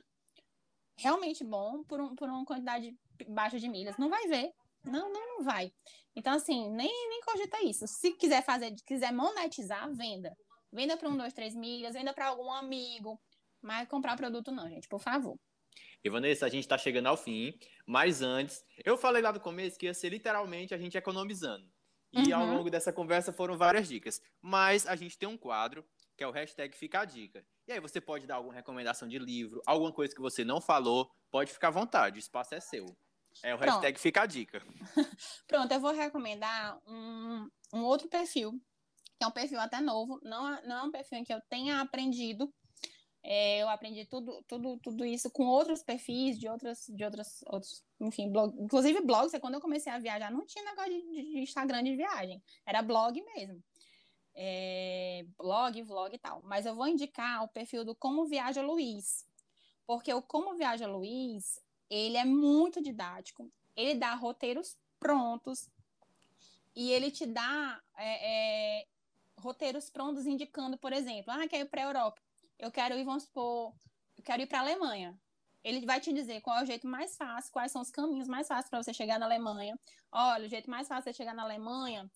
realmente 0.98 1.44
bom, 1.44 1.82
por, 1.84 2.00
um, 2.00 2.14
por 2.14 2.28
uma 2.28 2.44
quantidade 2.44 2.96
baixa 3.28 3.58
de 3.58 3.68
milhas. 3.68 3.96
Não 3.96 4.08
vai 4.08 4.26
ver. 4.28 4.52
Não, 4.84 5.12
não, 5.12 5.38
não 5.38 5.44
vai. 5.44 5.72
Então, 6.14 6.32
assim, 6.32 6.70
nem, 6.70 7.08
nem 7.08 7.20
cogita 7.22 7.62
isso. 7.62 7.86
Se 7.86 8.12
quiser 8.12 8.42
fazer, 8.44 8.74
quiser 8.86 9.12
monetizar, 9.12 9.92
venda. 9.92 10.36
Venda 10.72 10.96
para 10.96 11.08
um, 11.08 11.16
dois, 11.16 11.32
três 11.32 11.54
milhas, 11.54 11.94
venda 11.94 12.14
para 12.14 12.28
algum 12.28 12.50
amigo. 12.52 13.20
Mas 13.60 13.88
comprar 13.88 14.16
produto 14.16 14.52
não, 14.52 14.68
gente, 14.68 14.88
por 14.88 15.00
favor. 15.00 15.36
E 16.04 16.08
Vanessa, 16.08 16.46
a 16.46 16.48
gente 16.48 16.64
está 16.64 16.78
chegando 16.78 17.06
ao 17.06 17.16
fim, 17.16 17.58
mas 17.84 18.22
antes, 18.22 18.64
eu 18.84 18.96
falei 18.96 19.22
lá 19.22 19.32
no 19.32 19.40
começo 19.40 19.78
que 19.78 19.86
ia 19.86 19.94
ser 19.94 20.10
literalmente 20.10 20.74
a 20.74 20.78
gente 20.78 20.96
economizando. 20.96 21.68
E 22.12 22.32
uhum. 22.32 22.40
ao 22.40 22.46
longo 22.46 22.70
dessa 22.70 22.92
conversa 22.92 23.32
foram 23.32 23.58
várias 23.58 23.88
dicas. 23.88 24.22
Mas 24.40 24.86
a 24.86 24.96
gente 24.96 25.18
tem 25.18 25.28
um 25.28 25.36
quadro 25.36 25.84
que 26.16 26.24
é 26.24 26.26
o 26.26 26.30
hashtag 26.30 26.74
Fica 26.74 27.00
a 27.00 27.04
Dica. 27.04 27.44
E 27.68 27.72
aí 27.72 27.80
você 27.80 28.00
pode 28.00 28.26
dar 28.26 28.36
alguma 28.36 28.54
recomendação 28.54 29.06
de 29.06 29.18
livro, 29.18 29.60
alguma 29.66 29.92
coisa 29.92 30.14
que 30.14 30.20
você 30.20 30.44
não 30.44 30.60
falou, 30.60 31.10
pode 31.30 31.52
ficar 31.52 31.68
à 31.68 31.72
vontade, 31.72 32.16
o 32.16 32.18
espaço 32.18 32.54
é 32.54 32.60
seu. 32.60 32.86
É 33.42 33.54
o 33.54 33.58
Pronto. 33.58 33.72
hashtag 33.72 34.00
Fica 34.00 34.22
a 34.22 34.26
Dica. 34.26 34.62
Pronto, 35.46 35.70
eu 35.70 35.80
vou 35.80 35.92
recomendar 35.92 36.80
um, 36.86 37.50
um 37.74 37.82
outro 37.82 38.08
perfil, 38.08 38.52
que 39.18 39.24
é 39.24 39.26
um 39.26 39.30
perfil 39.32 39.60
até 39.60 39.80
novo, 39.80 40.18
não, 40.22 40.48
é, 40.54 40.66
não 40.66 40.76
é 40.76 40.82
um 40.84 40.90
perfil 40.90 41.18
em 41.18 41.24
que 41.24 41.34
eu 41.34 41.40
tenha 41.50 41.80
aprendido, 41.80 42.50
é, 43.28 43.58
eu 43.62 43.68
aprendi 43.68 44.04
tudo, 44.04 44.42
tudo, 44.46 44.78
tudo 44.78 45.04
isso 45.04 45.28
com 45.30 45.46
outros 45.46 45.82
perfis 45.82 46.38
de 46.38 46.48
outras, 46.48 46.86
de 46.88 47.04
outras, 47.04 47.42
outros, 47.46 47.82
enfim, 48.00 48.30
blog, 48.30 48.54
inclusive 48.58 49.00
blogs. 49.00 49.38
Quando 49.40 49.54
eu 49.54 49.60
comecei 49.60 49.92
a 49.92 49.98
viajar, 49.98 50.30
não 50.30 50.46
tinha 50.46 50.64
negócio 50.64 50.92
de, 50.92 51.22
de 51.32 51.38
Instagram 51.40 51.82
de 51.82 51.96
viagem, 51.96 52.42
era 52.64 52.82
blog 52.82 53.20
mesmo 53.34 53.62
é, 54.36 55.24
blog, 55.38 55.82
vlog 55.82 56.14
e 56.14 56.18
tal. 56.18 56.42
Mas 56.44 56.66
eu 56.66 56.74
vou 56.74 56.86
indicar 56.86 57.42
o 57.42 57.48
perfil 57.48 57.84
do 57.84 57.94
Como 57.94 58.26
Viaja 58.26 58.62
Luiz, 58.62 59.26
porque 59.86 60.12
o 60.12 60.22
Como 60.22 60.54
Viaja 60.54 60.86
Luiz, 60.86 61.60
ele 61.88 62.18
é 62.18 62.24
muito 62.24 62.82
didático, 62.82 63.50
ele 63.74 63.94
dá 63.94 64.14
roteiros 64.14 64.76
prontos 65.00 65.68
e 66.74 66.92
ele 66.92 67.10
te 67.10 67.24
dá 67.24 67.80
é, 67.96 68.80
é, 68.80 68.86
roteiros 69.38 69.88
prontos 69.88 70.26
indicando, 70.26 70.76
por 70.76 70.92
exemplo, 70.92 71.32
ah, 71.32 71.48
quero 71.48 71.64
ir 71.64 71.70
para 71.70 71.82
a 71.82 71.86
Europa, 71.86 72.22
eu 72.58 72.70
quero 72.70 72.94
ir, 72.96 73.04
vamos 73.04 73.24
supor, 73.24 73.74
eu 74.16 74.24
quero 74.24 74.42
ir 74.42 74.46
para 74.46 74.58
a 74.58 74.62
Alemanha. 74.62 75.18
Ele 75.62 75.84
vai 75.84 76.00
te 76.00 76.12
dizer 76.12 76.40
qual 76.40 76.58
é 76.58 76.62
o 76.62 76.66
jeito 76.66 76.86
mais 76.86 77.16
fácil, 77.16 77.52
quais 77.52 77.72
são 77.72 77.82
os 77.82 77.90
caminhos 77.90 78.28
mais 78.28 78.46
fáceis 78.46 78.70
para 78.70 78.82
você 78.82 78.94
chegar 78.94 79.18
na 79.18 79.26
Alemanha. 79.26 79.78
Olha, 80.12 80.46
o 80.46 80.48
jeito 80.48 80.70
mais 80.70 80.86
fácil 80.86 81.10
de 81.10 81.16
chegar 81.16 81.34
na 81.34 81.42
Alemanha 81.42 82.08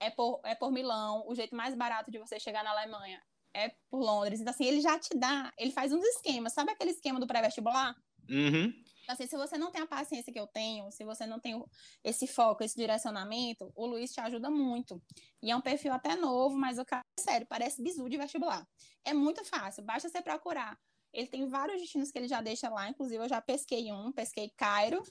é 0.00 0.10
por, 0.10 0.40
é 0.44 0.54
por 0.54 0.70
Milão, 0.72 1.24
o 1.26 1.34
jeito 1.34 1.54
mais 1.54 1.74
barato 1.74 2.10
de 2.10 2.18
você 2.18 2.40
chegar 2.40 2.64
na 2.64 2.70
Alemanha 2.70 3.22
é 3.52 3.74
por 3.90 4.00
Londres. 4.00 4.40
Então, 4.40 4.52
assim, 4.52 4.64
ele 4.64 4.80
já 4.80 4.98
te 4.98 5.16
dá, 5.16 5.52
ele 5.58 5.72
faz 5.72 5.92
uns 5.92 6.04
esquemas. 6.04 6.52
Sabe 6.52 6.70
aquele 6.70 6.90
esquema 6.90 7.18
do 7.20 7.26
pré-vestibular? 7.26 7.96
Uhum. 8.28 8.72
Então, 9.08 9.14
assim, 9.14 9.26
se 9.26 9.38
você 9.38 9.56
não 9.56 9.70
tem 9.70 9.80
a 9.80 9.86
paciência 9.86 10.30
que 10.30 10.38
eu 10.38 10.46
tenho, 10.46 10.92
se 10.92 11.02
você 11.02 11.24
não 11.24 11.40
tem 11.40 11.64
esse 12.04 12.26
foco, 12.26 12.62
esse 12.62 12.76
direcionamento, 12.76 13.72
o 13.74 13.86
Luiz 13.86 14.12
te 14.12 14.20
ajuda 14.20 14.50
muito. 14.50 15.02
E 15.42 15.50
é 15.50 15.56
um 15.56 15.62
perfil 15.62 15.94
até 15.94 16.14
novo, 16.14 16.58
mas 16.58 16.78
o 16.78 16.84
cara, 16.84 17.02
sério, 17.18 17.46
parece 17.46 17.82
bizu 17.82 18.06
de 18.06 18.18
vestibular. 18.18 18.68
É 19.06 19.14
muito 19.14 19.42
fácil, 19.46 19.82
basta 19.82 20.10
você 20.10 20.20
procurar. 20.20 20.78
Ele 21.10 21.26
tem 21.26 21.48
vários 21.48 21.80
destinos 21.80 22.10
que 22.10 22.18
ele 22.18 22.28
já 22.28 22.42
deixa 22.42 22.68
lá, 22.68 22.86
inclusive 22.86 23.24
eu 23.24 23.28
já 23.30 23.40
pesquei 23.40 23.90
um, 23.90 24.12
pesquei 24.12 24.52
Cairo, 24.54 25.02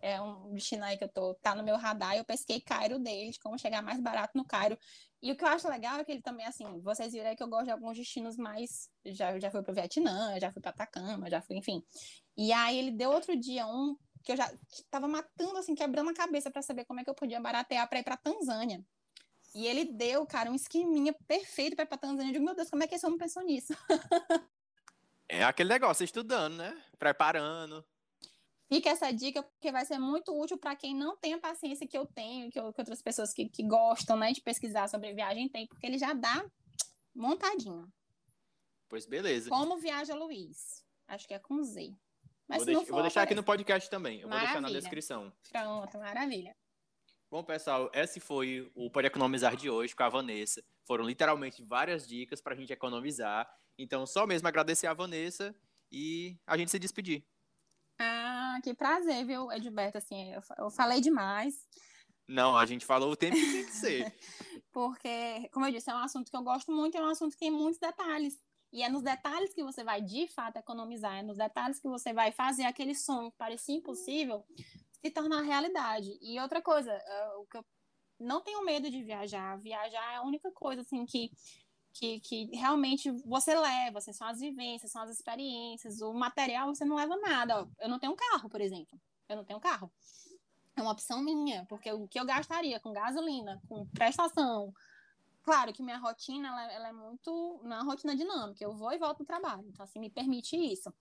é 0.00 0.20
um 0.20 0.54
destino 0.54 0.84
aí 0.84 0.96
que 0.96 1.02
eu 1.02 1.08
tô, 1.08 1.34
tá 1.34 1.56
no 1.56 1.64
meu 1.64 1.76
radar, 1.76 2.16
eu 2.16 2.24
pesquei 2.24 2.60
Cairo 2.60 3.00
dele, 3.00 3.32
de 3.32 3.40
como 3.40 3.58
chegar 3.58 3.82
mais 3.82 3.98
barato 3.98 4.38
no 4.38 4.44
Cairo. 4.44 4.78
E 5.24 5.32
o 5.32 5.36
que 5.36 5.42
eu 5.42 5.48
acho 5.48 5.66
legal 5.70 5.98
é 5.98 6.04
que 6.04 6.12
ele 6.12 6.20
também, 6.20 6.44
assim, 6.44 6.78
vocês 6.82 7.10
viram 7.10 7.30
aí 7.30 7.34
que 7.34 7.42
eu 7.42 7.48
gosto 7.48 7.64
de 7.64 7.70
alguns 7.70 7.96
destinos 7.96 8.36
mais. 8.36 8.90
Já, 9.06 9.38
já 9.38 9.50
fui 9.50 9.62
pro 9.62 9.72
Vietnã, 9.72 10.38
já 10.38 10.52
fui 10.52 10.60
pra 10.60 10.70
Atacama, 10.70 11.30
já 11.30 11.40
fui, 11.40 11.56
enfim. 11.56 11.82
E 12.36 12.52
aí 12.52 12.78
ele 12.78 12.90
deu 12.90 13.10
outro 13.10 13.34
dia 13.34 13.66
um 13.66 13.96
que 14.22 14.32
eu 14.32 14.36
já 14.36 14.52
tava 14.90 15.08
matando, 15.08 15.56
assim, 15.56 15.74
quebrando 15.74 16.10
a 16.10 16.14
cabeça 16.14 16.50
para 16.50 16.60
saber 16.60 16.84
como 16.84 17.00
é 17.00 17.04
que 17.04 17.08
eu 17.08 17.14
podia 17.14 17.40
baratear 17.40 17.88
pra 17.88 18.00
ir 18.00 18.04
pra 18.04 18.18
Tanzânia. 18.18 18.84
E 19.54 19.66
ele 19.66 19.86
deu, 19.86 20.26
cara, 20.26 20.50
um 20.50 20.54
esqueminha 20.54 21.14
perfeito 21.26 21.74
pra 21.74 21.86
ir 21.86 21.88
pra 21.88 21.96
Tanzânia. 21.96 22.28
Eu 22.28 22.32
digo, 22.34 22.44
meu 22.44 22.54
Deus, 22.54 22.68
como 22.68 22.82
é 22.82 22.86
que 22.86 22.94
esse 22.94 23.06
homem 23.06 23.18
pensou 23.18 23.42
nisso? 23.44 23.72
é 25.26 25.42
aquele 25.42 25.70
negócio, 25.70 26.04
estudando, 26.04 26.56
né? 26.56 26.76
Preparando. 26.98 27.82
Fica 28.74 28.90
essa 28.90 29.12
dica, 29.12 29.40
porque 29.40 29.70
vai 29.70 29.86
ser 29.86 29.98
muito 30.00 30.36
útil 30.36 30.58
para 30.58 30.74
quem 30.74 30.96
não 30.96 31.16
tem 31.16 31.34
a 31.34 31.38
paciência 31.38 31.86
que 31.86 31.96
eu 31.96 32.04
tenho, 32.04 32.50
que, 32.50 32.58
eu, 32.58 32.72
que 32.72 32.80
outras 32.80 33.00
pessoas 33.00 33.32
que, 33.32 33.48
que 33.48 33.62
gostam 33.62 34.16
né, 34.16 34.32
de 34.32 34.40
pesquisar 34.40 34.88
sobre 34.88 35.14
viagem 35.14 35.48
têm, 35.48 35.68
porque 35.68 35.86
ele 35.86 35.96
já 35.96 36.12
dá 36.12 36.44
montadinho. 37.14 37.88
Pois 38.88 39.06
beleza. 39.06 39.48
Como 39.48 39.78
viaja 39.78 40.16
Luiz? 40.16 40.84
Acho 41.06 41.28
que 41.28 41.34
é 41.34 41.38
com 41.38 41.62
Z. 41.62 41.94
Mas 42.48 42.58
vou, 42.58 42.66
deixar, 42.66 42.80
for, 42.80 42.92
vou 42.94 43.02
deixar 43.02 43.22
aqui 43.22 43.34
no 43.36 43.44
podcast 43.44 43.88
também. 43.88 44.22
Eu 44.22 44.28
maravilha. 44.28 44.52
vou 44.54 44.62
deixar 44.62 44.74
na 44.74 44.80
descrição. 44.80 45.32
Pronto, 45.52 45.98
maravilha. 45.98 46.56
Bom, 47.30 47.44
pessoal, 47.44 47.88
esse 47.94 48.18
foi 48.18 48.72
o 48.74 48.90
Pode 48.90 49.06
Economizar 49.06 49.54
de 49.54 49.70
hoje 49.70 49.94
com 49.94 50.02
a 50.02 50.08
Vanessa. 50.08 50.64
Foram 50.84 51.04
literalmente 51.04 51.62
várias 51.62 52.08
dicas 52.08 52.40
para 52.40 52.54
a 52.54 52.56
gente 52.56 52.72
economizar. 52.72 53.48
Então, 53.78 54.04
só 54.04 54.26
mesmo 54.26 54.48
agradecer 54.48 54.88
a 54.88 54.94
Vanessa 54.94 55.54
e 55.92 56.36
a 56.44 56.56
gente 56.56 56.72
se 56.72 56.78
despedir. 56.80 57.24
Ah, 57.98 58.58
que 58.62 58.74
prazer, 58.74 59.24
viu, 59.24 59.50
Edilberto? 59.52 59.98
Assim, 59.98 60.32
eu, 60.32 60.40
eu 60.58 60.70
falei 60.70 61.00
demais. 61.00 61.66
Não, 62.28 62.56
a 62.56 62.64
gente 62.64 62.86
falou 62.86 63.12
o 63.12 63.16
tempo 63.16 63.36
que 63.36 63.52
tem 63.52 63.64
que 63.66 63.72
ser. 63.72 64.14
Porque, 64.72 65.48
como 65.52 65.66
eu 65.66 65.72
disse, 65.72 65.90
é 65.90 65.94
um 65.94 65.98
assunto 65.98 66.30
que 66.30 66.36
eu 66.36 66.42
gosto 66.42 66.72
muito, 66.72 66.96
é 66.96 67.00
um 67.00 67.10
assunto 67.10 67.32
que 67.32 67.38
tem 67.38 67.50
muitos 67.50 67.78
detalhes. 67.78 68.42
E 68.72 68.82
é 68.82 68.88
nos 68.88 69.02
detalhes 69.02 69.54
que 69.54 69.62
você 69.62 69.84
vai, 69.84 70.00
de 70.00 70.26
fato, 70.26 70.56
economizar, 70.56 71.18
é 71.18 71.22
nos 71.22 71.36
detalhes 71.36 71.78
que 71.78 71.88
você 71.88 72.12
vai 72.12 72.32
fazer 72.32 72.64
aquele 72.64 72.94
sonho 72.94 73.30
que 73.30 73.36
parecia 73.36 73.76
impossível 73.76 74.44
se 75.00 75.10
tornar 75.10 75.42
realidade. 75.42 76.18
E 76.20 76.40
outra 76.40 76.60
coisa, 76.60 76.92
uh, 76.92 77.42
o 77.42 77.46
que 77.46 77.58
eu 77.58 77.64
não 78.18 78.40
tenho 78.40 78.64
medo 78.64 78.90
de 78.90 79.02
viajar. 79.02 79.56
Viajar 79.58 80.12
é 80.12 80.16
a 80.16 80.22
única 80.22 80.50
coisa, 80.50 80.80
assim, 80.80 81.04
que 81.04 81.30
que, 81.94 82.20
que 82.20 82.46
realmente 82.56 83.10
você 83.24 83.54
leva, 83.54 83.98
assim, 83.98 84.12
são 84.12 84.26
as 84.26 84.40
vivências, 84.40 84.90
são 84.90 85.02
as 85.02 85.10
experiências, 85.10 86.00
o 86.02 86.12
material 86.12 86.74
você 86.74 86.84
não 86.84 86.96
leva 86.96 87.16
nada. 87.16 87.68
Eu 87.78 87.88
não 87.88 88.00
tenho 88.00 88.16
carro, 88.16 88.50
por 88.50 88.60
exemplo. 88.60 89.00
Eu 89.28 89.36
não 89.36 89.44
tenho 89.44 89.60
carro. 89.60 89.90
É 90.76 90.82
uma 90.82 90.90
opção 90.90 91.22
minha, 91.22 91.64
porque 91.66 91.90
o 91.92 92.08
que 92.08 92.18
eu 92.18 92.26
gastaria 92.26 92.80
com 92.80 92.92
gasolina, 92.92 93.62
com 93.68 93.86
prestação. 93.86 94.74
Claro 95.44 95.72
que 95.72 95.82
minha 95.82 95.98
rotina 95.98 96.48
ela, 96.48 96.72
ela 96.72 96.88
é 96.88 96.92
muito. 96.92 97.60
Não 97.62 97.76
é 97.76 97.82
uma 97.82 97.92
rotina 97.92 98.16
dinâmica, 98.16 98.64
eu 98.64 98.74
vou 98.74 98.92
e 98.92 98.98
volto 98.98 99.18
do 99.18 99.24
trabalho, 99.24 99.64
então 99.68 99.84
assim, 99.84 100.00
me 100.00 100.10
permite 100.10 100.56
isso. 100.56 100.92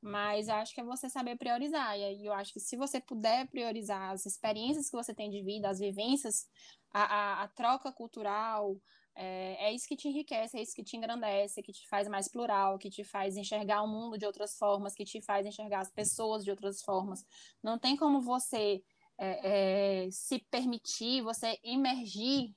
Mas 0.00 0.48
acho 0.48 0.74
que 0.74 0.80
é 0.80 0.84
você 0.84 1.10
saber 1.10 1.36
priorizar. 1.36 1.98
E 1.98 2.04
aí 2.04 2.24
eu 2.24 2.32
acho 2.32 2.54
que 2.54 2.60
se 2.60 2.74
você 2.76 2.98
puder 2.98 3.46
priorizar 3.48 4.10
as 4.12 4.24
experiências 4.24 4.88
que 4.88 4.96
você 4.96 5.12
tem 5.12 5.28
de 5.30 5.42
vida, 5.42 5.68
as 5.68 5.78
vivências, 5.78 6.48
a, 6.90 7.02
a, 7.02 7.42
a 7.42 7.48
troca 7.48 7.92
cultural, 7.92 8.74
é, 9.14 9.66
é, 9.66 9.72
isso 9.72 9.86
que 9.86 9.96
te 9.96 10.08
enriquece, 10.08 10.58
é 10.58 10.62
isso 10.62 10.74
que 10.74 10.82
te 10.82 10.96
engrandece, 10.96 11.62
que 11.62 11.72
te 11.72 11.86
faz 11.88 12.08
mais 12.08 12.28
plural, 12.28 12.78
que 12.78 12.88
te 12.88 13.04
faz 13.04 13.36
enxergar 13.36 13.82
o 13.82 13.88
mundo 13.88 14.16
de 14.16 14.24
outras 14.24 14.56
formas, 14.56 14.94
que 14.94 15.04
te 15.04 15.20
faz 15.20 15.46
enxergar 15.46 15.80
as 15.80 15.90
pessoas 15.90 16.44
de 16.44 16.50
outras 16.50 16.82
formas. 16.82 17.24
Não 17.62 17.78
tem 17.78 17.96
como 17.96 18.20
você 18.20 18.82
é, 19.18 20.06
é, 20.06 20.10
se 20.10 20.38
permitir, 20.50 21.22
você 21.22 21.58
emergir, 21.62 22.54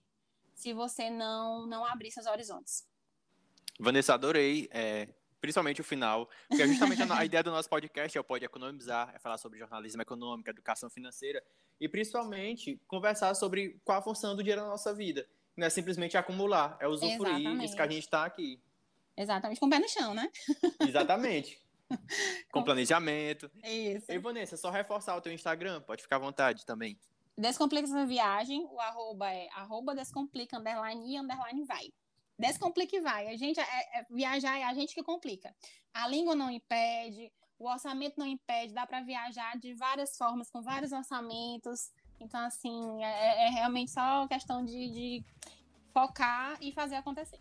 se 0.54 0.74
você 0.74 1.10
não, 1.10 1.68
não 1.68 1.86
abrir 1.86 2.12
seus 2.12 2.28
horizontes. 2.28 2.88
Vanessa, 3.80 4.14
adorei, 4.14 4.70
é, 4.72 5.10
principalmente 5.41 5.82
o 5.82 5.84
final, 5.84 6.30
porque 6.47 6.64
é 6.64 6.68
justamente 6.68 7.01
a, 7.01 7.06
ideia 7.26 7.43
do 7.43 7.51
nosso 7.51 7.68
podcast 7.68 8.18
é 8.18 8.22
o 8.22 8.24
Pode 8.24 8.45
Economizar, 8.45 9.12
é 9.14 9.20
falar 9.20 9.38
sobre 9.38 9.60
jornalismo 9.60 10.01
econômico, 10.01 10.49
educação 10.49 10.89
financeira, 10.89 11.43
e 11.82 11.89
principalmente 11.89 12.80
conversar 12.88 13.34
sobre 13.34 13.82
qual 13.84 13.97
a 13.97 14.01
função 14.01 14.36
do 14.36 14.43
dinheiro 14.43 14.62
na 14.62 14.70
nossa 14.70 14.93
vida 14.93 15.28
não 15.56 15.68
é 15.68 15.70
simplesmente 15.70 16.18
acumular, 16.18 16.78
é 16.80 16.88
usufruir 16.88 17.36
Exatamente. 17.36 17.66
isso 17.66 17.76
que 17.76 17.82
a 17.82 17.88
gente 17.88 18.04
está 18.04 18.26
aqui. 18.26 18.60
Exatamente, 19.16 19.60
com 19.60 19.68
o 19.68 19.70
pé 19.70 19.80
no 19.80 19.88
chão, 19.88 20.14
né? 20.14 20.30
Exatamente. 20.88 21.62
com 22.51 22.64
planejamento. 22.64 23.51
Isso. 23.64 24.12
E 24.12 24.18
Vanessa, 24.18 24.58
só 24.58 24.70
reforçar 24.70 25.16
o 25.16 25.22
teu 25.22 25.32
Instagram, 25.32 25.82
pode 25.82 26.01
ficar 26.01 26.16
à 26.16 26.20
vontade 26.20 26.66
também. 26.66 26.97
Descomplica 27.38 27.88
essa 27.88 28.06
viagem, 28.06 28.66
o 28.72 28.80
arroba 28.80 29.32
é 29.32 29.49
arroba 29.49 29.95
descomplica, 29.95 30.58
underline 30.58 31.14
e 31.14 31.20
underline 31.20 31.64
vai. 31.66 31.91
Descomplica 32.38 32.95
e 32.95 32.99
vai. 32.99 33.28
A 33.28 33.38
gente, 33.38 33.60
é, 33.60 33.99
é, 33.99 34.06
viajar 34.10 34.58
é 34.58 34.64
a 34.64 34.74
gente 34.74 34.93
que 34.93 35.04
complica. 35.04 35.56
A 35.93 36.08
língua 36.08 36.36
não 36.36 36.49
impede, 36.49 37.32
o 37.58 37.68
orçamento 37.68 38.16
não 38.18 38.26
impede, 38.26 38.74
dá 38.74 38.86
para 38.86 39.01
viajar 39.01 39.58
de 39.58 39.74
várias 39.74 40.18
formas, 40.18 40.49
com 40.49 40.62
vários 40.62 40.91
orçamentos. 40.91 41.91
Então, 42.24 42.39
assim, 42.45 43.03
é, 43.03 43.47
é 43.47 43.49
realmente 43.49 43.91
só 43.91 44.28
questão 44.28 44.63
de, 44.63 44.89
de 44.89 45.26
focar 45.93 46.57
e 46.61 46.71
fazer 46.71 46.95
acontecer. 46.95 47.39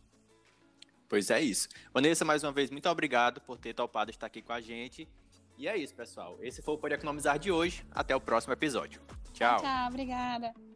Pois 1.09 1.30
é 1.30 1.41
isso. 1.41 1.68
Vanessa, 1.93 2.24
mais 2.24 2.43
uma 2.43 2.53
vez, 2.53 2.70
muito 2.70 2.89
obrigado 2.89 3.41
por 3.43 3.59
ter 3.59 3.74
topado 3.74 4.11
estar 4.11 4.26
aqui 4.26 4.41
com 4.41 4.53
a 4.53 4.61
gente. 4.61 5.09
E 5.59 5.68
é 5.68 5.76
isso, 5.76 5.95
pessoal. 5.95 6.39
Esse 6.41 6.62
foi 6.62 6.74
o 6.74 6.78
Pode 6.78 6.95
Economizar 6.95 7.39
de 7.39 7.53
hoje. 7.53 7.85
Até 7.91 8.16
o 8.16 8.20
próximo 8.20 8.53
episódio. 8.53 9.03
Tchau. 9.33 9.61
Tchau, 9.61 9.89
obrigada. 9.89 10.72